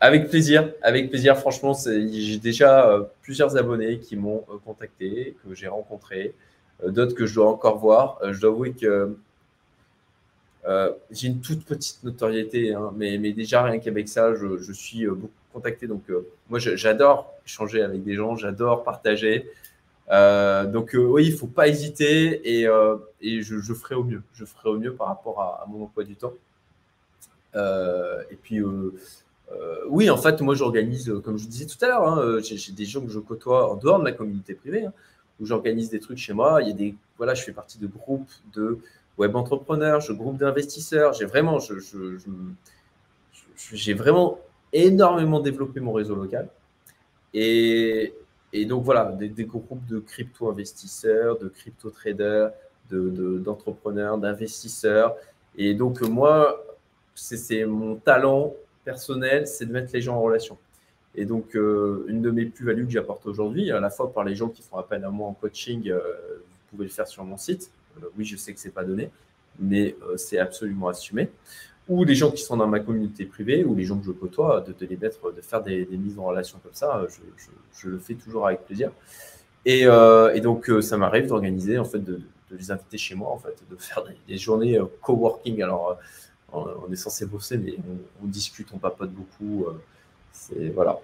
[0.00, 1.36] avec plaisir, avec plaisir.
[1.38, 6.34] Franchement, j'ai déjà euh, plusieurs abonnés qui m'ont euh, contacté, que j'ai rencontrés,
[6.84, 8.18] euh, d'autres que je dois encore voir.
[8.30, 9.16] je dois avouer que
[11.10, 15.86] j'ai une toute petite notoriété, hein, mais, déjà rien qu'avec ça, je, suis beaucoup contacté.
[15.86, 16.02] Donc,
[16.48, 19.50] moi, j'adore échanger avec des gens, j'adore partager.
[20.10, 22.68] donc, oui, il ne faut pas hésiter et,
[23.20, 24.22] et je, ferai au mieux.
[24.34, 26.34] Je ferai au mieux par rapport à, mon emploi du temps.
[27.54, 28.62] et puis,
[29.52, 32.40] euh, oui, en fait, moi, j'organise, euh, comme je disais tout à l'heure, hein, euh,
[32.42, 34.92] j'ai des gens que je côtoie en dehors de ma communauté privée, hein,
[35.40, 36.62] où j'organise des trucs chez moi.
[36.62, 38.78] Il y a des, voilà, je fais partie de groupes de
[39.18, 41.12] web entrepreneurs, je groupe d'investisseurs.
[41.12, 41.74] J'ai vraiment, je,
[43.72, 44.40] j'ai vraiment
[44.84, 46.48] énormément développé mon réseau local.
[47.34, 48.14] Et,
[48.66, 52.52] donc voilà, des, groupes de crypto-investisseurs, de crypto-traders,
[52.90, 55.14] d'entrepreneurs, d'investisseurs.
[55.56, 56.64] Et donc moi,
[57.14, 58.54] c'est mon talent
[58.84, 60.56] personnel, c'est de mettre les gens en relation.
[61.16, 64.34] Et donc, euh, une de mes plus-values que j'apporte aujourd'hui, à la fois par les
[64.34, 67.38] gens qui font appel à moi en coaching, euh, vous pouvez le faire sur mon
[67.38, 67.70] site.
[67.98, 69.10] Euh, oui, je sais que ce n'est pas donné,
[69.58, 71.30] mais c'est absolument assumé.
[71.88, 74.60] Ou les gens qui sont dans ma communauté privée, ou les gens que je côtoie,
[74.60, 77.06] de, les mettre, de faire des, mises en relation comme ça,
[77.78, 78.90] je, le fais toujours avec plaisir.
[79.64, 79.86] Et,
[80.40, 84.02] donc, ça m'arrive d'organiser, en fait, de, les inviter chez moi, en fait, de faire
[84.26, 85.62] des, journées coworking.
[85.62, 85.96] Alors,
[86.52, 87.74] on est censé bosser, mais
[88.22, 89.66] on, discute, on papote beaucoup.
[89.66, 89.80] Euh,
[90.32, 90.98] c'est voilà.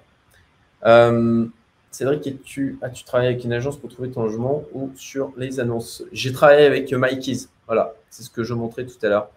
[0.85, 1.47] Euh,
[1.91, 5.61] Cédric, as-tu as -tu travaillé avec une agence pour trouver ton logement ou sur les
[5.61, 6.05] annonces?
[6.13, 7.49] J'ai travaillé avec Mikey's.
[7.67, 9.31] Voilà, c'est ce que je montrais tout à l'heure.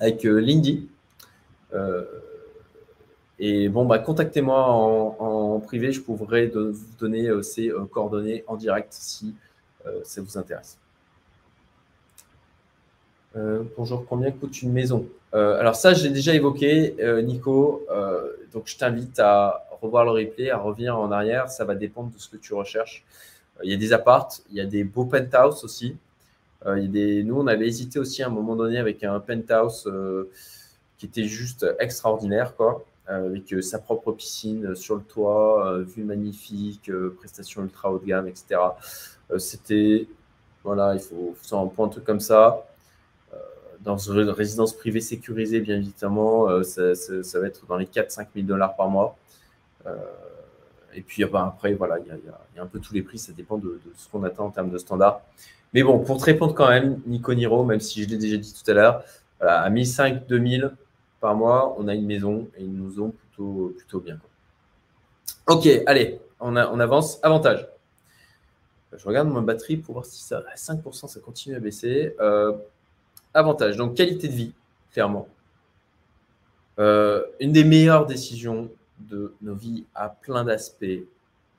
[0.00, 0.88] Avec euh, Lindy.
[3.38, 5.92] et bon, bah, contactez-moi en, privé.
[5.92, 9.34] Je pourrais vous donner ces coordonnées en direct si
[10.04, 10.78] ça vous intéresse.
[13.36, 15.08] Euh, bonjour, combien coûte une maison?
[15.34, 17.84] Euh, Alors ça, j'ai déjà évoqué, euh, Nico.
[18.52, 21.48] donc je t'invite à revoir le replay, à revenir en arrière.
[21.48, 23.04] Ça va dépendre de ce que tu recherches.
[23.62, 25.96] Il y a des appartes, il y a des beaux penthouse aussi.
[26.64, 27.22] Des...
[27.22, 29.88] Nous, on avait hésité aussi à un moment donné avec un penthouse
[30.98, 37.62] qui était juste extraordinaire, quoi, avec sa propre piscine sur le toit, vue magnifique, prestations
[37.62, 38.60] ultra haut de gamme, etc.
[39.38, 40.08] C'était,
[40.62, 42.64] voilà, il faut, faut un point un truc comme ça
[43.84, 48.46] dans une résidence privée sécurisée, bien évidemment, euh, ça, va être dans les 4-5 000
[48.46, 49.16] dollars par mois.
[50.94, 53.80] Et puis après, voilà, il y, a un peu tous les prix, ça dépend de,
[53.96, 55.20] ce qu'on attend en termes de standards.
[55.72, 58.54] Mais bon, pour te répondre quand même, Nico Niro, même si je l'ai déjà dit
[58.54, 59.04] tout à l'heure,
[59.40, 60.72] à 1500, 2000
[61.20, 64.18] par mois, on a une maison et ils nous ont plutôt, plutôt bien.
[65.48, 67.18] Ok, allez, on, on avance.
[67.22, 67.66] Avantage.
[68.96, 72.14] Je regarde ma batterie pour voir si ça à 5%, ça continue à baisser.
[72.20, 72.52] Euh,
[73.36, 74.52] Avantage, donc qualité de vie,
[74.92, 75.26] clairement.
[76.78, 81.04] Euh, une des meilleures décisions de nos vies à plein d'aspects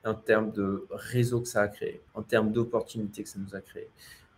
[0.04, 3.60] en termes de réseau que ça a créé, en termes d'opportunités que ça nous a
[3.60, 3.88] créé,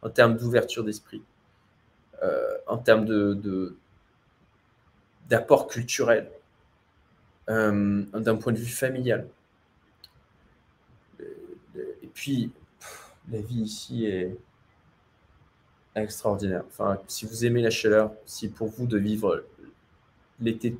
[0.03, 1.23] en termes d'ouverture d'esprit,
[2.23, 3.77] euh, en termes de,
[5.29, 6.31] d'apport culturel,
[7.49, 9.29] euh, d'un point de vue familial.
[11.21, 12.51] Et puis,
[13.31, 14.37] la vie ici est,
[15.95, 16.65] extraordinaire.
[16.69, 19.45] Enfin, si vous aimez la chaleur, si pour vous de vivre
[20.41, 20.71] l'été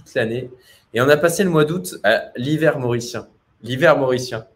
[0.00, 0.50] toute l'année.
[0.94, 3.28] Et on a passé le mois d'août à l'hiver mauricien.
[3.62, 4.46] L'hiver mauricien.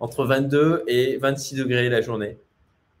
[0.00, 2.38] Entre 22 et 26 degrés la journée.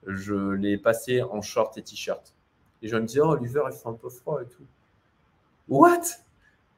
[0.06, 2.34] je l'ai passé en short et t-shirt.
[2.82, 4.64] Et je me disais, oh, l'hiver, il fait un peu froid et tout.
[5.68, 6.02] What?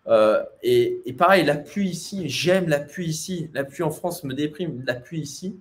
[0.07, 3.51] Euh, et, pareil, la pluie ici, j'aime la pluie ici.
[3.55, 4.83] La pluie en France me déprime.
[4.87, 5.57] La pluie ici,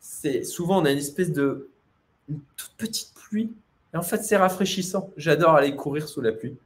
[0.00, 1.70] c'est souvent on a une espèce de
[2.56, 3.52] toute petite pluie.
[3.94, 5.10] Et en fait, c'est rafraîchissant.
[5.16, 6.56] J'adore aller courir sous la pluie.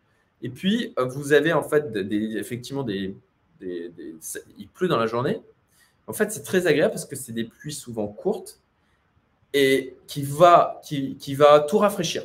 [0.44, 3.16] Et puis, euh, vous avez en fait effectivement des,
[3.62, 5.40] Il pleut dans la journée.
[6.06, 8.60] En fait, c'est très agréable parce que c'est des pluies souvent courtes
[9.54, 12.24] et qui va, qui, qui va tout rafraîchir.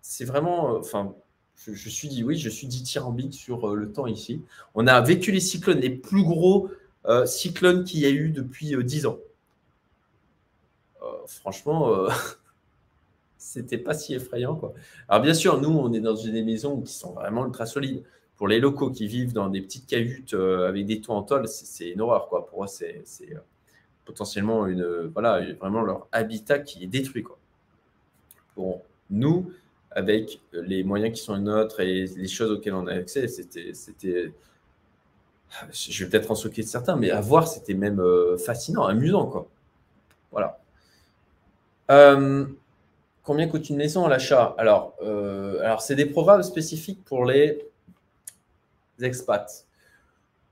[0.00, 0.74] C'est vraiment.
[0.74, 1.14] Euh, enfin,
[1.56, 4.42] je, suis dit, oui, je suis dithyrambique sur euh, le temps ici.
[4.74, 6.68] On a vécu les cyclones, les plus gros
[7.26, 9.18] cyclones qu'il y a eu depuis euh, 10 ans.
[11.26, 12.08] franchement,
[13.42, 14.56] c'était pas si effrayant.
[14.56, 14.72] Quoi.
[15.08, 18.02] Alors, bien sûr, nous, on est dans des maisons qui sont vraiment ultra solides.
[18.36, 21.90] Pour les locaux qui vivent dans des petites cahutes avec des toits en tôle, c'est
[21.90, 22.28] une horreur.
[22.28, 22.46] Quoi.
[22.46, 23.04] Pour eux, c'est
[24.04, 27.22] potentiellement une, voilà, vraiment leur habitat qui est détruit.
[27.22, 27.38] Quoi.
[28.56, 29.52] Bon, nous,
[29.90, 33.74] avec les moyens qui sont les nôtres et les choses auxquelles on a accès, c'était,
[33.74, 34.32] c'était,
[35.70, 39.48] je vais peut-être en choquer certains, mais à voir, c'était même euh, fascinant, amusant, quoi.
[40.30, 40.58] Voilà.
[41.90, 42.46] Euh,
[43.22, 44.54] combien coûte une maison à l'achat?
[44.58, 47.66] Alors, euh, alors c'est des programmes spécifiques pour les
[49.00, 49.66] expats.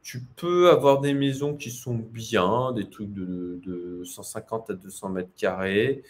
[0.03, 5.09] Tu peux avoir des maisons qui sont bien, des trucs de, de 150 à 200
[5.11, 6.03] mètres carrés.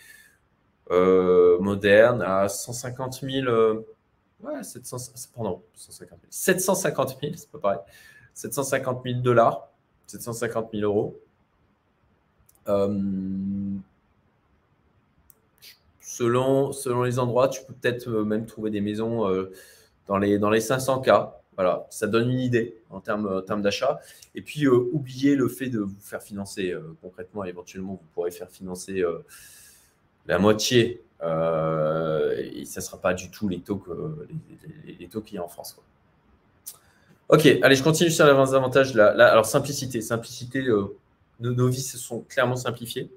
[0.90, 3.86] Euh, moderne à 150 000, euh,
[4.42, 4.96] ouais, 700,
[5.36, 7.78] pardon, 150 000, 750 000, c'est pas pareil,
[8.34, 9.68] 750 000 dollars,
[10.08, 11.16] 750 000 euros.
[12.68, 12.88] Euh,
[16.16, 19.26] selon, selon les endroits, tu peux peut-être même trouver des maisons
[20.06, 21.32] dans, les, dans les 500K.
[21.56, 24.00] Voilà, ça donne une idée en termes, termes d'achat.
[24.34, 27.44] Et puis, oubliez le fait de vous faire financer concrètement.
[27.44, 29.04] Éventuellement, vous pourrez faire financer
[30.26, 33.82] la moitié, euh, et ça ne sera pas du tout les taux
[35.22, 35.76] qu'il y a en France.
[37.28, 38.94] Ok, allez, je continue sur les avantages.
[38.94, 40.00] Là, alors, simplicité.
[40.00, 40.96] Simplicité, euh,
[41.40, 43.10] nos, vies se sont clairement simplifiées.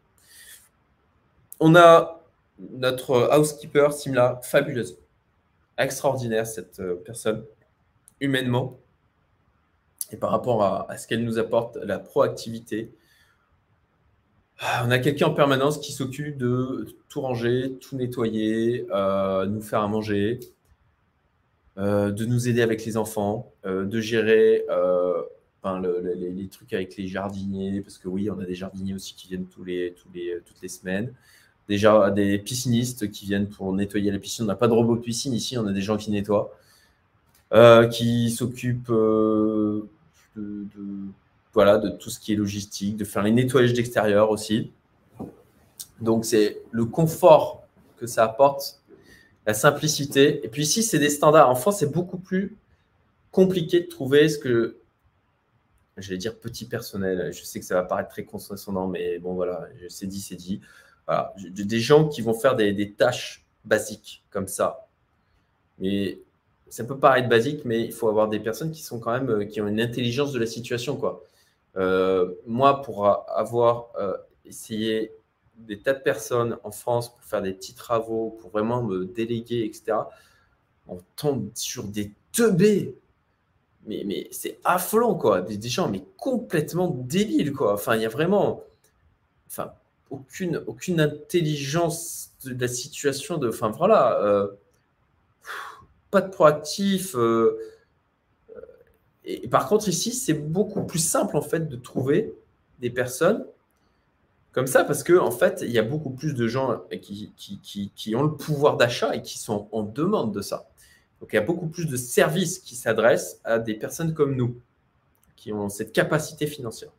[1.60, 2.23] On a
[2.60, 4.98] notre housekeeper, Simla, fabuleuse.
[5.78, 7.46] Extraordinaire, cette euh, personne,
[8.20, 8.80] humainement.
[10.12, 12.92] Et par rapport à ce qu'elle nous apporte, la proactivité,
[14.60, 19.62] ah, on a quelqu'un en permanence qui s'occupe de tout ranger, tout nettoyer, euh, nous
[19.62, 20.40] faire à manger,
[21.78, 24.66] euh, de nous aider avec les enfants, euh, de gérer
[25.66, 29.48] les, trucs avec les jardiniers, parce que oui, on a des jardiniers aussi qui viennent
[29.48, 31.14] toutes les semaines.
[31.70, 34.46] Déjà des piscinistes qui viennent pour nettoyer la piscine.
[34.46, 36.52] On n'a pas de robot de piscine ici, on a des gens qui nettoient,
[37.90, 39.88] qui s'occupent de
[41.54, 44.72] voilà, de tout ce qui est logistique, de faire les nettoyages d'extérieur aussi.
[46.02, 47.64] Donc, c'est le confort
[47.98, 48.82] que ça apporte,
[49.46, 50.44] la simplicité.
[50.44, 51.50] Et puis ici, c'est des standards.
[51.50, 52.58] En France, c'est beaucoup plus
[53.32, 54.78] compliqué de trouver ce que,
[55.98, 57.32] j'allais dire petit personnel.
[57.32, 60.60] Je sais que ça va paraître très condescendant, mais bon, voilà, c'est dit, c'est dit.
[61.38, 64.88] Des gens qui vont faire des, des tâches basiques comme ça.
[65.80, 66.20] Mais
[66.70, 69.46] ça peut paraître basique, mais il faut avoir des personnes qui sont quand même, euh,
[69.46, 71.24] qui ont une intelligence de la situation, quoi.
[71.76, 75.12] Euh, moi, pour avoir euh, essayé
[75.58, 79.66] des tas de personnes en France pour faire des petits travaux, pour vraiment me déléguer,
[79.66, 79.98] etc.,
[80.88, 82.96] on tombe sur des teubés.
[83.86, 85.42] Mais, mais c'est affolant, quoi.
[85.42, 87.74] Des, gens, mais complètement débiles, quoi.
[87.74, 88.64] Enfin, il y a vraiment
[89.48, 89.74] enfin,
[90.14, 93.38] aucune, intelligence de la situation.
[93.38, 94.20] De, enfin, voilà.
[94.22, 94.48] Euh,
[96.12, 97.16] pas de proactif.
[99.26, 102.34] Et, par contre, ici, c'est beaucoup plus simple en fait de trouver
[102.80, 103.46] des personnes
[104.52, 107.92] comme ça parce que en fait, il y a beaucoup plus de gens qui, qui,
[107.96, 110.70] qui, ont le pouvoir d'achat et qui sont en demande de ça.
[111.20, 114.58] Donc, il y a beaucoup plus de services qui s'adressent à des personnes comme nous,
[115.36, 116.92] qui ont cette capacité financière.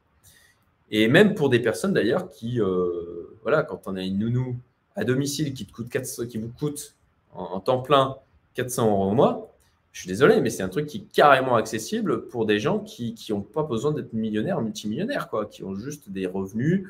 [0.90, 4.56] Et même pour des personnes d'ailleurs qui, euh, voilà, quand on a une nounou
[4.96, 6.94] à domicile qui, te coûte 400, qui vous coûte
[7.32, 8.16] en temps plein
[8.54, 9.50] 400 euros au mois,
[9.92, 13.14] je suis désolé, mais c'est un truc qui est carrément accessible pour des gens qui
[13.30, 16.88] n'ont pas besoin d'être millionnaires, multimillionnaires, quoi, qui ont juste des revenus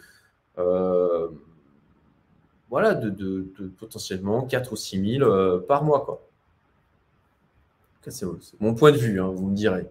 [0.58, 1.28] euh,
[2.70, 3.46] voilà, de,
[3.78, 6.04] potentiellement 4 ou 6 000 euh, par mois.
[6.04, 6.20] Quoi.
[8.08, 8.26] C'est
[8.60, 9.86] mon point de vue, hein, vous me direz.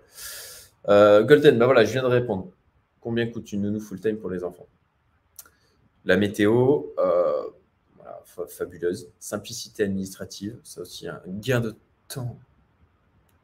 [0.88, 2.48] Golden, bah voilà, je viens de répondre.
[3.04, 4.68] Combien coûte une nounou full-time pour les enfants?
[6.06, 6.84] La météo,
[8.48, 9.10] fabuleuse.
[9.20, 11.76] Simplicité administrative, c'est aussi un gain de
[12.08, 12.38] temps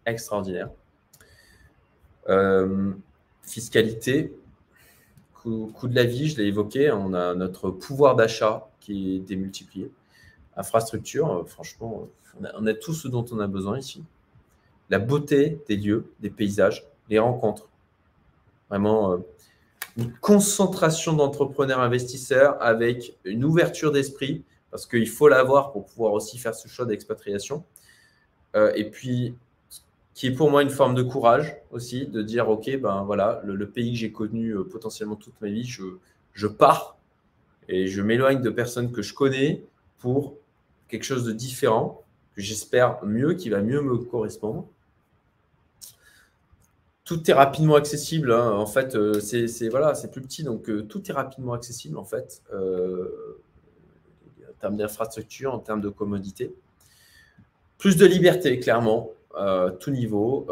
[0.06, 0.70] extraordinaire.
[2.30, 2.94] Euh,
[3.44, 4.34] fiscalité,
[5.34, 9.92] coût, de la vie, je l'ai évoqué, on a notre pouvoir d'achat qui est démultiplié.
[10.56, 12.08] Infrastructure, franchement,
[12.40, 14.04] on a, on a, tout ce dont on a besoin ici.
[14.90, 17.70] La beauté des lieux, des paysages, les rencontres.
[18.70, 19.20] Vraiment,
[19.98, 26.38] une concentration d'entrepreneurs investisseurs avec une ouverture d'esprit, parce qu'il faut l'avoir pour pouvoir aussi
[26.38, 27.64] faire ce choix d'expatriation.
[28.56, 29.36] Euh, et puis,
[30.14, 33.70] qui est pour moi une forme de courage aussi, de dire, OK, ben voilà, le,
[33.70, 35.84] pays que j'ai connu euh, potentiellement toute ma vie, je,
[36.34, 36.98] je pars
[37.68, 39.64] et je m'éloigne de personnes que je connais
[39.98, 40.36] pour
[40.88, 42.04] quelque chose de différent,
[42.36, 44.66] que j'espère mieux, qui va mieux me correspondre
[47.10, 48.32] tout est rapidement accessible.
[48.32, 52.04] En fait, euh, c'est voilà, c'est plus petit, donc euh, tout est rapidement accessible en
[52.04, 53.42] fait, euh,
[54.48, 56.54] en termes d'infrastructure, en termes de commodité.
[57.80, 60.48] Plus de liberté, clairement, à tout niveau,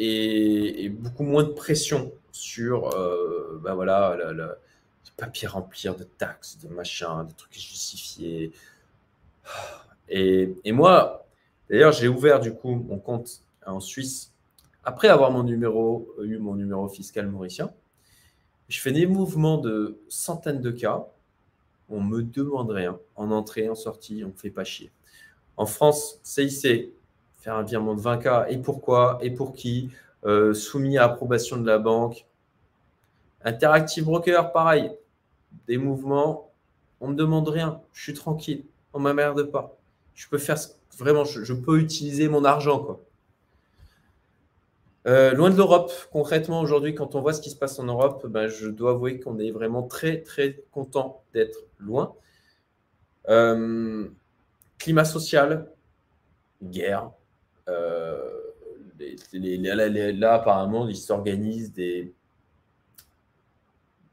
[0.00, 2.90] et, beaucoup moins de pression sur,
[3.62, 4.48] ben voilà, le
[5.16, 8.50] papier remplir de taxes, de machins, de trucs justifiés.
[10.08, 11.24] Et, et moi,
[11.70, 14.32] d'ailleurs, j'ai ouvert du coup mon compte en Suisse
[14.88, 17.74] après avoir mon numéro, euh, eu mon numéro fiscal mauricien,
[18.70, 21.06] je fais des mouvements de centaines de cas.
[21.90, 22.98] On me demande rien.
[23.14, 24.90] En entrée, en sortie, on ne fait pas chier.
[25.58, 26.90] En France, CIC,
[27.36, 28.46] faire un virement de 20 cas.
[28.48, 29.18] Et pourquoi?
[29.20, 29.90] Et pour qui?
[30.24, 32.24] Euh, Soumis à approbation de la banque.
[33.44, 34.90] Interactive Broker, pareil.
[35.66, 36.50] Des mouvements,
[37.02, 37.82] on ne me demande rien.
[37.92, 38.64] Je suis tranquille.
[38.94, 39.76] On ne m'emmerde pas.
[40.14, 40.56] Je peux faire
[40.96, 42.78] vraiment, je, je peux utiliser mon argent.
[42.78, 43.02] quoi.
[45.06, 48.26] Euh, loin de l'Europe, concrètement, aujourd'hui, quand on voit ce qui se passe en Europe,
[48.26, 52.14] ben, je dois avouer qu'on est vraiment très, très content d'être loin.
[53.28, 54.08] Euh,
[54.78, 55.70] climat social,
[56.62, 57.10] guerre.
[57.68, 58.28] Euh,
[59.32, 62.12] là, apparemment, il s'organise des,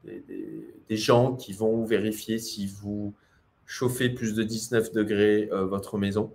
[0.04, 3.12] des, gens qui vont vérifier si vous
[3.66, 6.32] chauffez plus de 19 degrés votre maison.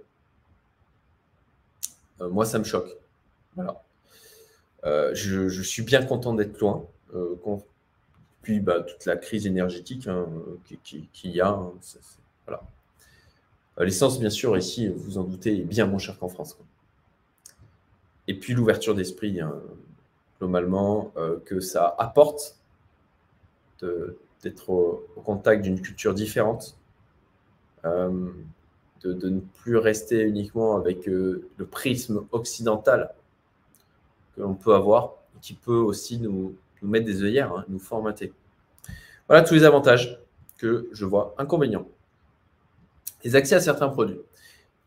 [2.19, 2.97] moi, ça me choque.
[3.55, 3.81] Voilà.
[4.85, 6.85] Euh, je, suis bien content d'être loin.
[7.13, 7.35] Euh,
[8.41, 10.27] puis bah, toute la crise énergétique hein,
[10.83, 11.49] qu'il y a.
[11.49, 11.73] Hein.
[12.49, 16.57] Euh, l'essence, bien sûr, ici, vous en doutez, est bien moins cher qu'en France.
[18.27, 19.53] Et puis l'ouverture d'esprit, hein,
[20.39, 21.13] globalement,
[21.45, 22.57] que ça apporte
[23.81, 26.77] d'être au, contact d'une culture différente,
[27.83, 28.33] de,
[29.03, 33.13] ne plus rester uniquement avec le prisme occidental
[34.35, 38.33] que l'on peut avoir, qui peut aussi nous, mettre des œillères, hein, nous formater.
[39.27, 40.19] Voilà tous les avantages
[40.57, 41.35] que je vois.
[41.37, 41.87] Inconvénients.
[43.23, 44.19] Les accès à certains produits.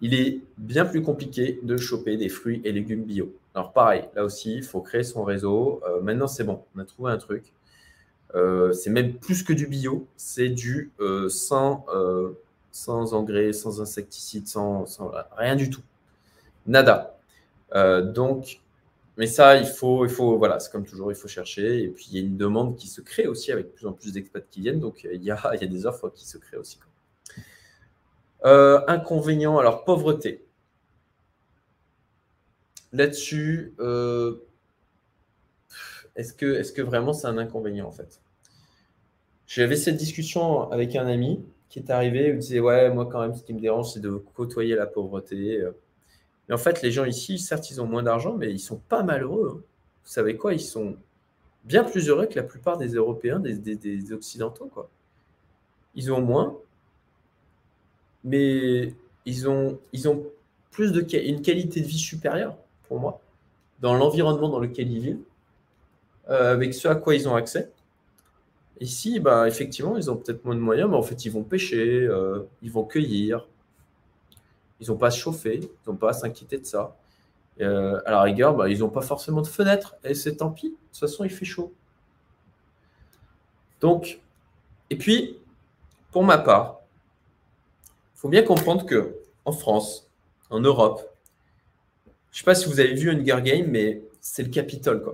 [0.01, 3.35] Il est bien plus compliqué de choper des fruits et légumes bio.
[3.55, 5.81] Alors pareil, là aussi, il faut créer son réseau.
[5.87, 7.53] Euh, maintenant, c'est bon, on a trouvé un truc.
[8.35, 11.85] Euh, c'est même plus que du bio, c'est du euh, sans,
[13.13, 14.85] engrais, sans insecticides, sans,
[15.37, 15.83] rien du tout.
[16.67, 17.17] Nada.
[18.03, 18.61] donc,
[19.17, 21.83] mais ça, il faut, il faut voilà, c'est comme toujours, il faut chercher.
[21.85, 24.13] Et puis, il y a une demande qui se crée aussi avec plus en plus
[24.13, 24.81] d'expats qui viennent.
[24.81, 26.79] Donc, il y a, il y a des offres qui se créent aussi.
[28.45, 30.45] Euh, inconvénient, alors pauvreté.
[32.93, 34.37] Là-dessus, euh,
[36.17, 38.21] est-ce que, est que vraiment c'est un inconvénient en fait?
[39.47, 43.21] J'avais cette discussion avec un ami qui est arrivé, il me disait Ouais, moi quand
[43.21, 45.65] même, ce qui me dérange, c'est de côtoyer la pauvreté.
[46.49, 49.03] Mais en fait, les gens ici, certes, ils ont moins d'argent, mais ils sont pas
[49.03, 49.55] malheureux.
[49.55, 49.63] Hein.
[50.05, 50.53] Vous savez quoi?
[50.53, 50.97] Ils sont
[51.65, 54.71] bien plus heureux que la plupart des Européens, des, Occidentaux.
[55.95, 56.59] Ils ont moins,
[58.23, 58.93] mais
[59.25, 60.27] ils ont, ils ont
[60.71, 62.57] plus de une qualité de vie supérieure,
[62.89, 63.21] pour moi,
[63.81, 65.23] dans l'environnement dans lequel ils vivent,
[66.29, 67.71] euh, avec ce à quoi ils ont accès.
[68.81, 72.07] Ici, bah, effectivement, ils ont peut-être moins de moyens, mais en fait, ils vont pêcher,
[72.07, 73.47] euh, ils vont cueillir,
[74.85, 76.97] ils n'ont pas à se chauffer, ils n'ont pas à s'inquiéter de ça.
[77.61, 80.71] Euh, à la rigueur, bah, ils n'ont pas forcément de fenêtre, et c'est tant pis,
[80.71, 81.73] de toute façon, il fait chaud.
[83.81, 84.21] Donc,
[84.91, 85.39] et puis,
[86.11, 86.81] pour ma part,
[88.15, 90.09] il faut bien comprendre que en France,
[90.51, 91.03] en Europe,
[92.07, 95.05] je ne sais pas si vous avez vu Hunger Game, mais c'est le Capitole.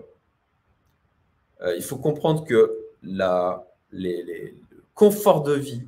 [1.61, 5.87] Euh, il faut comprendre que la, les, le confort de vie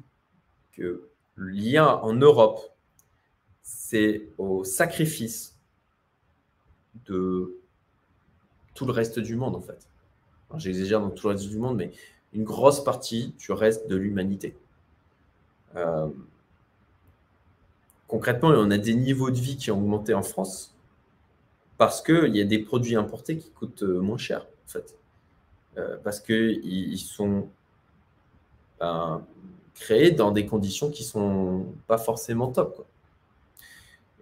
[0.74, 0.98] qu'il
[1.38, 2.71] y a en Europe
[3.62, 5.56] c'est au sacrifice
[7.06, 7.56] de
[8.74, 9.86] tout le reste du monde, en fait.
[10.56, 11.92] J'exagère dans tout le reste du monde, mais
[12.32, 14.56] une grosse partie du reste de l'humanité.
[15.76, 16.08] Euh,
[18.06, 20.74] concrètement, on a des niveaux de vie qui ont augmenté en France
[21.78, 24.96] parce qu'il y a des produits importés qui coûtent euh, moins cher, en fait.
[25.78, 27.48] Euh, parce qu'ils ils sont.
[28.78, 29.24] Ben,
[29.74, 32.86] créé dans des conditions qui sont pas forcément top.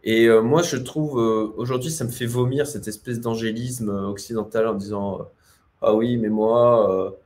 [0.03, 4.67] Et euh, moi, je trouve, euh, aujourd'hui, ça me fait vomir cette espèce d'angélisme occidental
[4.67, 5.29] en disant
[5.83, 7.17] Ah oui, mais moi,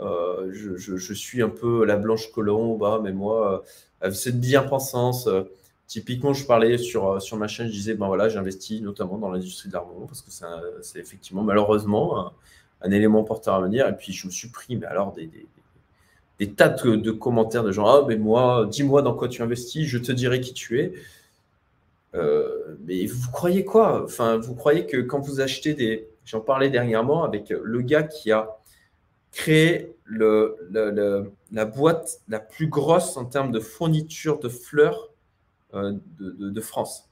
[0.00, 3.62] je, suis un peu la blanche colombe, ah, mais moi,
[4.12, 5.28] cette bien-pensance.
[5.86, 9.68] Typiquement, je parlais sur, sur ma chaîne, je disais, ben voilà, j'investis notamment dans l'industrie
[9.68, 10.30] de l'armement parce que
[10.82, 12.32] c'est effectivement, malheureusement,
[12.80, 13.86] un, élément porteur à venir.
[13.86, 18.04] Et puis, je me suis pris, mais alors, des, tas de, commentaires de gens, ah,
[18.08, 20.94] mais moi, dis-moi dans quoi tu investis, je te dirai qui tu es.
[22.14, 24.04] Euh, mais vous croyez quoi?
[24.04, 26.08] Enfin, vous croyez que quand vous achetez des.
[26.24, 28.56] J'en parlais dernièrement avec le gars qui a
[29.32, 35.10] créé la boîte la plus grosse en termes de fourniture de fleurs
[35.74, 37.10] euh, de, France.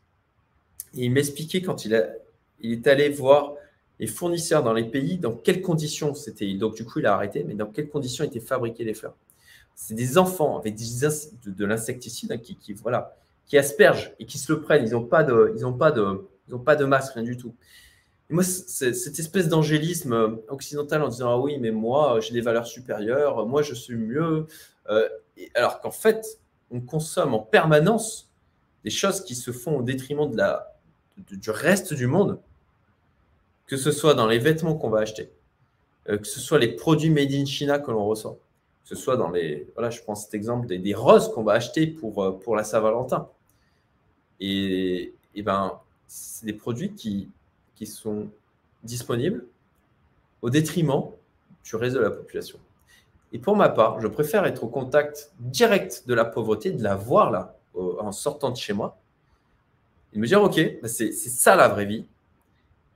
[0.94, 3.54] il m'expliquait quand il, est allé voir
[3.98, 6.52] les fournisseurs dans les pays, dans quelles conditions c'était.
[6.54, 9.16] Donc, du coup, il a arrêté, mais dans quelles conditions étaient fabriquées les fleurs.
[9.74, 13.16] C'est des enfants avec de, l'insecticide hein, qui, voilà,
[13.46, 14.86] qui aspergent et qui se le prennent.
[14.86, 17.54] Ils n'ont pas, de, ils pas, de, ils pas de masse, rien du tout.
[18.30, 23.46] Moi, cette espèce d'angélisme occidental en disant Ah oui, mais moi, j'ai des valeurs supérieures,
[23.46, 24.46] moi, je suis mieux.
[24.88, 25.08] Euh,
[25.54, 26.38] alors qu'en fait,
[26.70, 28.30] on consomme en permanence
[28.84, 30.74] des choses qui se font au détriment de la,
[31.16, 32.40] du reste du monde,
[33.66, 35.30] que ce soit dans les vêtements qu'on va acheter,
[36.08, 38.38] euh, que ce soit les produits made in China que l'on ressent,
[38.82, 39.68] que ce soit dans les.
[39.74, 43.28] Voilà, je prends cet exemple des, roses qu'on va acheter pour, euh, pour la Saint-Valentin.
[44.40, 45.78] Et, et ben,
[46.08, 47.28] c'est des produits qui,
[47.74, 48.28] qui sont
[48.82, 49.46] disponibles
[50.42, 51.04] au détriment
[51.64, 52.58] du reste de la population.
[53.32, 56.96] Et pour ma part, je préfère être au contact direct de la pauvreté, de la
[56.96, 58.98] voir là, en sortant de chez moi,
[60.12, 62.04] et me dire, OK, bah, c'est ça la vraie vie.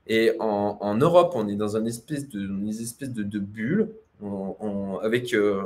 [0.06, 3.90] Et en, Europe, on est dans une espèce de, une espèce de, bulle,
[4.22, 5.62] euh,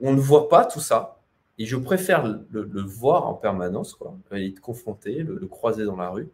[0.00, 1.20] on ne voit pas tout ça.
[1.58, 6.08] Et je préfère le, voir en permanence, quoi, et être confronté, le, croiser dans la
[6.08, 6.28] rue,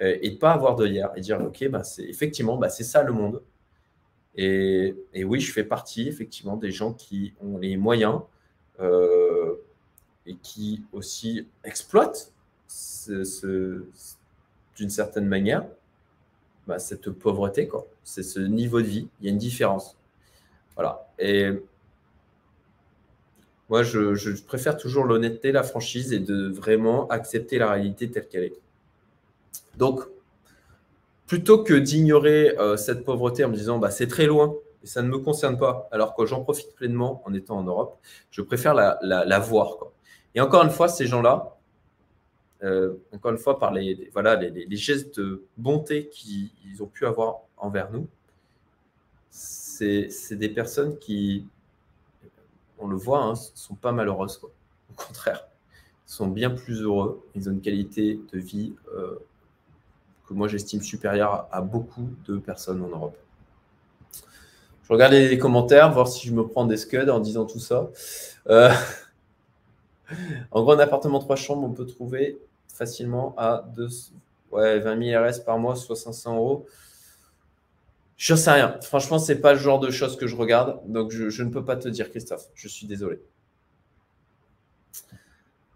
[0.00, 3.02] euh, et pas avoir de hier, et dire, OK, bah, c'est effectivement, bah, c'est ça
[3.02, 3.42] le monde.
[4.34, 8.20] Et, et, oui, je fais partie, effectivement, des gens qui ont les moyens
[8.80, 9.56] euh,
[10.26, 12.32] et qui aussi exploite
[12.68, 13.84] ce,
[14.76, 15.66] d'une certaine manière
[16.66, 17.66] bah, cette pauvreté.
[17.66, 17.86] Quoi.
[18.04, 19.08] C'est ce niveau de vie.
[19.20, 19.97] Il y a une différence.
[20.78, 21.08] Voilà.
[21.18, 21.50] Et
[23.68, 28.44] moi, je, préfère toujours l'honnêteté, la franchise et de vraiment accepter la réalité telle qu'elle
[28.44, 28.60] est.
[29.76, 30.02] Donc,
[31.26, 35.02] plutôt que d'ignorer euh, cette pauvreté en me disant bah, c'est très loin et ça
[35.02, 37.98] ne me concerne pas, alors que j'en profite pleinement en étant en Europe,
[38.30, 39.78] je préfère la, voir.
[40.36, 41.56] Et encore une fois, ces gens-là,
[42.62, 47.40] euh, encore une fois, par les, voilà, les, gestes de bonté qu'ils ont pu avoir
[47.56, 48.06] envers nous,
[49.78, 51.46] c'est des personnes qui,
[52.78, 54.40] on le voit, ne hein, sont pas malheureuses.
[54.42, 55.46] Au contraire,
[56.06, 57.22] sont bien plus heureux.
[57.34, 59.16] Ils ont une qualité de vie euh,
[60.26, 63.16] que moi j'estime supérieure à, beaucoup de personnes en Europe.
[64.84, 67.90] Je regarde les commentaires, voir si je me prends des scuds en disant tout ça.
[68.48, 68.72] Euh,
[70.50, 72.38] en gros, un appartement 3 chambres, on peut trouver
[72.68, 73.88] facilement à 2,
[74.52, 76.66] ouais, 20 000 RS par mois, soit 500 euros.
[78.18, 78.76] Je sais rien.
[78.82, 80.80] Franchement, c'est pas le genre de choses que je regarde.
[80.86, 82.46] Donc, je, ne peux pas te dire, Christophe.
[82.54, 83.20] Je suis désolé.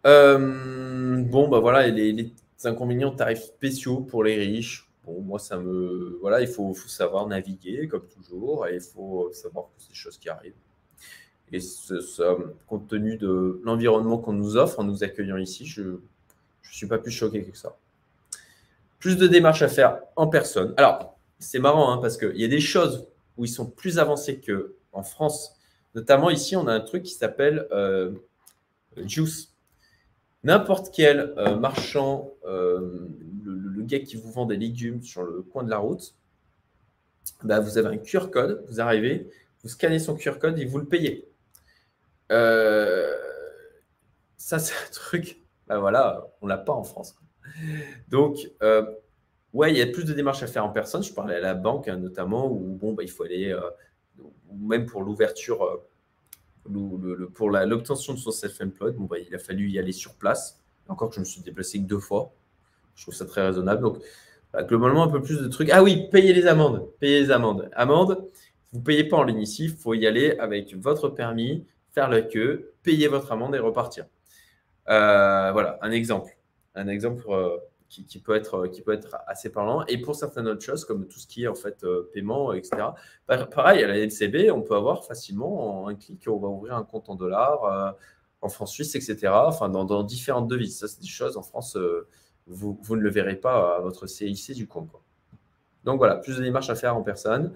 [0.05, 2.33] Euh, bon, bah voilà, les,
[2.65, 4.89] inconvénients tarifs spéciaux pour les riches.
[5.05, 6.19] Bon, moi, ça me.
[6.21, 10.19] Voilà, il faut, savoir naviguer, comme toujours, et il faut savoir que c'est des choses
[10.19, 10.53] qui arrivent.
[11.53, 11.61] Et
[12.67, 15.99] compte tenu de l'environnement qu'on nous offre en nous accueillant ici, je ne
[16.63, 17.77] suis pas plus choqué que ça.
[18.99, 20.75] Plus de démarches à faire en personne.
[20.77, 21.12] Alors,
[21.43, 25.03] c'est marrant hein, parce qu'il y a des choses où ils sont plus avancés qu'en
[25.03, 25.57] France.
[25.95, 28.13] Notamment ici, on a un truc qui s'appelle euh,
[28.97, 29.55] Juice.
[30.45, 33.09] N'importe quel euh, marchand, euh,
[33.45, 36.15] le, gars qui vous vend des légumes sur le coin de la route,
[37.43, 39.29] bah, vous avez un QR code, vous arrivez,
[39.63, 41.29] vous scannez son QR code et vous le payez.
[44.37, 47.17] Ça, c'est un truc, ben voilà, on l'a pas en France.
[48.09, 48.51] Donc,
[49.53, 51.03] ouais, il y a plus de démarches à faire en personne.
[51.03, 53.61] Je parlais à la banque hein, notamment, où bon, bah, il faut aller, euh,
[54.59, 55.81] même pour l'ouverture,
[57.35, 60.61] pour l'obtention de son self-employed, bon, bah, il a fallu y aller sur place.
[60.89, 62.33] Encore que je me suis déplacé que deux fois.
[62.95, 63.83] Je trouve ça très raisonnable.
[63.83, 63.99] Donc,
[64.53, 65.71] bah, globalement, un peu plus de trucs.
[65.71, 66.89] Ah oui, payer les amendes.
[66.99, 67.71] Payer les amendes.
[67.75, 68.29] Amendes,
[68.73, 72.09] vous ne payez pas en ligne ici, il faut y aller avec votre permis, faire
[72.09, 74.07] la queue, payer votre amende et repartir.
[74.89, 76.37] Euh, voilà, un exemple.
[76.75, 77.31] Un exemple
[77.99, 79.85] euh, qui, peut être, assez parlant.
[79.87, 82.89] Et pour certaines autres choses, comme tout ce qui est en fait paiement, etc.
[83.27, 86.85] Pareil, à la LCB, on peut avoir facilement en un clic, on va ouvrir un
[86.85, 87.97] compte en dollars,
[88.41, 89.33] en France suisse, etc.
[89.33, 90.79] Enfin, dans, différentes devises.
[90.79, 91.77] Ça, c'est des choses en France,
[92.47, 94.91] vous, ne le verrez pas à votre CIC du compte.
[95.85, 97.53] Donc voilà, plus de démarches à faire en personne.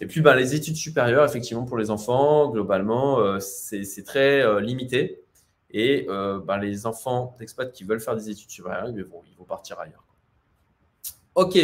[0.00, 4.60] Et puis, ben, les études supérieures, effectivement, pour les enfants, globalement, euh, c'est très euh,
[4.60, 5.22] limité.
[5.70, 9.36] Et euh, ben, les enfants d'expat qui veulent faire des études supérieures, ils vont, ils
[9.36, 10.04] vont partir ailleurs.
[11.34, 11.58] Ok,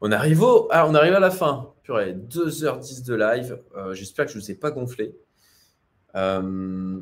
[0.00, 1.72] on arrive, au, ah, on arrive à la fin.
[1.82, 3.58] Purée, 2h10 de live.
[3.92, 5.16] J'espère que je ne vous ai pas gonflé.
[6.12, 7.00] voilà,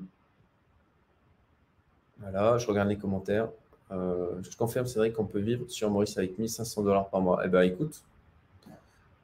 [2.59, 3.51] je regarde les commentaires.
[3.90, 7.43] je confirme, c'est vrai qu'on peut vivre sur Maurice avec 1500 dollars par mois.
[7.44, 8.02] Eh bien, écoute,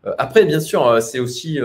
[0.06, 1.58] euh, après, bien sûr, euh, c'est aussi.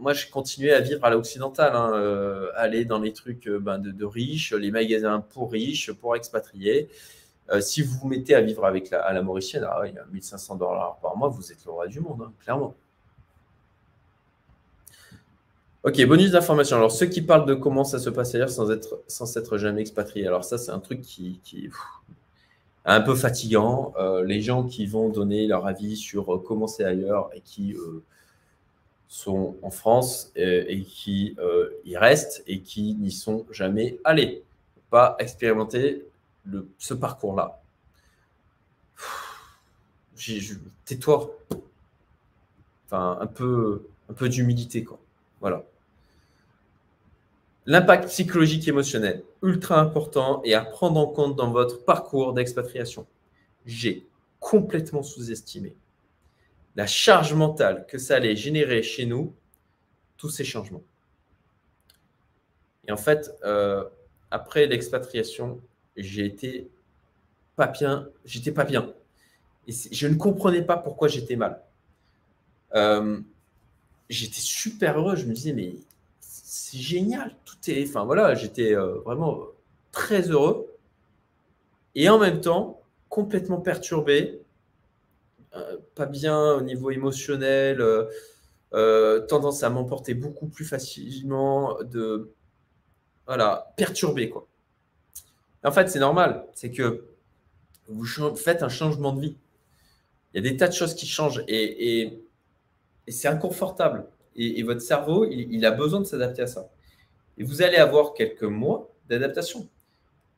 [0.00, 4.04] Euh, moi, j'ai continué à vivre à l'occidental, hein, aller dans les trucs ben, de,
[4.04, 6.88] riches, les magasins pour riches, pour expatriés.
[7.60, 10.04] si vous vous mettez à vivre avec la, à la Mauricienne, ah, il y a
[10.06, 12.74] 1500 dollars par mois, vous êtes le roi du monde, hein, clairement.
[15.82, 16.76] Ok, bonus d'information.
[16.76, 19.80] Alors, ceux qui parlent de comment ça se passe ailleurs sans être, sans être jamais
[19.80, 20.26] expatrié.
[20.26, 21.70] Alors, ça, c'est un truc qui, qui
[22.84, 23.94] un peu fatigant.
[23.98, 27.74] Euh, les gens qui vont donner leur avis sur euh, comment c'est ailleurs et qui
[27.74, 28.02] euh,
[29.10, 31.36] sont en France et, qui
[31.84, 34.44] y restent et qui n'y sont jamais allés.
[34.88, 36.06] Pas expérimenter
[36.46, 37.60] le, ce parcours-là.
[40.84, 41.36] Tais-toi.
[42.86, 44.98] Enfin, un peu, un peu d'humilité, quoi.
[45.40, 45.64] Voilà.
[47.66, 53.06] L'impact psychologique et émotionnel, ultra important et à prendre en compte dans votre parcours d'expatriation.
[53.66, 54.06] J'ai
[54.38, 55.74] complètement sous-estimé
[56.76, 59.34] la charge mentale que ça allait générer chez nous,
[60.16, 60.82] tous ces changements.
[62.86, 63.84] Et en fait, euh,
[64.30, 65.60] après l'expatriation,
[65.96, 66.70] j'ai été
[67.56, 67.72] pas
[68.24, 68.94] j'étais pas bien.
[69.68, 71.62] Je ne comprenais pas pourquoi j'étais mal.
[72.74, 73.20] Euh,
[74.08, 75.74] j'étais super heureux, je me disais, mais
[76.20, 77.34] c'est génial.
[77.44, 79.42] Tout est, enfin voilà, j'étais euh, vraiment
[79.92, 80.74] très heureux
[81.94, 84.40] et en même temps complètement perturbé,
[85.94, 87.82] pas bien au niveau émotionnel,
[88.72, 92.32] euh, tendance à m'emporter beaucoup plus facilement, de
[93.26, 94.46] voilà, perturbé quoi.
[95.62, 97.04] En fait, c'est normal, c'est que
[97.88, 98.06] vous
[98.36, 99.36] faites un changement de vie.
[100.32, 102.22] Il y a des tas de choses qui changent et, et
[103.08, 104.06] c'est inconfortable
[104.36, 106.70] et, votre cerveau, il, a besoin de s'adapter à ça.
[107.36, 109.68] Et vous allez avoir quelques mois d'adaptation.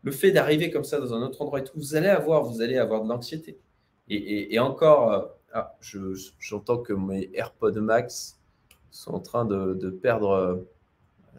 [0.02, 2.60] Le fait d'arriver comme ça dans un autre endroit et tout, vous allez avoir, vous
[2.62, 3.58] allez avoir de l'anxiété.
[4.08, 5.22] Et, encore, euh,
[5.52, 5.76] ah,
[6.38, 8.38] j'entends que mes AirPods Max
[8.90, 10.64] sont en train de, perdre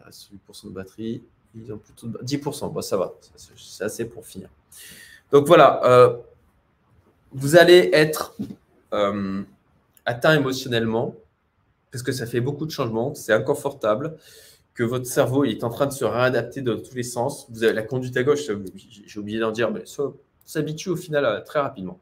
[0.08, 1.22] 8% euh, de batterie.
[1.54, 2.72] Ils ont plutôt 10%.
[2.72, 4.48] Bon, ça va, c'est assez pour finir.
[5.30, 6.16] Donc voilà, euh,
[7.32, 8.36] vous allez être
[10.04, 11.16] atteint émotionnellement
[11.90, 14.16] parce que ça fait beaucoup de changements, c'est inconfortable,
[14.74, 17.46] que votre cerveau est en train de se réadapter dans tous les sens.
[17.50, 18.50] Vous avez la conduite à gauche,
[19.06, 20.02] j'ai oublié d'en dire, mais ça
[20.44, 22.00] s'habitue au final très rapidement.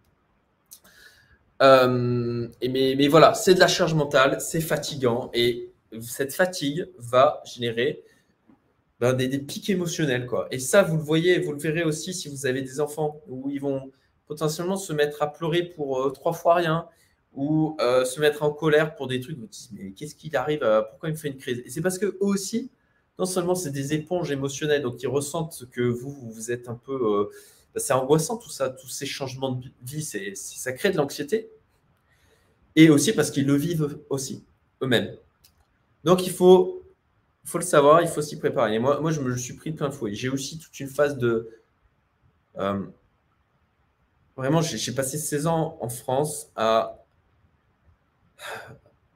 [1.63, 8.03] Euh, mais, voilà, c'est de la charge mentale, c'est fatigant et cette fatigue va générer
[8.99, 10.27] ben, des, pics émotionnels.
[10.27, 10.49] Quoi.
[10.51, 13.49] Et ça, vous le voyez, vous le verrez aussi si vous avez des enfants où
[13.51, 13.93] ils vont
[14.27, 16.89] potentiellement se mettre à pleurer pour euh, trois fois rien
[17.35, 20.61] ou euh, se mettre en colère pour des trucs, vous dites, mais qu'est-ce qu'il arrive
[20.91, 21.63] Pourquoi il me fait une crise?
[21.65, 22.71] Et c'est parce que eux aussi,
[23.19, 27.31] non seulement c'est des éponges émotionnelles, donc ils ressentent que vous, vous êtes un peu.
[27.75, 31.51] Bah, c'est angoissant tout ça, tous ces changements de vie, ça crée de l'anxiété.
[32.77, 34.45] Et aussi parce qu'ils le vivent aussi,
[34.83, 35.15] eux-mêmes.
[36.05, 36.83] Donc il faut,
[37.45, 38.79] faut le savoir, il faut s'y préparer.
[38.79, 40.15] Moi, moi, je me suis pris plein de fouet.
[40.15, 41.51] J'ai aussi toute une phase de.
[42.59, 42.83] Euh,
[44.37, 47.03] vraiment, j'ai passé 16 ans en France à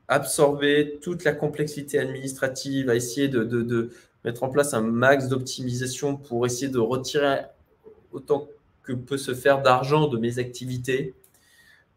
[0.09, 3.91] absorber toute la complexité administrative, à essayer de,
[4.25, 7.43] mettre en place un max d'optimisation pour essayer de retirer
[8.17, 8.49] autant
[8.83, 11.15] que peut se faire d'argent de mes activités,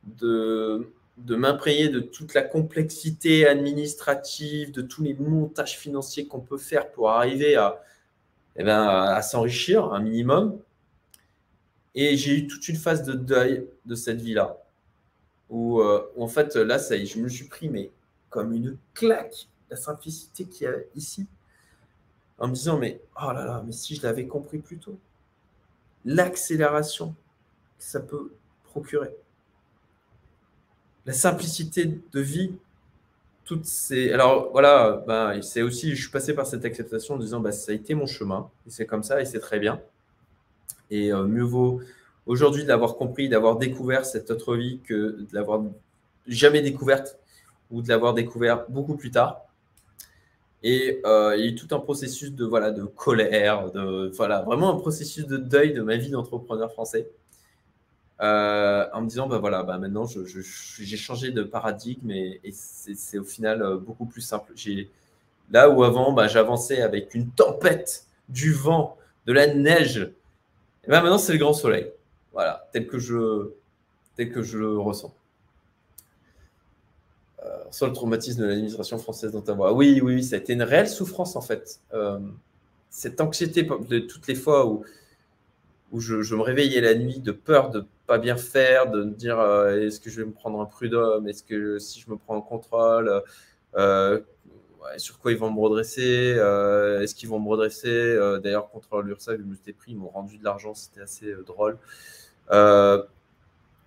[0.04, 0.92] de,
[1.28, 7.12] m'imprégner de toute la complexité administrative, de tous les montages financiers qu'on peut faire pour
[7.12, 7.82] arriver à,
[8.56, 10.60] eh ben, à s'enrichir un minimum.
[11.96, 14.58] Et j'ai eu toute une phase de deuil de cette vie-là.
[15.52, 17.92] Euh, où, en fait, là, ça je me suis pris, mais
[18.30, 21.26] comme une claque, la simplicité qu'il y a ici,
[22.38, 24.98] en me disant, mais oh là là, mais si je l'avais compris plus tôt,
[26.06, 27.16] l'accélération
[27.78, 28.32] que ça peut
[28.64, 29.16] procurer,
[31.06, 32.54] la simplicité de vie,
[33.46, 34.12] toutes ces.
[34.12, 37.72] Alors voilà, ben, c'est aussi, je suis passé par cette acceptation en disant, bah, ça
[37.72, 39.82] a été mon chemin, et c'est comme ça, et c'est très bien.
[40.92, 41.82] Et euh, mieux vaut
[42.26, 45.64] aujourd'hui de l'avoir compris, d'avoir découvert cette autre vie que de l'avoir
[46.28, 47.18] jamais découverte
[47.72, 49.42] ou de l'avoir découvert beaucoup plus tard.
[50.64, 54.42] Et euh, il y a eu tout un processus de, voilà, de colère, de, voilà,
[54.42, 57.10] vraiment un processus de deuil de ma vie d'entrepreneur français.
[58.22, 63.24] Euh, en me disant, bah voilà, bah maintenant j'ai changé de paradigme et, c'est au
[63.24, 64.54] final euh, beaucoup plus simple.
[65.52, 70.12] Là où avant, bah, j'avançais avec une tempête, du vent, de la neige,
[70.84, 71.92] et bah maintenant c'est le grand soleil.
[72.34, 73.52] Voilà, tel que je,
[74.16, 75.14] tel que je le ressens.
[77.70, 79.74] Euh, sur le traumatisme de l'administration française ta voix.
[79.74, 81.80] Oui, oui, ça a été une réelle souffrance en fait.
[81.94, 82.20] Euh,
[82.90, 84.84] cette anxiété de toutes les fois où,
[85.92, 89.40] où je, me réveillais la nuit de peur de pas bien faire, de me dire
[89.40, 92.36] euh, est-ce que je vais me prendre un prud'homme, est-ce que si je me prends
[92.36, 93.24] en contrôle,
[94.98, 96.38] sur quoi ils vont me redresser,
[97.04, 98.18] est-ce qu'ils vont me redresser.
[98.42, 101.78] D'ailleurs, contre l'URSSAF, je me suis pris, ils m'ont rendu de l'argent, c'était assez drôle.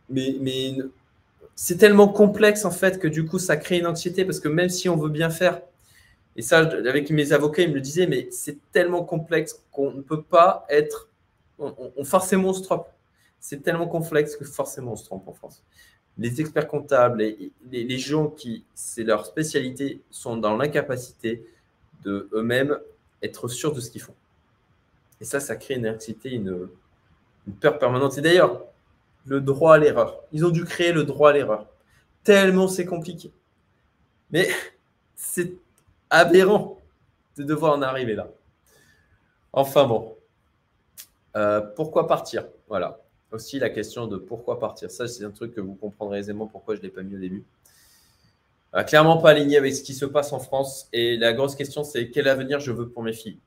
[0.08, 0.76] mais, mais
[1.64, 4.68] c'est tellement complexe en fait que du coup ça crée une anxiété parce que même
[4.68, 5.62] si on veut bien faire,
[6.34, 10.02] et ça avec mes avocats ils me le disaient, mais c'est tellement complexe qu'on ne
[10.02, 11.08] peut pas être,
[11.60, 12.88] on, forcément on se trompe.
[13.38, 15.62] C'est tellement complexe que forcément on se trompe en France.
[16.18, 21.46] Les experts comptables et les, gens qui c'est leur spécialité sont dans l'incapacité
[22.02, 22.76] de eux-mêmes
[23.22, 24.16] être sûrs de ce qu'ils font.
[25.20, 26.68] Et ça, ça crée une anxiété, une
[27.60, 28.18] peur permanente.
[28.18, 28.64] Et d'ailleurs,
[29.26, 30.20] le droit à l'erreur.
[30.32, 31.66] Ils ont dû créer le droit à l'erreur.
[32.24, 33.32] Tellement c'est compliqué.
[34.30, 34.48] Mais
[35.16, 35.54] c'est
[36.10, 36.78] aberrant
[37.36, 38.28] de devoir en arriver là.
[39.52, 40.16] Enfin bon.
[41.36, 42.46] Euh, pourquoi partir?
[42.68, 43.00] Voilà.
[43.30, 44.90] Aussi la question de pourquoi partir.
[44.90, 47.18] Ça, c'est un truc que vous comprendrez aisément pourquoi je ne l'ai pas mis au
[47.18, 47.44] début.
[48.74, 50.88] Euh, clairement pas aligné avec ce qui se passe en France.
[50.92, 53.38] Et la grosse question, c'est quel avenir je veux pour mes filles?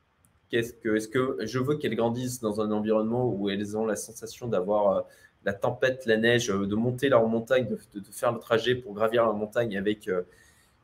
[0.52, 4.88] Est-ce que, je veux qu'elles grandissent dans un environnement où elles ont la sensation d'avoir
[4.88, 5.02] euh,
[5.46, 7.78] la tempête, la neige, euh, de monter leur montagne, de,
[8.12, 10.24] faire le trajet pour gravir la montagne avec, euh,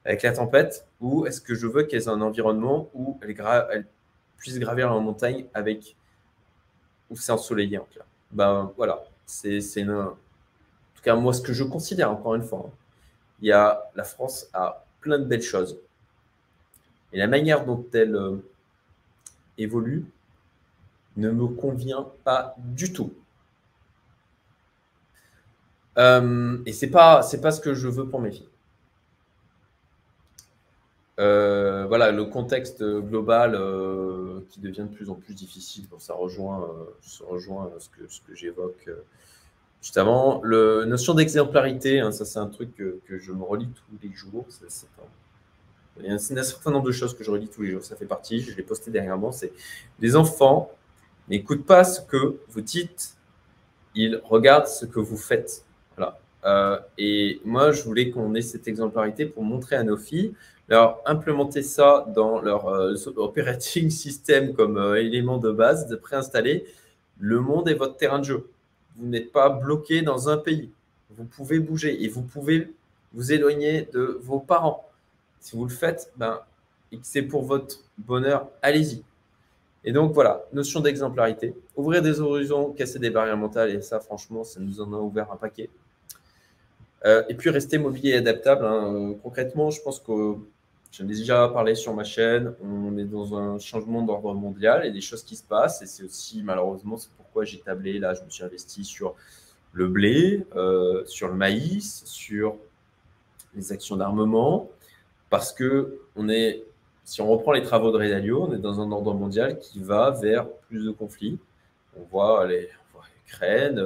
[0.06, 3.88] avec la tempête Ou est-ce que je veux qu'elles aient un environnement où elles,
[4.38, 5.95] puissent gravir la montagne avec
[7.10, 10.16] où c'est ensoleillé en clair Ben voilà, c'est en
[10.95, 12.66] tout cas moi ce que je considère encore une fois.
[12.68, 12.72] Hein.
[13.42, 15.77] il y a la France a plein de belles choses
[17.14, 18.38] et la manière dont elle euh,
[19.58, 20.06] évolue
[21.18, 23.14] ne me convient pas du tout.
[25.98, 28.48] Euh, et c'est pas pas ce que je veux pour mes filles.
[31.20, 35.86] Euh, voilà, le contexte global euh, qui devient de plus en plus difficile.
[36.00, 36.68] ça rejoint,
[37.02, 38.90] ça rejoint ce que, ce que j'évoque
[39.82, 40.42] juste avant.
[40.44, 44.45] La notion d'exemplarité, hein, ça c'est un truc que, je me relis tous les jours.
[46.00, 47.84] il y a un, certain nombre de choses que je relis tous les jours.
[47.84, 49.32] Ça fait partie, je l'ai posté dernièrement.
[49.32, 49.52] C'est
[50.00, 50.72] les enfants
[51.28, 53.16] n'écoutent pas ce que vous dites,
[53.95, 55.66] ils regardent ce que vous faites.
[56.44, 60.34] Euh, et moi, je voulais qu'on ait cette exemplarité pour montrer à nos filles,
[60.68, 66.66] leur implémenter ça dans leur euh, operating system comme euh, élément de base, de préinstaller.
[67.20, 68.50] Le monde est votre terrain de jeu.
[68.98, 70.72] Vous n'êtes pas bloqué dans un pays.
[71.11, 72.74] Vous pouvez bouger et vous pouvez
[73.14, 74.90] vous éloigner de vos parents.
[75.40, 76.40] Si vous le faites, ben,
[77.02, 79.03] c'est pour votre bonheur, allez-y.
[79.84, 81.56] Et donc voilà, notion d'exemplarité.
[81.76, 85.32] Ouvrir des horizons, casser des barrières mentales, et ça, franchement, ça nous en a ouvert
[85.32, 85.69] un paquet.
[87.06, 88.66] Euh, et puis rester mobilier et adaptable.
[88.66, 88.93] Hein.
[88.93, 90.35] Euh, concrètement, je pense que
[90.92, 92.53] j'en ai déjà parlé sur ma chaîne.
[92.64, 95.82] On est dans un changement d'ordre mondial et des choses qui se passent.
[95.82, 97.98] Et c'est aussi, malheureusement, c'est pourquoi j'ai tablé.
[97.98, 99.16] Là, je me suis investi sur
[99.74, 102.56] le blé, euh, sur le maïs, sur
[103.56, 104.69] les actions d'armement.
[105.32, 106.64] Parce que on est,
[107.04, 110.12] si on reprend les travaux de Redalio, on est dans un ordre mondial qui va
[110.12, 111.40] vers plus de conflits.
[111.98, 112.70] On voit les,
[113.28, 113.84] Ukraine,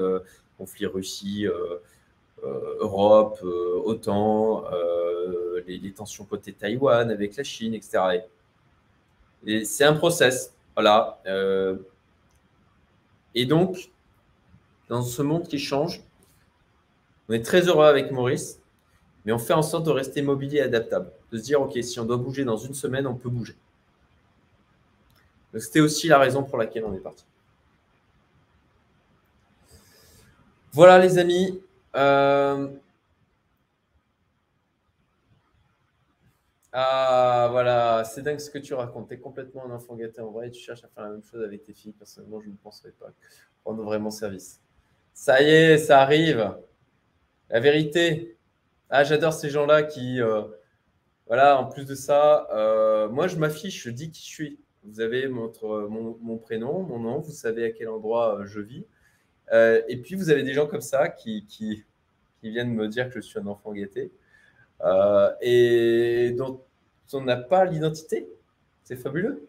[0.58, 1.48] conflit Russie.
[2.44, 8.22] Euh, Europe, euh, OTAN, euh, les, tensions côté Taïwan avec la Chine, etc.
[9.46, 10.54] Et c'est un process.
[10.76, 11.22] Voilà.
[13.34, 13.90] et donc,
[14.90, 16.04] dans ce monde qui change,
[17.30, 18.60] on est très heureux avec Maurice,
[19.24, 21.12] mais on fait en sorte de rester mobilier et adaptable.
[21.32, 23.56] De se dire, OK, si on doit bouger dans une semaine, on peut bouger.
[25.58, 27.26] C'était aussi la raison pour laquelle on est parti.
[30.74, 31.62] Voilà les amis,
[31.96, 32.68] euh,
[36.74, 39.08] ah, voilà, c'est dingue ce que tu racontes.
[39.08, 41.24] Tu es complètement un enfant gâté en vrai et tu cherches à faire la même
[41.24, 41.94] chose avec tes filles.
[41.94, 43.08] Personnellement, je ne penserais pas
[43.64, 44.60] rendre vraiment service.
[45.14, 46.54] Ça y est, ça arrive.
[47.50, 48.36] La vérité.
[48.90, 50.22] Ah, j'adore ces gens-là qui.
[50.22, 50.44] Euh,
[51.28, 54.60] voilà, en plus de ça, euh, moi, je m'affiche, je dis qui je suis.
[54.84, 55.52] Vous avez mon,
[56.22, 58.86] mon, prénom, mon nom, vous savez à quel endroit je vis.
[59.52, 61.84] et puis, vous avez des gens comme ça qui,
[62.44, 64.12] viennent me dire que je suis un enfant gâté
[65.42, 66.62] et dont
[67.14, 68.28] on n'a pas l'identité.
[68.84, 69.48] C'est fabuleux.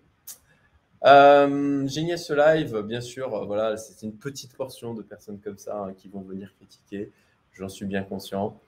[1.04, 3.44] Euh, génial ce live, bien sûr.
[3.46, 7.12] voilà, c'est une petite portion de personnes comme ça hein, qui vont venir critiquer.
[7.52, 8.58] J'en suis bien conscient.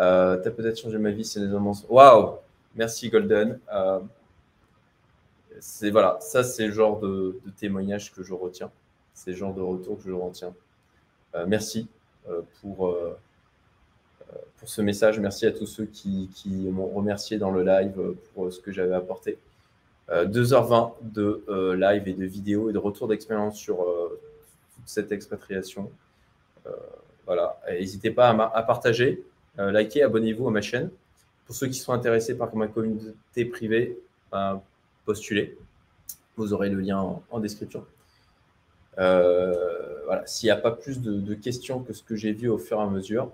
[0.00, 1.72] Euh, tu as peut-être changé ma vie, c'est les hommes.
[1.88, 2.38] Waouh,
[2.74, 3.58] merci Golden.
[3.72, 4.00] Euh,
[5.60, 8.70] c'est voilà, ça c'est le genre de, témoignage que je retiens.
[9.14, 10.54] C'est le genre de retour que je retiens.
[11.34, 11.88] Euh, merci
[12.60, 12.96] pour,
[14.56, 15.20] pour ce message.
[15.20, 19.38] Merci à tous ceux qui, m'ont remercié dans le live pour ce que j'avais apporté.
[20.10, 23.76] 2h20 de live et de vidéo et de retour d'expérience sur
[24.74, 25.90] toute cette expatriation.
[27.26, 29.24] voilà, n'hésitez pas à, à partager.
[29.58, 30.90] Euh, likez, abonnez-vous à ma chaîne.
[31.46, 33.98] Pour ceux qui sont intéressés par ma communauté privée,
[34.32, 34.62] ben,
[35.04, 35.58] postulez.
[36.36, 37.84] Vous aurez le lien en, description.
[38.98, 40.26] Euh, voilà.
[40.26, 42.82] S'il n'y a pas plus de, questions que ce que j'ai vu au fur et
[42.82, 43.30] à mesure,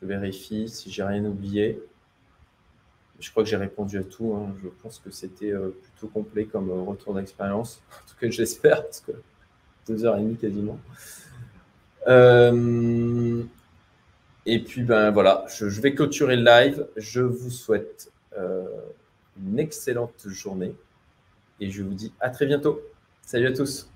[0.00, 1.82] je vérifie si j'ai rien oublié.
[3.18, 4.34] Je crois que j'ai répondu à tout.
[4.34, 4.54] Hein.
[4.62, 7.82] Je pense que c'était euh, plutôt complet comme retour d'expérience.
[7.90, 9.12] En tout cas, j'espère, parce que
[9.88, 10.78] deux heures et demie quasiment.
[12.06, 13.42] Euh,
[14.46, 16.86] et puis, ben voilà, je, vais clôturer le live.
[16.96, 18.64] Je vous souhaite euh,
[19.38, 20.74] une excellente journée
[21.60, 22.80] et je vous dis à très bientôt.
[23.22, 23.90] Salut à tous.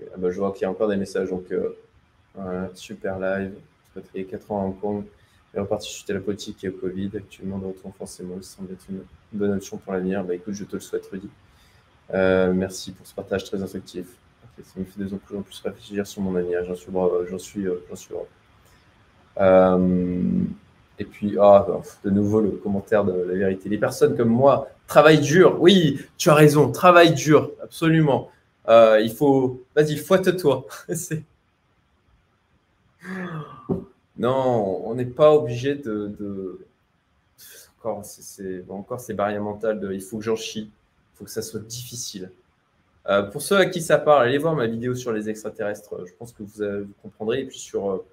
[0.00, 1.30] Ah ben, je vois qu'il y a encore des messages.
[1.30, 3.54] Donc, euh, super live.
[3.96, 5.04] Je 4 ans à Hong Kong
[5.54, 7.10] est reparti chuter la politique et au Covid.
[7.16, 9.02] Actuellement, de retour en France et moi, ça semble être une
[9.32, 10.24] bonne option pour l'avenir.
[10.24, 11.28] Bah, écoute, je te le souhaite, Rudy.
[12.14, 14.06] Euh, merci pour ce partage très instructif.
[14.62, 16.64] ça me fait de plus en plus réfléchir sur mon avenir.
[16.64, 16.92] J'en suis
[17.30, 17.84] J'en suis, euh,
[19.40, 20.44] euh,
[20.98, 21.66] et puis, ah,
[22.04, 23.68] de nouveau, le commentaire de la vérité.
[23.68, 25.60] Les personnes comme moi travaillent dur.
[25.60, 28.30] Oui, tu as raison, travaille dur, absolument.
[28.68, 30.66] il faut, vas-y, fouette-toi.
[34.18, 36.58] Non, on n'est pas obligé de.
[37.78, 40.70] Encore, c'est encore ces barrières mentales de il faut que j'en chie,
[41.14, 42.32] il faut que ça soit difficile.
[43.08, 46.04] Euh, pour ceux à qui ça parle, allez voir ma vidéo sur les extraterrestres.
[46.04, 47.40] Je pense que vous, comprendrez.
[47.42, 48.04] Et puis sur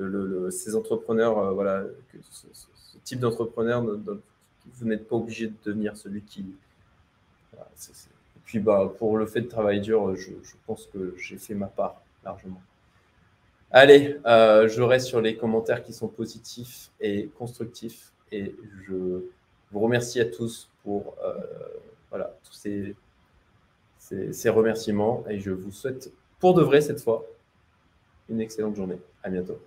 [0.00, 1.84] euh, ces entrepreneurs, euh, voilà,
[2.30, 6.44] ce, type d'entrepreneur, vous n'êtes pas obligé de devenir celui qui.
[7.54, 10.32] Et puis bah, pour le fait de travailler dur, je
[10.66, 12.60] pense que j'ai fait ma part largement.
[13.70, 18.12] Allez, euh, je reste sur les commentaires qui sont positifs et constructifs.
[18.32, 18.54] Et
[18.86, 18.94] je
[19.70, 21.34] vous remercie à tous pour euh,
[22.10, 22.96] voilà, tous ces,
[24.32, 25.24] ces remerciements.
[25.28, 27.26] Et je vous souhaite pour de vrai cette fois
[28.28, 28.98] une excellente journée.
[29.22, 29.58] À bientôt.